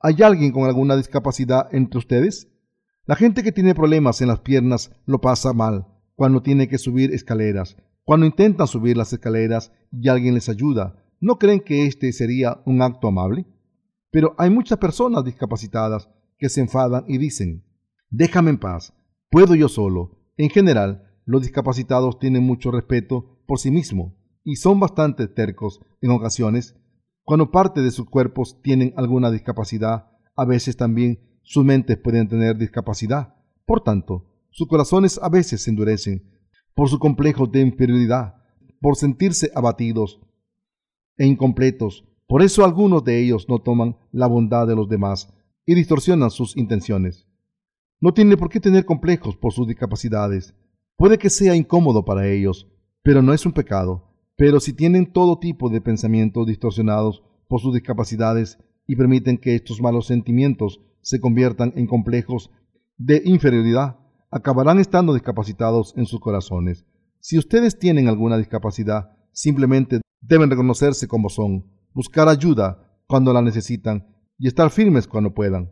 ¿Hay 0.00 0.22
alguien 0.22 0.52
con 0.52 0.64
alguna 0.64 0.96
discapacidad 0.96 1.68
entre 1.72 1.98
ustedes? 1.98 2.48
La 3.06 3.16
gente 3.16 3.42
que 3.42 3.52
tiene 3.52 3.74
problemas 3.74 4.20
en 4.20 4.28
las 4.28 4.40
piernas 4.40 4.92
lo 5.06 5.20
pasa 5.20 5.52
mal 5.52 5.86
cuando 6.14 6.42
tiene 6.42 6.68
que 6.68 6.78
subir 6.78 7.12
escaleras, 7.14 7.76
cuando 8.04 8.26
intentan 8.26 8.66
subir 8.66 8.96
las 8.96 9.12
escaleras 9.12 9.72
y 9.92 10.08
alguien 10.08 10.34
les 10.34 10.48
ayuda, 10.48 11.02
¿no 11.20 11.38
creen 11.38 11.60
que 11.60 11.86
este 11.86 12.12
sería 12.12 12.60
un 12.64 12.82
acto 12.82 13.08
amable? 13.08 13.46
Pero 14.10 14.34
hay 14.38 14.50
muchas 14.50 14.78
personas 14.78 15.24
discapacitadas 15.24 16.08
que 16.38 16.48
se 16.48 16.60
enfadan 16.60 17.04
y 17.08 17.18
dicen, 17.18 17.64
déjame 18.10 18.50
en 18.50 18.58
paz, 18.58 18.94
puedo 19.30 19.54
yo 19.54 19.68
solo. 19.68 20.18
En 20.36 20.50
general, 20.50 21.08
los 21.24 21.42
discapacitados 21.42 22.18
tienen 22.18 22.42
mucho 22.42 22.70
respeto 22.70 23.42
por 23.46 23.58
sí 23.58 23.70
mismos 23.70 24.14
y 24.44 24.56
son 24.56 24.80
bastante 24.80 25.28
tercos 25.28 25.80
en 26.00 26.10
ocasiones. 26.10 26.76
Cuando 27.24 27.50
parte 27.50 27.82
de 27.82 27.90
sus 27.90 28.08
cuerpos 28.08 28.62
tienen 28.62 28.94
alguna 28.96 29.30
discapacidad, 29.30 30.10
a 30.36 30.44
veces 30.46 30.76
también 30.76 31.40
sus 31.42 31.64
mentes 31.64 31.98
pueden 31.98 32.28
tener 32.28 32.56
discapacidad. 32.56 33.34
Por 33.66 33.82
tanto, 33.82 34.24
sus 34.50 34.68
corazones 34.68 35.20
a 35.22 35.28
veces 35.28 35.62
se 35.62 35.70
endurecen 35.70 36.30
por 36.74 36.88
su 36.88 36.98
complejo 36.98 37.46
de 37.46 37.60
inferioridad, 37.60 38.36
por 38.80 38.96
sentirse 38.96 39.50
abatidos 39.54 40.20
e 41.18 41.26
incompletos. 41.26 42.04
Por 42.26 42.42
eso 42.42 42.64
algunos 42.64 43.04
de 43.04 43.20
ellos 43.20 43.46
no 43.48 43.58
toman 43.58 43.96
la 44.12 44.26
bondad 44.26 44.66
de 44.66 44.76
los 44.76 44.88
demás 44.88 45.32
y 45.66 45.74
distorsionan 45.74 46.30
sus 46.30 46.56
intenciones. 46.56 47.26
No 48.00 48.14
tiene 48.14 48.36
por 48.36 48.48
qué 48.48 48.60
tener 48.60 48.84
complejos 48.84 49.36
por 49.36 49.52
sus 49.52 49.66
discapacidades. 49.66 50.54
Puede 50.96 51.18
que 51.18 51.30
sea 51.30 51.56
incómodo 51.56 52.04
para 52.04 52.28
ellos, 52.28 52.68
pero 53.02 53.22
no 53.22 53.32
es 53.32 53.44
un 53.44 53.52
pecado. 53.52 54.08
Pero 54.36 54.60
si 54.60 54.72
tienen 54.72 55.12
todo 55.12 55.38
tipo 55.38 55.68
de 55.68 55.80
pensamientos 55.80 56.46
distorsionados 56.46 57.24
por 57.48 57.60
sus 57.60 57.74
discapacidades 57.74 58.58
y 58.86 58.94
permiten 58.94 59.36
que 59.36 59.56
estos 59.56 59.80
malos 59.82 60.06
sentimientos 60.06 60.80
se 61.02 61.20
conviertan 61.20 61.72
en 61.76 61.86
complejos 61.86 62.50
de 62.96 63.22
inferioridad, 63.24 63.98
acabarán 64.30 64.78
estando 64.78 65.12
discapacitados 65.12 65.92
en 65.96 66.06
sus 66.06 66.20
corazones. 66.20 66.86
Si 67.20 67.36
ustedes 67.36 67.78
tienen 67.78 68.08
alguna 68.08 68.38
discapacidad, 68.38 69.17
simplemente 69.38 70.00
deben 70.20 70.50
reconocerse 70.50 71.06
como 71.06 71.28
son, 71.28 71.64
buscar 71.94 72.28
ayuda 72.28 72.98
cuando 73.06 73.32
la 73.32 73.40
necesitan 73.40 74.04
y 74.36 74.48
estar 74.48 74.68
firmes 74.70 75.06
cuando 75.06 75.32
puedan. 75.32 75.70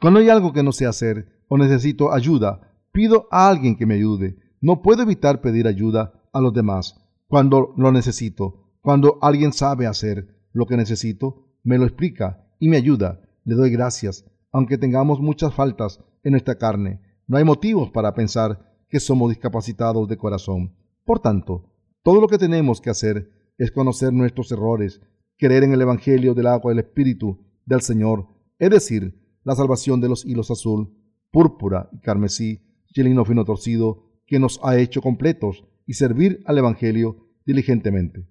Cuando 0.00 0.20
hay 0.20 0.28
algo 0.28 0.52
que 0.52 0.62
no 0.62 0.70
sé 0.70 0.86
hacer 0.86 1.42
o 1.48 1.58
necesito 1.58 2.12
ayuda, 2.12 2.60
pido 2.92 3.26
a 3.32 3.48
alguien 3.48 3.74
que 3.74 3.86
me 3.86 3.94
ayude. 3.94 4.36
No 4.60 4.82
puedo 4.82 5.02
evitar 5.02 5.40
pedir 5.40 5.66
ayuda 5.66 6.12
a 6.32 6.40
los 6.40 6.52
demás 6.54 6.94
cuando 7.26 7.74
lo 7.76 7.90
necesito. 7.90 8.70
Cuando 8.82 9.18
alguien 9.20 9.52
sabe 9.52 9.88
hacer 9.88 10.28
lo 10.52 10.66
que 10.66 10.76
necesito, 10.76 11.48
me 11.64 11.78
lo 11.78 11.86
explica 11.86 12.46
y 12.60 12.68
me 12.68 12.76
ayuda. 12.76 13.20
Le 13.44 13.56
doy 13.56 13.70
gracias, 13.70 14.24
aunque 14.52 14.78
tengamos 14.78 15.18
muchas 15.18 15.52
faltas 15.52 16.04
en 16.22 16.32
nuestra 16.32 16.54
carne. 16.56 17.00
No 17.26 17.36
hay 17.36 17.42
motivos 17.42 17.90
para 17.90 18.14
pensar 18.14 18.76
que 18.88 19.00
somos 19.00 19.30
discapacitados 19.30 20.06
de 20.06 20.16
corazón. 20.16 20.76
Por 21.04 21.18
tanto, 21.18 21.72
todo 22.06 22.20
lo 22.20 22.28
que 22.28 22.38
tenemos 22.38 22.80
que 22.80 22.88
hacer 22.88 23.32
es 23.58 23.72
conocer 23.72 24.12
nuestros 24.12 24.52
errores, 24.52 25.00
creer 25.36 25.64
en 25.64 25.72
el 25.72 25.80
Evangelio 25.80 26.34
del 26.34 26.46
agua 26.46 26.70
del 26.70 26.78
Espíritu 26.78 27.44
del 27.64 27.80
Señor, 27.80 28.28
es 28.60 28.70
decir, 28.70 29.20
la 29.42 29.56
salvación 29.56 30.00
de 30.00 30.08
los 30.08 30.24
hilos 30.24 30.52
azul, 30.52 30.94
púrpura 31.32 31.90
y 31.90 31.98
carmesí, 31.98 32.62
chelino 32.94 33.24
fino 33.24 33.44
torcido, 33.44 34.04
que 34.24 34.38
nos 34.38 34.60
ha 34.62 34.78
hecho 34.78 35.02
completos, 35.02 35.64
y 35.84 35.94
servir 35.94 36.44
al 36.46 36.58
Evangelio 36.58 37.26
diligentemente. 37.44 38.24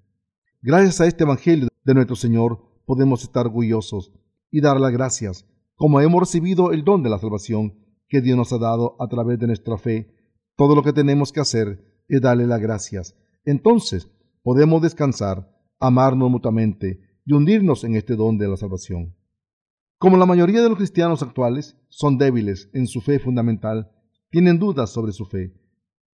Gracias 0.61 1.01
a 1.01 1.07
este 1.07 1.25
Evangelio 1.25 1.67
de 1.83 1.93
nuestro 1.95 2.15
Señor 2.15 2.61
podemos 2.85 3.23
estar 3.23 3.45
orgullosos 3.45 4.13
y 4.51 4.61
dar 4.61 4.79
las 4.79 4.93
gracias, 4.93 5.49
como 5.75 5.99
hemos 5.99 6.21
recibido 6.21 6.71
el 6.71 6.85
don 6.85 7.03
de 7.03 7.09
la 7.09 7.19
salvación 7.19 7.73
que 8.07 8.21
Dios 8.21 8.37
nos 8.37 8.53
ha 8.53 8.57
dado 8.57 8.95
a 9.01 9.09
través 9.09 9.37
de 9.37 9.47
nuestra 9.47 9.77
fe. 9.77 10.15
Todo 10.55 10.75
lo 10.75 10.81
que 10.81 10.93
tenemos 10.93 11.33
que 11.33 11.41
hacer 11.41 11.83
es 12.07 12.21
darle 12.21 12.47
las 12.47 12.61
gracias. 12.61 13.17
Entonces 13.45 14.11
podemos 14.43 14.81
descansar, 14.81 15.49
amarnos 15.79 16.29
mutuamente 16.29 16.99
y 17.25 17.33
hundirnos 17.33 17.83
en 17.83 17.95
este 17.95 18.15
don 18.15 18.37
de 18.37 18.47
la 18.47 18.57
salvación. 18.57 19.15
Como 19.97 20.17
la 20.17 20.25
mayoría 20.25 20.61
de 20.61 20.69
los 20.69 20.77
cristianos 20.77 21.23
actuales 21.23 21.77
son 21.89 22.17
débiles 22.17 22.69
en 22.73 22.87
su 22.87 23.01
fe 23.01 23.19
fundamental, 23.19 23.91
tienen 24.29 24.59
dudas 24.59 24.89
sobre 24.89 25.13
su 25.13 25.25
fe. 25.25 25.53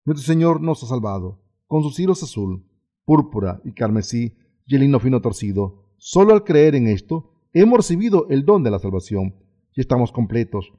Nuestro 0.06 0.26
Señor 0.26 0.62
nos 0.62 0.84
ha 0.84 0.88
salvado 0.88 1.42
con 1.68 1.84
sus 1.84 2.00
hilos 2.00 2.22
azul, 2.22 2.66
púrpura 3.06 3.62
y 3.64 3.74
carmesí 3.74 4.36
y 4.66 4.76
el 4.76 4.84
hino 4.84 5.00
fino 5.00 5.22
torcido. 5.22 5.86
Solo 5.98 6.34
al 6.34 6.44
creer 6.44 6.76
en 6.76 6.88
esto 6.88 7.34
hemos 7.54 7.78
recibido 7.78 8.28
el 8.30 8.46
don 8.46 8.64
de 8.64 8.72
la 8.72 8.80
salvación 8.80 9.36
y 9.74 9.82
estamos 9.82 10.12
completos. 10.12 10.72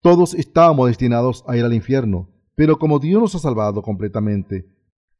Todos 0.00 0.34
estábamos 0.34 0.88
destinados 0.88 1.44
a 1.46 1.56
ir 1.56 1.64
al 1.64 1.74
infierno, 1.74 2.28
pero 2.54 2.78
como 2.78 2.98
Dios 2.98 3.20
nos 3.20 3.34
ha 3.34 3.38
salvado 3.38 3.82
completamente, 3.82 4.66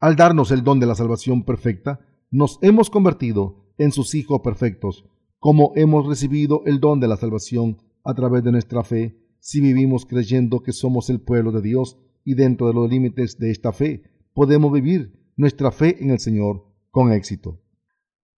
al 0.05 0.15
darnos 0.15 0.51
el 0.51 0.63
don 0.63 0.79
de 0.79 0.85
la 0.85 0.93
salvación 0.93 1.41
perfecta, 1.41 1.99
nos 2.29 2.59
hemos 2.61 2.91
convertido 2.91 3.73
en 3.79 3.91
sus 3.91 4.13
hijos 4.13 4.41
perfectos, 4.43 5.09
como 5.39 5.71
hemos 5.75 6.05
recibido 6.05 6.61
el 6.67 6.79
don 6.79 6.99
de 6.99 7.07
la 7.07 7.17
salvación 7.17 7.81
a 8.03 8.13
través 8.13 8.43
de 8.43 8.51
nuestra 8.51 8.83
fe, 8.83 9.17
si 9.39 9.61
vivimos 9.61 10.05
creyendo 10.05 10.61
que 10.61 10.73
somos 10.73 11.09
el 11.09 11.21
pueblo 11.21 11.51
de 11.51 11.63
Dios 11.63 11.97
y 12.23 12.35
dentro 12.35 12.67
de 12.67 12.75
los 12.75 12.87
límites 12.87 13.39
de 13.39 13.49
esta 13.49 13.73
fe 13.73 14.03
podemos 14.35 14.71
vivir 14.71 15.31
nuestra 15.37 15.71
fe 15.71 15.97
en 15.99 16.11
el 16.11 16.19
Señor 16.19 16.67
con 16.91 17.11
éxito. 17.11 17.63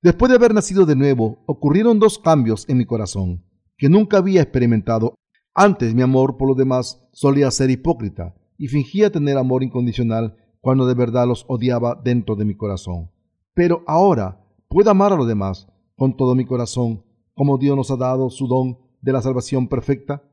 Después 0.01 0.30
de 0.30 0.38
haber 0.38 0.53
nacido 0.53 0.86
de 0.86 0.95
nuevo, 0.95 1.43
ocurrieron 1.47 1.99
dos 1.99 2.18
cambios 2.18 2.63
en 2.70 2.78
mi 2.78 2.86
corazón 2.86 3.43
que 3.78 3.89
nunca 3.89 4.20
había 4.20 4.41
experimentado. 4.41 5.15
Antes 5.53 5.93
mi 5.93 6.01
amor 6.01 6.38
por 6.38 6.47
los 6.47 6.55
demás 6.55 7.05
solía 7.11 7.51
ser 7.51 7.70
hipócrita 7.72 8.36
y 8.57 8.70
fingía 8.70 9.11
tener 9.11 9.38
amor 9.38 9.63
incondicional 9.63 10.38
cuando 10.62 10.86
de 10.86 10.93
verdad 10.93 11.28
los 11.28 11.45
odiaba 11.47 11.99
dentro 12.03 12.36
de 12.36 12.45
mi 12.45 12.55
corazón. 12.55 13.12
Pero 13.53 13.84
ahora 13.88 14.43
puedo 14.68 14.91
amar 14.91 15.14
a 15.14 15.16
los 15.16 15.28
demás 15.28 15.68
con 15.95 16.16
todo 16.16 16.36
mi 16.36 16.45
corazón, 16.45 17.03
como 17.34 17.58
Dios 17.58 17.76
nos 17.76 17.91
ha 17.91 17.97
dado 17.97 18.30
su 18.30 18.47
don 18.47 18.78
de 19.01 19.14
la 19.14 19.22
salvación 19.22 19.68
perfecta. 19.68 20.24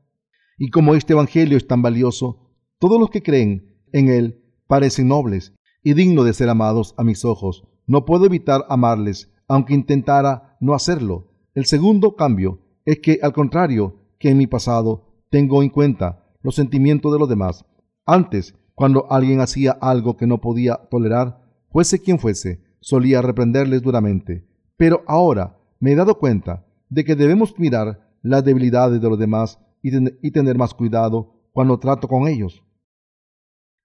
Y 0.57 0.69
como 0.69 0.95
este 0.95 1.13
Evangelio 1.13 1.57
es 1.57 1.67
tan 1.67 1.81
valioso, 1.81 2.51
todos 2.79 2.99
los 2.99 3.09
que 3.09 3.23
creen 3.23 3.81
en 3.93 4.09
él 4.09 4.43
parecen 4.67 5.07
nobles 5.07 5.53
y 5.83 5.93
dignos 5.93 6.25
de 6.25 6.33
ser 6.33 6.49
amados 6.49 6.93
a 6.97 7.03
mis 7.03 7.25
ojos. 7.25 7.63
No 7.87 8.05
puedo 8.05 8.25
evitar 8.25 8.65
amarles, 8.69 9.31
aunque 9.47 9.73
intentara 9.73 10.57
no 10.59 10.73
hacerlo. 10.73 11.31
El 11.53 11.65
segundo 11.65 12.15
cambio 12.15 12.59
es 12.85 12.99
que, 12.99 13.19
al 13.21 13.33
contrario 13.33 14.01
que 14.19 14.29
en 14.29 14.37
mi 14.37 14.47
pasado, 14.47 15.13
tengo 15.29 15.61
en 15.61 15.69
cuenta 15.69 16.25
los 16.41 16.55
sentimientos 16.55 17.11
de 17.11 17.19
los 17.19 17.29
demás. 17.29 17.65
Antes 18.05 18.55
cuando 18.75 19.09
alguien 19.09 19.39
hacía 19.39 19.71
algo 19.71 20.17
que 20.17 20.27
no 20.27 20.41
podía 20.41 20.75
tolerar, 20.91 21.41
fuese 21.71 21.99
quien 21.99 22.19
fuese, 22.19 22.61
solía 22.81 23.21
reprenderles 23.21 23.81
duramente. 23.81 24.45
Pero 24.77 25.03
ahora 25.07 25.57
me 25.79 25.93
he 25.93 25.95
dado 25.95 26.19
cuenta 26.19 26.65
de 26.89 27.03
que 27.03 27.15
debemos 27.15 27.57
mirar 27.57 28.11
las 28.21 28.43
debilidades 28.43 29.01
de 29.01 29.09
los 29.09 29.17
demás 29.17 29.59
y, 29.81 30.31
tener 30.31 30.57
más 30.57 30.73
cuidado 30.73 31.33
cuando 31.51 31.79
trato 31.79 32.07
con 32.07 32.27
ellos. 32.27 32.63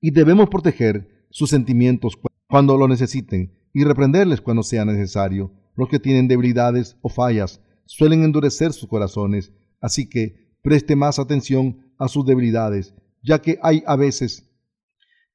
Y 0.01 0.11
debemos 0.11 0.49
proteger 0.49 1.27
sus 1.31 1.51
sentimientos 1.51 2.19
cuando 2.49 2.77
lo 2.77 2.89
necesiten 2.89 3.53
y 3.73 3.85
reprenderles 3.85 4.41
cuando 4.41 4.63
sea 4.63 4.85
necesario. 4.85 5.53
Los 5.77 5.89
que 5.89 6.01
tienen 6.01 6.27
debilidades 6.27 6.97
o 7.03 7.09
fallas 7.09 7.61
suelen 7.85 8.25
endurecer 8.25 8.73
sus 8.73 8.89
corazones, 8.89 9.53
así 9.81 10.09
que 10.09 10.57
preste 10.63 10.97
más 10.97 11.19
atención 11.19 11.93
a 11.99 12.09
sus 12.09 12.25
debilidades, 12.27 12.95
ya 13.23 13.41
que 13.41 13.59
hay 13.63 13.83
a 13.87 13.97
veces 13.97 14.50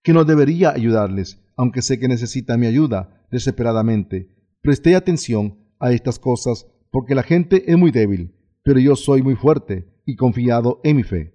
que 0.05 0.13
no 0.13 0.23
debería 0.23 0.69
ayudarles, 0.69 1.41
aunque 1.57 1.81
sé 1.81 1.99
que 1.99 2.07
necesita 2.07 2.57
mi 2.57 2.67
ayuda 2.67 3.25
desesperadamente. 3.31 4.29
Presté 4.61 4.95
atención 4.95 5.57
a 5.79 5.93
estas 5.93 6.19
cosas 6.19 6.67
porque 6.91 7.15
la 7.15 7.23
gente 7.23 7.71
es 7.71 7.75
muy 7.75 7.89
débil, 7.89 8.35
pero 8.61 8.79
yo 8.79 8.95
soy 8.95 9.23
muy 9.23 9.35
fuerte 9.35 9.91
y 10.05 10.15
confiado 10.15 10.79
en 10.83 10.97
mi 10.97 11.01
fe. 11.01 11.33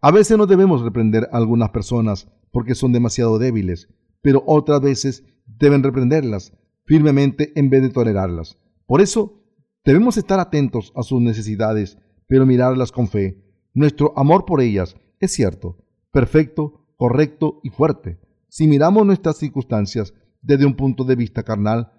A 0.00 0.10
veces 0.10 0.38
no 0.38 0.46
debemos 0.46 0.80
reprender 0.80 1.28
a 1.30 1.36
algunas 1.36 1.72
personas 1.72 2.26
porque 2.52 2.74
son 2.74 2.90
demasiado 2.90 3.38
débiles, 3.38 3.90
pero 4.22 4.42
otras 4.46 4.80
veces 4.80 5.22
deben 5.44 5.82
reprenderlas 5.82 6.54
firmemente 6.86 7.52
en 7.54 7.68
vez 7.68 7.82
de 7.82 7.90
tolerarlas. 7.90 8.58
Por 8.86 9.02
eso 9.02 9.42
debemos 9.84 10.16
estar 10.16 10.40
atentos 10.40 10.90
a 10.96 11.02
sus 11.02 11.20
necesidades, 11.20 11.98
pero 12.28 12.46
mirarlas 12.46 12.92
con 12.92 13.08
fe. 13.08 13.44
Nuestro 13.74 14.18
amor 14.18 14.46
por 14.46 14.62
ellas 14.62 14.96
es 15.20 15.32
cierto, 15.32 15.84
perfecto 16.12 16.83
correcto 16.96 17.60
y 17.62 17.70
fuerte. 17.70 18.18
Si 18.48 18.66
miramos 18.66 19.04
nuestras 19.06 19.38
circunstancias 19.38 20.14
desde 20.42 20.66
un 20.66 20.74
punto 20.74 21.04
de 21.04 21.16
vista 21.16 21.42
carnal, 21.42 21.92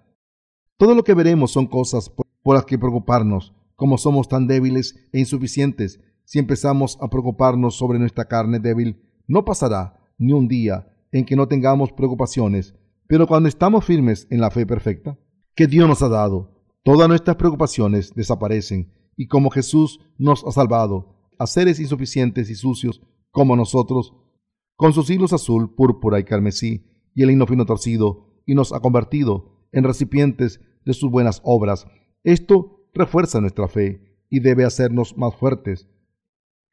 todo 0.77 0.95
lo 0.95 1.03
que 1.03 1.13
veremos 1.13 1.51
son 1.51 1.67
cosas 1.67 2.11
por 2.43 2.55
las 2.55 2.65
que 2.65 2.77
preocuparnos, 2.77 3.53
como 3.75 3.97
somos 3.97 4.27
tan 4.27 4.47
débiles 4.47 4.95
e 5.11 5.19
insuficientes. 5.19 5.99
Si 6.25 6.39
empezamos 6.39 6.97
a 7.01 7.09
preocuparnos 7.09 7.75
sobre 7.75 7.99
nuestra 7.99 8.25
carne 8.25 8.59
débil, 8.59 9.01
no 9.27 9.45
pasará 9.45 9.99
ni 10.17 10.33
un 10.33 10.47
día 10.47 10.87
en 11.11 11.25
que 11.25 11.35
no 11.35 11.47
tengamos 11.47 11.91
preocupaciones, 11.91 12.75
pero 13.07 13.27
cuando 13.27 13.49
estamos 13.49 13.85
firmes 13.85 14.27
en 14.29 14.41
la 14.41 14.51
fe 14.51 14.65
perfecta 14.65 15.17
que 15.55 15.67
Dios 15.67 15.87
nos 15.87 16.01
ha 16.01 16.09
dado, 16.09 16.51
todas 16.83 17.07
nuestras 17.07 17.37
preocupaciones 17.37 18.13
desaparecen 18.13 18.91
y 19.15 19.27
como 19.27 19.49
Jesús 19.49 19.99
nos 20.17 20.43
ha 20.45 20.51
salvado 20.51 21.15
a 21.39 21.47
seres 21.47 21.79
insuficientes 21.79 22.49
y 22.49 22.55
sucios 22.55 23.01
como 23.31 23.55
nosotros, 23.55 24.13
con 24.76 24.93
sus 24.93 25.09
hilos 25.09 25.34
azul, 25.34 25.73
púrpura 25.73 26.19
y 26.19 26.23
carmesí, 26.23 26.86
y 27.13 27.23
el 27.23 27.32
hino 27.32 27.47
fino 27.47 27.65
torcido, 27.65 28.41
y 28.45 28.55
nos 28.55 28.73
ha 28.73 28.80
convertido 28.80 29.67
en 29.71 29.84
recipientes 29.84 30.59
de 30.86 30.93
sus 30.93 31.09
buenas 31.09 31.41
obras. 31.43 31.88
Esto 32.23 32.88
refuerza 32.93 33.41
nuestra 33.41 33.67
fe 33.67 34.19
y 34.30 34.39
debe 34.39 34.65
hacernos 34.65 35.17
más 35.17 35.36
fuertes. 35.36 35.88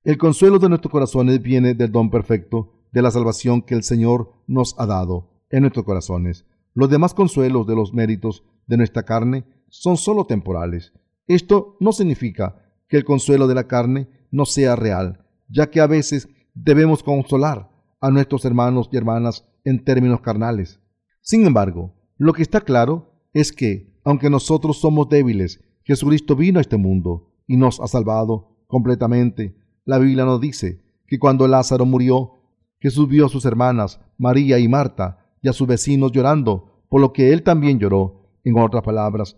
El 0.05 0.19
consuelo 0.19 0.59
de 0.59 0.69
nuestros 0.69 0.91
corazones 0.91 1.41
viene 1.43 1.75
del 1.75 1.93
don 1.93 2.11
perfecto 2.11 2.73
de 2.93 3.03
la 3.03 3.11
salvación 3.11 3.63
que 3.63 3.75
el 3.75 3.83
Señor 3.83 4.33
nos 4.47 4.75
ha 4.79 4.87
dado 4.87 5.45
en 5.51 5.63
nuestros 5.63 5.85
corazones. 5.85 6.45
Los 6.75 6.91
demás 6.91 7.15
consuelos 7.15 7.67
de 7.67 7.75
los 7.75 7.93
méritos 7.93 8.45
de 8.67 8.77
nuestra 8.77 9.05
carne 9.05 9.45
son 9.69 9.97
sólo 9.97 10.27
temporales. 10.27 10.93
Esto 11.27 11.77
no 11.81 11.93
significa 11.93 12.63
que 12.89 12.97
el 12.97 13.05
consuelo 13.05 13.47
de 13.47 13.55
la 13.55 13.69
carne 13.69 14.09
no 14.31 14.45
sea 14.45 14.77
real, 14.77 15.25
ya 15.49 15.71
que 15.71 15.81
a 15.81 15.87
veces 15.87 16.29
debemos 16.55 17.03
consolar 17.03 17.72
a 18.03 18.11
nuestros 18.11 18.45
hermanos 18.45 18.91
y 18.93 18.97
hermanas 18.99 19.49
en 19.65 19.83
términos 19.83 20.21
carnales. 20.21 20.81
Sin 21.23 21.47
embargo, 21.47 21.95
lo 22.19 22.35
que 22.35 22.43
está 22.43 22.61
claro 22.61 23.15
es 23.33 23.53
que, 23.53 23.97
aunque 24.05 24.29
nosotros 24.29 24.79
somos 24.79 25.09
débiles, 25.09 25.65
Jesucristo 25.85 26.37
vino 26.37 26.59
a 26.59 26.63
este 26.63 26.77
mundo 26.77 27.31
y 27.47 27.57
nos 27.57 27.81
ha 27.81 27.87
salvado 27.87 28.59
completamente. 28.67 29.57
La 29.85 29.99
Biblia 29.99 30.25
nos 30.25 30.41
dice 30.41 30.83
que 31.07 31.19
cuando 31.19 31.47
Lázaro 31.47 31.87
murió, 31.87 32.33
Jesús 32.81 33.09
vio 33.09 33.27
a 33.27 33.29
sus 33.29 33.45
hermanas, 33.45 34.01
María 34.19 34.59
y 34.59 34.67
Marta, 34.67 35.35
y 35.41 35.49
a 35.49 35.53
sus 35.53 35.69
vecinos 35.69 36.13
llorando, 36.13 36.85
por 36.89 37.01
lo 37.01 37.13
que 37.13 37.33
él 37.33 37.43
también 37.43 37.79
lloró. 37.79 38.21
En 38.45 38.59
otras 38.59 38.83
palabras, 38.83 39.37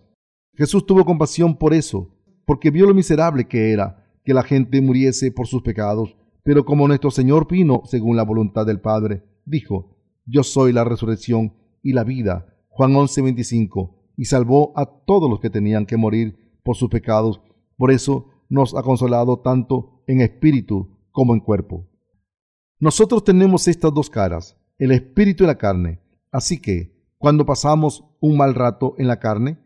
Jesús 0.55 0.85
tuvo 0.85 1.05
compasión 1.05 1.55
por 1.55 1.75
eso, 1.75 2.09
porque 2.45 2.71
vio 2.71 2.87
lo 2.87 2.95
miserable 2.95 3.47
que 3.47 3.71
era 3.71 4.03
que 4.23 4.33
la 4.33 4.41
gente 4.41 4.81
muriese 4.81 5.31
por 5.31 5.45
sus 5.45 5.61
pecados. 5.61 6.15
Pero 6.45 6.63
como 6.63 6.87
nuestro 6.87 7.09
Señor 7.09 7.47
vino 7.49 7.81
según 7.85 8.15
la 8.15 8.23
voluntad 8.23 8.67
del 8.67 8.79
Padre, 8.79 9.23
dijo, 9.45 9.97
Yo 10.27 10.43
soy 10.43 10.73
la 10.73 10.83
resurrección 10.83 11.55
y 11.81 11.93
la 11.93 12.03
vida. 12.03 12.45
Juan 12.69 12.93
11:25, 12.93 13.95
y 14.15 14.25
salvó 14.25 14.71
a 14.75 14.85
todos 14.85 15.27
los 15.27 15.39
que 15.39 15.49
tenían 15.49 15.87
que 15.87 15.97
morir 15.97 16.59
por 16.63 16.75
sus 16.75 16.89
pecados. 16.89 17.41
Por 17.77 17.89
eso 17.91 18.27
nos 18.47 18.75
ha 18.75 18.83
consolado 18.83 19.39
tanto 19.39 20.03
en 20.05 20.21
espíritu 20.21 20.95
como 21.11 21.33
en 21.33 21.39
cuerpo. 21.39 21.89
Nosotros 22.79 23.23
tenemos 23.23 23.67
estas 23.67 23.91
dos 23.91 24.11
caras, 24.11 24.55
el 24.77 24.91
espíritu 24.91 25.45
y 25.45 25.47
la 25.47 25.57
carne. 25.57 25.99
Así 26.31 26.61
que, 26.61 26.95
cuando 27.17 27.47
pasamos 27.47 28.05
un 28.19 28.37
mal 28.37 28.53
rato 28.53 28.93
en 28.99 29.07
la 29.07 29.19
carne, 29.19 29.57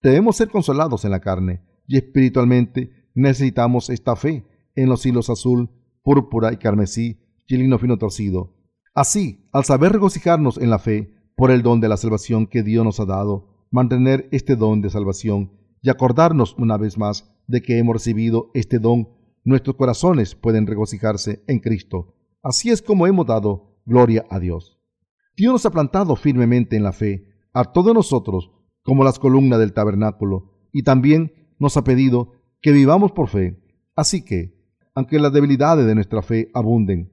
debemos 0.00 0.36
ser 0.36 0.48
consolados 0.48 1.04
en 1.04 1.10
la 1.10 1.20
carne 1.20 1.60
y 1.86 1.98
espiritualmente 1.98 3.10
necesitamos 3.14 3.90
esta 3.90 4.16
fe 4.16 4.46
en 4.74 4.88
los 4.88 5.04
hilos 5.04 5.28
azul, 5.28 5.68
púrpura 6.02 6.52
y 6.52 6.56
carmesí 6.56 7.18
y 7.46 7.78
fino 7.78 7.98
torcido. 7.98 8.54
Así, 8.94 9.48
al 9.52 9.64
saber 9.64 9.92
regocijarnos 9.92 10.58
en 10.58 10.70
la 10.70 10.78
fe 10.78 11.14
por 11.36 11.50
el 11.50 11.62
don 11.62 11.80
de 11.80 11.88
la 11.88 11.96
salvación 11.96 12.46
que 12.46 12.62
Dios 12.62 12.84
nos 12.84 12.98
ha 13.00 13.04
dado, 13.04 13.66
mantener 13.70 14.28
este 14.32 14.56
don 14.56 14.80
de 14.80 14.90
salvación 14.90 15.52
y 15.82 15.90
acordarnos 15.90 16.54
una 16.58 16.76
vez 16.76 16.96
más 16.96 17.30
de 17.46 17.60
que 17.60 17.78
hemos 17.78 17.94
recibido 17.94 18.50
este 18.54 18.78
don, 18.78 19.08
nuestros 19.44 19.76
corazones 19.76 20.34
pueden 20.34 20.66
regocijarse 20.66 21.42
en 21.46 21.58
Cristo 21.58 22.14
Así 22.42 22.70
es 22.70 22.82
como 22.82 23.06
hemos 23.06 23.26
dado 23.26 23.78
gloria 23.86 24.26
a 24.28 24.40
Dios. 24.40 24.78
Dios 25.36 25.52
nos 25.52 25.66
ha 25.66 25.70
plantado 25.70 26.16
firmemente 26.16 26.76
en 26.76 26.82
la 26.82 26.92
fe 26.92 27.28
a 27.52 27.72
todos 27.72 27.94
nosotros 27.94 28.50
como 28.82 29.04
las 29.04 29.20
columnas 29.20 29.60
del 29.60 29.72
tabernáculo 29.72 30.68
y 30.72 30.82
también 30.82 31.54
nos 31.60 31.76
ha 31.76 31.84
pedido 31.84 32.32
que 32.60 32.72
vivamos 32.72 33.12
por 33.12 33.28
fe. 33.28 33.62
Así 33.94 34.24
que, 34.24 34.61
aunque 34.94 35.18
las 35.18 35.32
debilidades 35.32 35.86
de 35.86 35.94
nuestra 35.94 36.22
fe 36.22 36.50
abunden, 36.54 37.12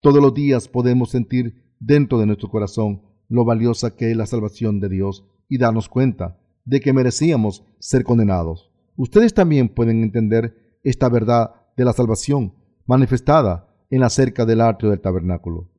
todos 0.00 0.22
los 0.22 0.32
días 0.32 0.68
podemos 0.68 1.10
sentir 1.10 1.74
dentro 1.80 2.18
de 2.18 2.26
nuestro 2.26 2.48
corazón 2.48 3.02
lo 3.28 3.44
valiosa 3.44 3.96
que 3.96 4.10
es 4.10 4.16
la 4.16 4.26
salvación 4.26 4.80
de 4.80 4.88
Dios 4.88 5.26
y 5.48 5.58
darnos 5.58 5.88
cuenta 5.88 6.38
de 6.64 6.80
que 6.80 6.92
merecíamos 6.92 7.64
ser 7.78 8.04
condenados. 8.04 8.70
Ustedes 8.96 9.34
también 9.34 9.68
pueden 9.68 10.02
entender 10.02 10.78
esta 10.82 11.08
verdad 11.08 11.54
de 11.76 11.84
la 11.84 11.92
salvación 11.92 12.54
manifestada 12.86 13.68
en 13.90 14.00
la 14.00 14.10
cerca 14.10 14.44
del 14.46 14.60
atrio 14.60 14.90
del 14.90 15.00
tabernáculo. 15.00 15.70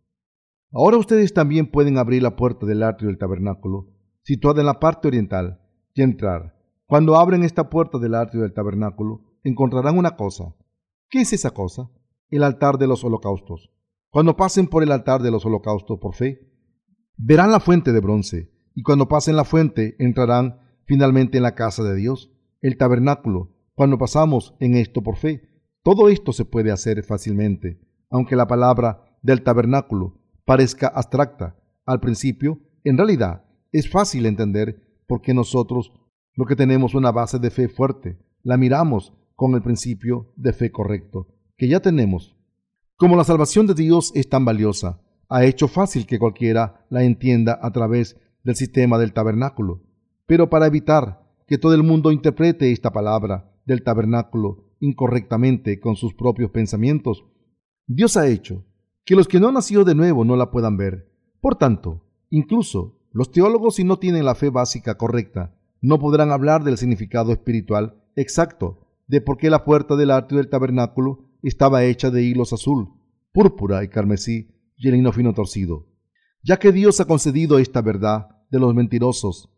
Ahora 0.72 0.98
ustedes 0.98 1.34
también 1.34 1.68
pueden 1.68 1.98
abrir 1.98 2.22
la 2.22 2.36
puerta 2.36 2.66
del 2.66 2.84
atrio 2.84 3.08
del 3.08 3.18
tabernáculo, 3.18 3.88
situada 4.24 4.62
en 4.62 4.68
la 4.68 4.80
parte 4.80 5.08
oriental, 5.08 5.60
y 5.94 6.02
entrar. 6.02 6.56
Cuando 6.86 7.18
abren 7.18 7.44
esta 7.44 7.70
puerta 7.70 7.98
del 7.98 8.16
atrio 8.16 8.44
del 8.44 8.54
tabernáculo, 8.54 9.22
encontrarán 9.44 9.98
una 9.98 10.16
cosa. 10.16 10.56
¿Qué 11.10 11.22
es 11.22 11.34
esa 11.34 11.52
cosa? 11.52 11.90
El 12.30 12.44
altar 12.44 12.78
de 12.78 12.88
los 12.88 13.04
holocaustos. 13.04 13.72
Cuando 14.10 14.36
pasen 14.36 14.68
por 14.68 14.84
el 14.84 14.92
altar 14.92 15.22
de 15.22 15.32
los 15.32 15.46
holocaustos 15.46 16.00
por 16.00 16.16
fe, 16.16 16.40
verán 17.18 17.52
la 17.52 17.60
fuente 17.60 17.92
de 17.92 18.00
bronce, 18.00 18.52
y 18.74 18.84
cuando 18.84 19.08
pasen 19.08 19.36
la 19.36 19.44
fuente 19.44 19.96
entrarán 20.00 20.60
finalmente 20.86 21.38
en 21.38 21.44
la 21.44 21.56
casa 21.56 21.84
de 21.84 21.96
Dios, 21.96 22.32
el 22.62 22.78
tabernáculo. 22.78 23.56
Cuando 23.76 23.98
pasamos 23.98 24.56
en 24.60 24.76
esto 24.76 25.02
por 25.02 25.18
fe, 25.18 25.50
todo 25.84 26.10
esto 26.10 26.34
se 26.34 26.46
puede 26.46 26.72
hacer 26.72 27.04
fácilmente 27.04 27.80
aunque 28.10 28.36
la 28.36 28.48
palabra 28.48 29.18
del 29.22 29.44
tabernáculo 29.44 30.20
parezca 30.46 30.88
abstracta 30.88 31.56
al 31.86 32.00
principio, 32.00 32.60
en 32.84 32.98
realidad 32.98 33.46
es 33.72 33.90
fácil 33.90 34.26
entender 34.26 35.02
porque 35.08 35.34
nosotros, 35.34 35.92
lo 36.34 36.46
que 36.46 36.56
tenemos 36.56 36.96
una 36.96 37.12
base 37.12 37.40
de 37.40 37.50
fe 37.50 37.68
fuerte, 37.68 38.20
la 38.42 38.58
miramos 38.58 39.14
con 39.40 39.56
el 39.56 39.62
principio 39.62 40.34
de 40.36 40.52
fe 40.52 40.70
correcto 40.70 41.30
que 41.56 41.70
ya 41.70 41.80
tenemos. 41.80 42.36
Como 42.98 43.16
la 43.16 43.24
salvación 43.24 43.68
de 43.68 43.74
Dios 43.74 44.12
es 44.14 44.28
tan 44.28 44.44
valiosa, 44.44 45.00
ha 45.30 45.46
hecho 45.46 45.70
fácil 45.70 46.06
que 46.06 46.20
cualquiera 46.20 46.86
la 46.90 47.06
entienda 47.06 47.58
a 47.62 47.72
través 47.72 48.18
del 48.44 48.58
sistema 48.58 48.98
del 48.98 49.14
tabernáculo. 49.14 49.82
Pero 50.26 50.50
para 50.50 50.68
evitar 50.68 51.26
que 51.48 51.58
todo 51.58 51.74
el 51.74 51.84
mundo 51.84 52.12
interprete 52.12 52.74
esta 52.74 52.92
palabra 52.92 53.50
del 53.66 53.82
tabernáculo 53.82 54.74
incorrectamente 54.82 55.80
con 55.80 55.96
sus 55.96 56.14
propios 56.14 56.52
pensamientos, 56.52 57.24
Dios 57.88 58.18
ha 58.18 58.28
hecho 58.28 58.66
que 59.06 59.16
los 59.16 59.30
que 59.30 59.40
no 59.40 59.48
han 59.48 59.54
nacido 59.54 59.86
de 59.86 59.96
nuevo 59.96 60.26
no 60.26 60.36
la 60.36 60.52
puedan 60.52 60.76
ver. 60.76 61.14
Por 61.40 61.56
tanto, 61.56 62.04
incluso 62.30 63.00
los 63.14 63.32
teólogos 63.32 63.76
si 63.76 63.86
no 63.86 64.00
tienen 64.00 64.26
la 64.26 64.36
fe 64.36 64.50
básica 64.50 64.98
correcta, 64.98 65.56
no 65.80 65.98
podrán 65.98 66.30
hablar 66.34 66.66
del 66.66 66.78
significado 66.78 67.32
espiritual 67.32 68.04
exacto 68.18 68.89
de 69.10 69.22
por 69.22 69.38
qué 69.38 69.50
la 69.50 69.66
puerta 69.66 69.96
del 69.96 70.12
atrio 70.12 70.38
del 70.38 70.50
tabernáculo 70.50 71.26
estaba 71.42 71.84
hecha 71.84 72.12
de 72.12 72.24
hilos 72.24 72.54
azul, 72.54 72.90
púrpura 73.34 73.84
y 73.84 73.90
carmesí 73.90 74.52
y 74.78 74.88
el 74.88 74.96
hino 74.96 75.12
fino 75.12 75.34
torcido. 75.34 75.88
Ya 76.44 76.58
que 76.58 76.72
Dios 76.72 77.02
ha 77.02 77.06
concedido 77.06 77.58
esta 77.58 77.82
verdad 77.82 78.30
de 78.52 78.60
los 78.60 78.74
mentirosos. 78.76 79.50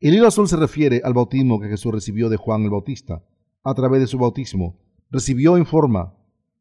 El 0.00 0.14
hilo 0.14 0.26
azul 0.26 0.48
se 0.48 0.56
refiere 0.56 1.00
al 1.02 1.14
bautismo 1.14 1.60
que 1.60 1.68
Jesús 1.68 1.92
recibió 1.92 2.28
de 2.28 2.36
Juan 2.36 2.62
el 2.62 2.70
Bautista. 2.70 3.24
A 3.64 3.74
través 3.74 4.02
de 4.02 4.06
su 4.06 4.18
bautismo, 4.18 4.78
recibió 5.10 5.56
en 5.56 5.64
forma 5.64 6.14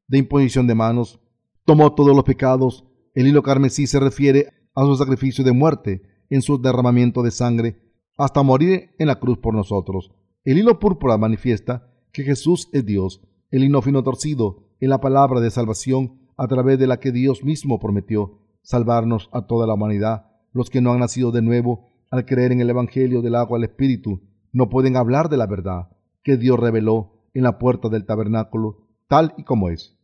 de 0.08 0.20
imposición 0.20 0.66
de 0.66 0.76
manos, 0.76 1.20
tomó 1.66 1.94
todos 1.94 2.16
los 2.16 2.24
pecados. 2.24 2.86
El 3.14 3.28
hilo 3.28 3.44
carmesí 3.44 3.86
se 3.86 4.00
refiere 4.00 4.48
a 4.74 4.86
su 4.86 4.96
sacrificio 4.96 5.44
de 5.44 5.52
muerte 5.52 6.02
en 6.30 6.42
su 6.42 6.62
derramamiento 6.62 7.22
de 7.22 7.32
sangre 7.32 7.82
hasta 8.18 8.44
morir 8.44 8.92
en 8.98 9.08
la 9.08 9.20
cruz 9.20 9.40
por 9.40 9.54
nosotros. 9.54 10.12
El 10.46 10.58
hilo 10.58 10.80
púrpura 10.80 11.18
manifiesta 11.18 11.93
que 12.14 12.24
Jesús 12.24 12.70
es 12.72 12.86
Dios. 12.86 13.22
El 13.52 13.64
hilo 13.64 13.82
fino 13.82 14.04
torcido 14.04 14.64
en 14.80 14.90
la 14.90 15.02
palabra 15.02 15.42
de 15.42 15.52
salvación 15.52 16.20
a 16.38 16.48
través 16.48 16.80
de 16.80 16.88
la 16.88 17.00
que 17.00 17.12
Dios 17.12 17.44
mismo 17.44 17.80
prometió 17.80 18.40
salvarnos 18.62 19.30
a 19.34 19.46
toda 19.48 19.68
la 19.68 19.74
humanidad. 19.74 20.28
Los 20.54 20.70
que 20.70 20.80
no 20.80 20.94
han 20.94 21.00
nacido 21.00 21.32
de 21.32 21.42
nuevo 21.42 21.90
al 22.12 22.26
creer 22.26 22.52
en 22.52 22.62
el 22.62 22.70
Evangelio 22.70 23.22
del 23.22 23.36
agua 23.36 23.58
al 23.58 23.64
Espíritu 23.64 24.22
no 24.52 24.70
pueden 24.70 24.96
hablar 24.96 25.30
de 25.30 25.38
la 25.38 25.48
verdad 25.48 25.90
que 26.24 26.38
Dios 26.38 26.60
reveló 26.60 27.26
en 27.34 27.44
la 27.44 27.58
puerta 27.58 27.90
del 27.90 28.06
tabernáculo 28.06 28.88
tal 29.08 29.34
y 29.38 29.44
como 29.44 29.70
es. 29.70 29.98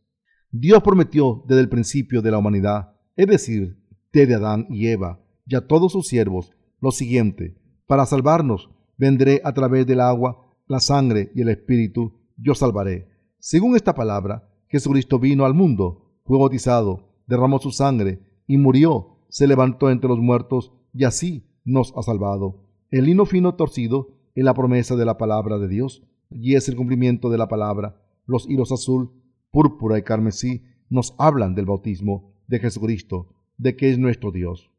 Dios 0.50 0.82
prometió 0.82 1.44
desde 1.46 1.62
el 1.62 1.68
principio 1.68 2.22
de 2.22 2.32
la 2.32 2.38
humanidad, 2.38 2.96
es 3.14 3.28
decir, 3.28 3.78
desde 4.12 4.34
Adán 4.34 4.66
y 4.68 4.88
Eva, 4.88 5.20
y 5.46 5.54
a 5.54 5.66
todos 5.66 5.92
sus 5.92 6.08
siervos, 6.08 6.52
lo 6.80 6.90
siguiente, 6.90 7.56
para 7.86 8.06
salvarnos, 8.06 8.70
vendré 8.96 9.40
a 9.44 9.52
través 9.52 9.86
del 9.86 10.00
agua, 10.00 10.49
la 10.70 10.80
sangre 10.80 11.32
y 11.34 11.42
el 11.42 11.48
espíritu, 11.48 12.12
yo 12.36 12.54
salvaré. 12.54 13.08
Según 13.40 13.74
esta 13.74 13.94
palabra, 13.94 14.48
Jesucristo 14.68 15.18
vino 15.18 15.44
al 15.44 15.52
mundo, 15.52 16.12
fue 16.24 16.38
bautizado, 16.38 17.08
derramó 17.26 17.58
su 17.58 17.72
sangre 17.72 18.20
y 18.46 18.56
murió, 18.56 19.18
se 19.28 19.48
levantó 19.48 19.90
entre 19.90 20.08
los 20.08 20.20
muertos 20.20 20.72
y 20.94 21.04
así 21.04 21.44
nos 21.64 21.92
ha 21.96 22.02
salvado. 22.02 22.68
El 22.90 23.06
lino 23.06 23.26
fino 23.26 23.56
torcido 23.56 24.16
es 24.36 24.44
la 24.44 24.54
promesa 24.54 24.94
de 24.94 25.04
la 25.04 25.18
palabra 25.18 25.58
de 25.58 25.66
Dios 25.66 26.04
y 26.30 26.54
es 26.54 26.68
el 26.68 26.76
cumplimiento 26.76 27.30
de 27.30 27.38
la 27.38 27.48
palabra 27.48 28.00
los 28.26 28.48
hilos 28.48 28.70
azul, 28.70 29.10
púrpura 29.50 29.98
y 29.98 30.02
carmesí 30.02 30.62
nos 30.88 31.16
hablan 31.18 31.56
del 31.56 31.66
bautismo 31.66 32.32
de 32.46 32.60
Jesucristo, 32.60 33.34
de 33.58 33.74
que 33.74 33.90
es 33.90 33.98
nuestro 33.98 34.30
Dios, 34.30 34.70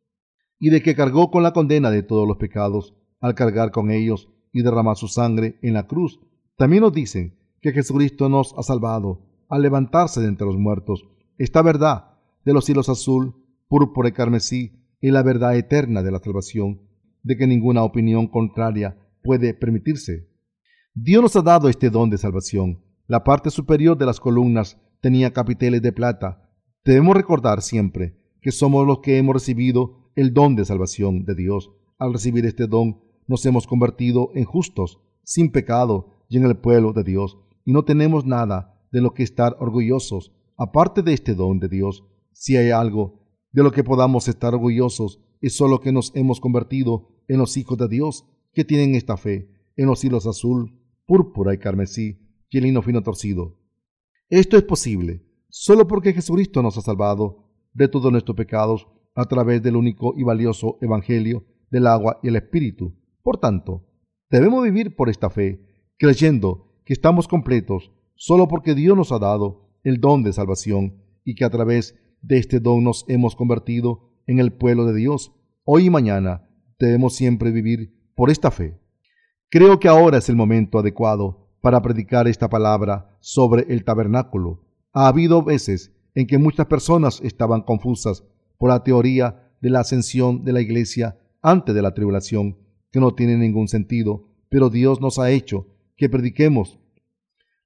y 0.58 0.70
de 0.70 0.82
que 0.82 0.96
cargó 0.96 1.32
con 1.32 1.44
la 1.44 1.52
condena 1.52 1.92
de 1.92 2.02
todos 2.02 2.26
los 2.26 2.38
pecados 2.38 2.96
al 3.20 3.36
cargar 3.36 3.72
con 3.72 3.92
ellos 3.92 4.30
y 4.52 4.62
derramar 4.62 4.97
su 4.97 5.08
sangre 5.08 5.58
en 5.62 5.74
la 5.74 5.88
cruz. 5.88 6.20
También 6.58 6.82
nos 6.82 6.93
dicen 6.93 7.36
que 7.62 7.72
Jesucristo 7.72 8.30
nos 8.30 8.54
ha 8.58 8.64
salvado 8.64 9.22
al 9.49 9.62
levantarse 9.62 10.22
de 10.22 10.28
entre 10.28 10.47
los 10.47 10.58
muertos. 10.58 11.04
Esta 11.38 11.62
verdad 11.62 12.18
de 12.45 12.54
los 12.54 12.66
cielos 12.66 12.89
azul, 12.89 13.36
púrpura 13.68 14.10
y 14.10 14.12
carmesí, 14.12 14.82
y 14.99 15.12
la 15.12 15.24
verdad 15.24 15.56
eterna 15.56 16.04
de 16.04 16.12
la 16.12 16.20
salvación, 16.20 16.82
de 17.24 17.38
que 17.38 17.47
ninguna 17.47 17.84
opinión 17.84 18.28
contraria 18.28 18.97
puede 19.24 19.54
permitirse. 19.54 20.30
Dios 20.93 21.22
nos 21.22 21.36
ha 21.36 21.41
dado 21.41 21.70
este 21.70 21.89
don 21.89 22.10
de 22.10 22.18
salvación. 22.18 22.84
La 23.08 23.24
parte 23.24 23.49
superior 23.49 23.97
de 23.97 24.06
las 24.06 24.20
columnas 24.20 24.78
tenía 25.02 25.34
capiteles 25.34 25.82
de 25.82 25.91
plata. 25.91 26.49
Debemos 26.84 27.16
recordar 27.16 27.62
siempre 27.62 28.18
que 28.41 28.52
somos 28.52 28.86
los 28.88 28.99
que 28.99 29.18
hemos 29.18 29.34
recibido 29.34 30.12
el 30.16 30.34
don 30.34 30.56
de 30.56 30.66
salvación 30.66 31.26
de 31.26 31.36
Dios. 31.36 31.72
Al 31.97 32.14
recibir 32.14 32.45
este 32.45 32.68
don, 32.68 33.02
nos 33.32 33.45
hemos 33.45 33.65
convertido 33.65 34.29
en 34.36 34.43
justos, 34.43 34.99
sin 35.23 35.51
pecado 35.51 36.25
y 36.27 36.36
en 36.36 36.43
el 36.43 36.57
pueblo 36.57 36.91
de 36.91 37.03
Dios, 37.05 37.38
y 37.63 37.71
no 37.71 37.86
tenemos 37.86 38.25
nada 38.25 38.77
de 38.91 38.99
lo 38.99 39.13
que 39.13 39.23
estar 39.23 39.55
orgullosos, 39.59 40.34
aparte 40.57 41.01
de 41.01 41.13
este 41.13 41.34
don 41.34 41.57
de 41.59 41.69
Dios. 41.69 42.03
Si 42.34 42.57
hay 42.57 42.71
algo 42.71 43.21
de 43.53 43.63
lo 43.63 43.71
que 43.71 43.86
podamos 43.86 44.27
estar 44.27 44.53
orgullosos, 44.53 45.21
es 45.39 45.55
solo 45.55 45.79
que 45.79 45.93
nos 45.93 46.11
hemos 46.13 46.41
convertido 46.41 47.07
en 47.29 47.38
los 47.38 47.55
hijos 47.55 47.77
de 47.77 47.88
Dios 47.88 48.27
que 48.51 48.65
tienen 48.65 48.95
esta 48.95 49.15
fe, 49.15 49.49
en 49.77 49.88
los 49.88 50.03
hilos 50.03 50.27
azul, 50.27 50.77
púrpura 51.05 51.53
y 51.53 51.57
carmesí, 51.57 52.19
y 52.49 52.57
el 52.57 52.65
lino 52.65 52.82
fino 52.82 53.01
torcido. 53.01 53.57
Esto 54.29 54.57
es 54.57 54.63
posible 54.63 55.25
solo 55.47 55.88
porque 55.88 56.13
Jesucristo 56.13 56.61
nos 56.61 56.77
ha 56.77 56.82
salvado 56.82 57.49
de 57.73 57.88
todos 57.88 58.11
nuestros 58.11 58.36
pecados 58.36 58.88
a 59.15 59.23
través 59.23 59.63
del 59.63 59.77
único 59.77 60.13
y 60.17 60.23
valioso 60.23 60.77
Evangelio 60.82 61.45
del 61.69 61.88
agua 61.88 62.19
y 62.21 62.27
el 62.27 62.36
Espíritu. 62.36 63.01
Por 63.24 63.38
tanto, 63.38 63.86
debemos 64.30 64.63
vivir 64.63 64.95
por 64.95 65.09
esta 65.09 65.30
fe, 65.30 65.61
creyendo 65.97 66.74
que 66.86 66.93
estamos 66.93 67.28
completos 67.28 67.91
solo 68.15 68.47
porque 68.47 68.76
Dios 68.76 68.97
nos 68.97 69.11
ha 69.11 69.19
dado 69.19 69.69
el 69.84 69.99
don 69.99 70.24
de 70.24 70.34
salvación 70.34 71.01
y 71.24 71.36
que 71.36 71.45
a 71.45 71.49
través 71.49 71.95
de 72.22 72.38
este 72.38 72.59
don 72.59 72.84
nos 72.84 73.05
hemos 73.07 73.36
convertido 73.36 74.11
en 74.28 74.39
el 74.39 74.53
pueblo 74.53 74.86
de 74.86 74.93
Dios. 74.93 75.32
Hoy 75.63 75.86
y 75.86 75.89
mañana 75.89 76.47
debemos 76.80 77.15
siempre 77.15 77.51
vivir 77.51 77.93
por 78.15 78.30
esta 78.30 78.51
fe. 78.51 78.80
Creo 79.49 79.80
que 79.80 79.88
ahora 79.88 80.17
es 80.17 80.30
el 80.30 80.36
momento 80.36 80.80
adecuado 80.80 81.49
para 81.61 81.82
predicar 81.82 82.28
esta 82.28 82.49
palabra 82.49 83.17
sobre 83.19 83.72
el 83.74 83.84
tabernáculo. 83.84 84.63
Ha 84.93 85.07
habido 85.07 85.43
veces 85.43 85.91
en 86.15 86.28
que 86.28 86.38
muchas 86.38 86.65
personas 86.65 87.22
estaban 87.22 87.61
confusas 87.61 88.24
por 88.57 88.69
la 88.69 88.84
teoría 88.84 89.51
de 89.61 89.69
la 89.69 89.82
ascensión 89.82 90.43
de 90.43 90.53
la 90.53 90.61
iglesia 90.61 91.19
antes 91.41 91.74
de 91.74 91.82
la 91.82 91.93
tribulación, 91.93 92.57
que 92.92 93.00
no 93.00 93.14
tiene 93.14 93.38
ningún 93.38 93.68
sentido, 93.68 94.28
pero 94.50 94.70
Dios 94.70 95.02
nos 95.02 95.18
ha 95.18 95.32
hecho 95.32 95.68
que 95.96 96.10
prediquemos 96.10 96.80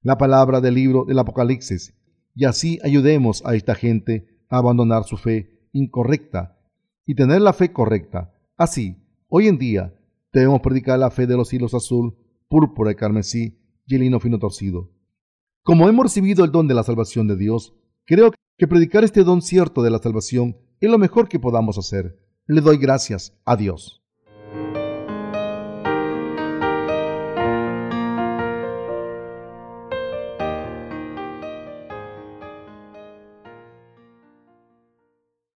la 0.02 0.18
palabra 0.18 0.60
del 0.60 0.74
libro 0.74 1.04
del 1.04 1.18
Apocalipsis 1.18 1.94
y 2.34 2.44
así 2.44 2.78
ayudemos 2.84 3.44
a 3.44 3.54
esta 3.54 3.74
gente 3.74 4.28
a 4.48 4.58
abandonar 4.58 5.04
su 5.04 5.16
fe 5.16 5.68
incorrecta 5.72 6.58
y 7.04 7.14
tener 7.14 7.40
la 7.40 7.52
fe 7.52 7.72
correcta. 7.72 8.34
Así, 8.56 8.96
hoy 9.28 9.48
en 9.48 9.58
día 9.58 9.94
debemos 10.32 10.60
predicar 10.60 10.98
la 10.98 11.10
fe 11.10 11.26
de 11.26 11.36
los 11.36 11.52
hilos 11.52 11.74
azul, 11.74 12.16
púrpura 12.48 12.92
y 12.92 12.94
carmesí 12.94 13.58
y 13.86 13.94
el 13.94 14.02
lino 14.02 14.20
fino 14.20 14.38
torcido. 14.38 14.90
Como 15.62 15.88
hemos 15.88 16.04
recibido 16.04 16.44
el 16.44 16.52
don 16.52 16.68
de 16.68 16.74
la 16.74 16.84
salvación 16.84 17.26
de 17.26 17.36
Dios, 17.36 17.74
creo 18.04 18.32
que 18.56 18.68
predicar 18.68 19.02
este 19.02 19.24
don 19.24 19.42
cierto 19.42 19.82
de 19.82 19.90
la 19.90 19.98
salvación 19.98 20.56
es 20.80 20.90
lo 20.90 20.98
mejor 20.98 21.28
que 21.28 21.40
podamos 21.40 21.78
hacer. 21.78 22.20
Le 22.46 22.60
doy 22.60 22.76
gracias 22.76 23.36
a 23.44 23.56
Dios. 23.56 24.05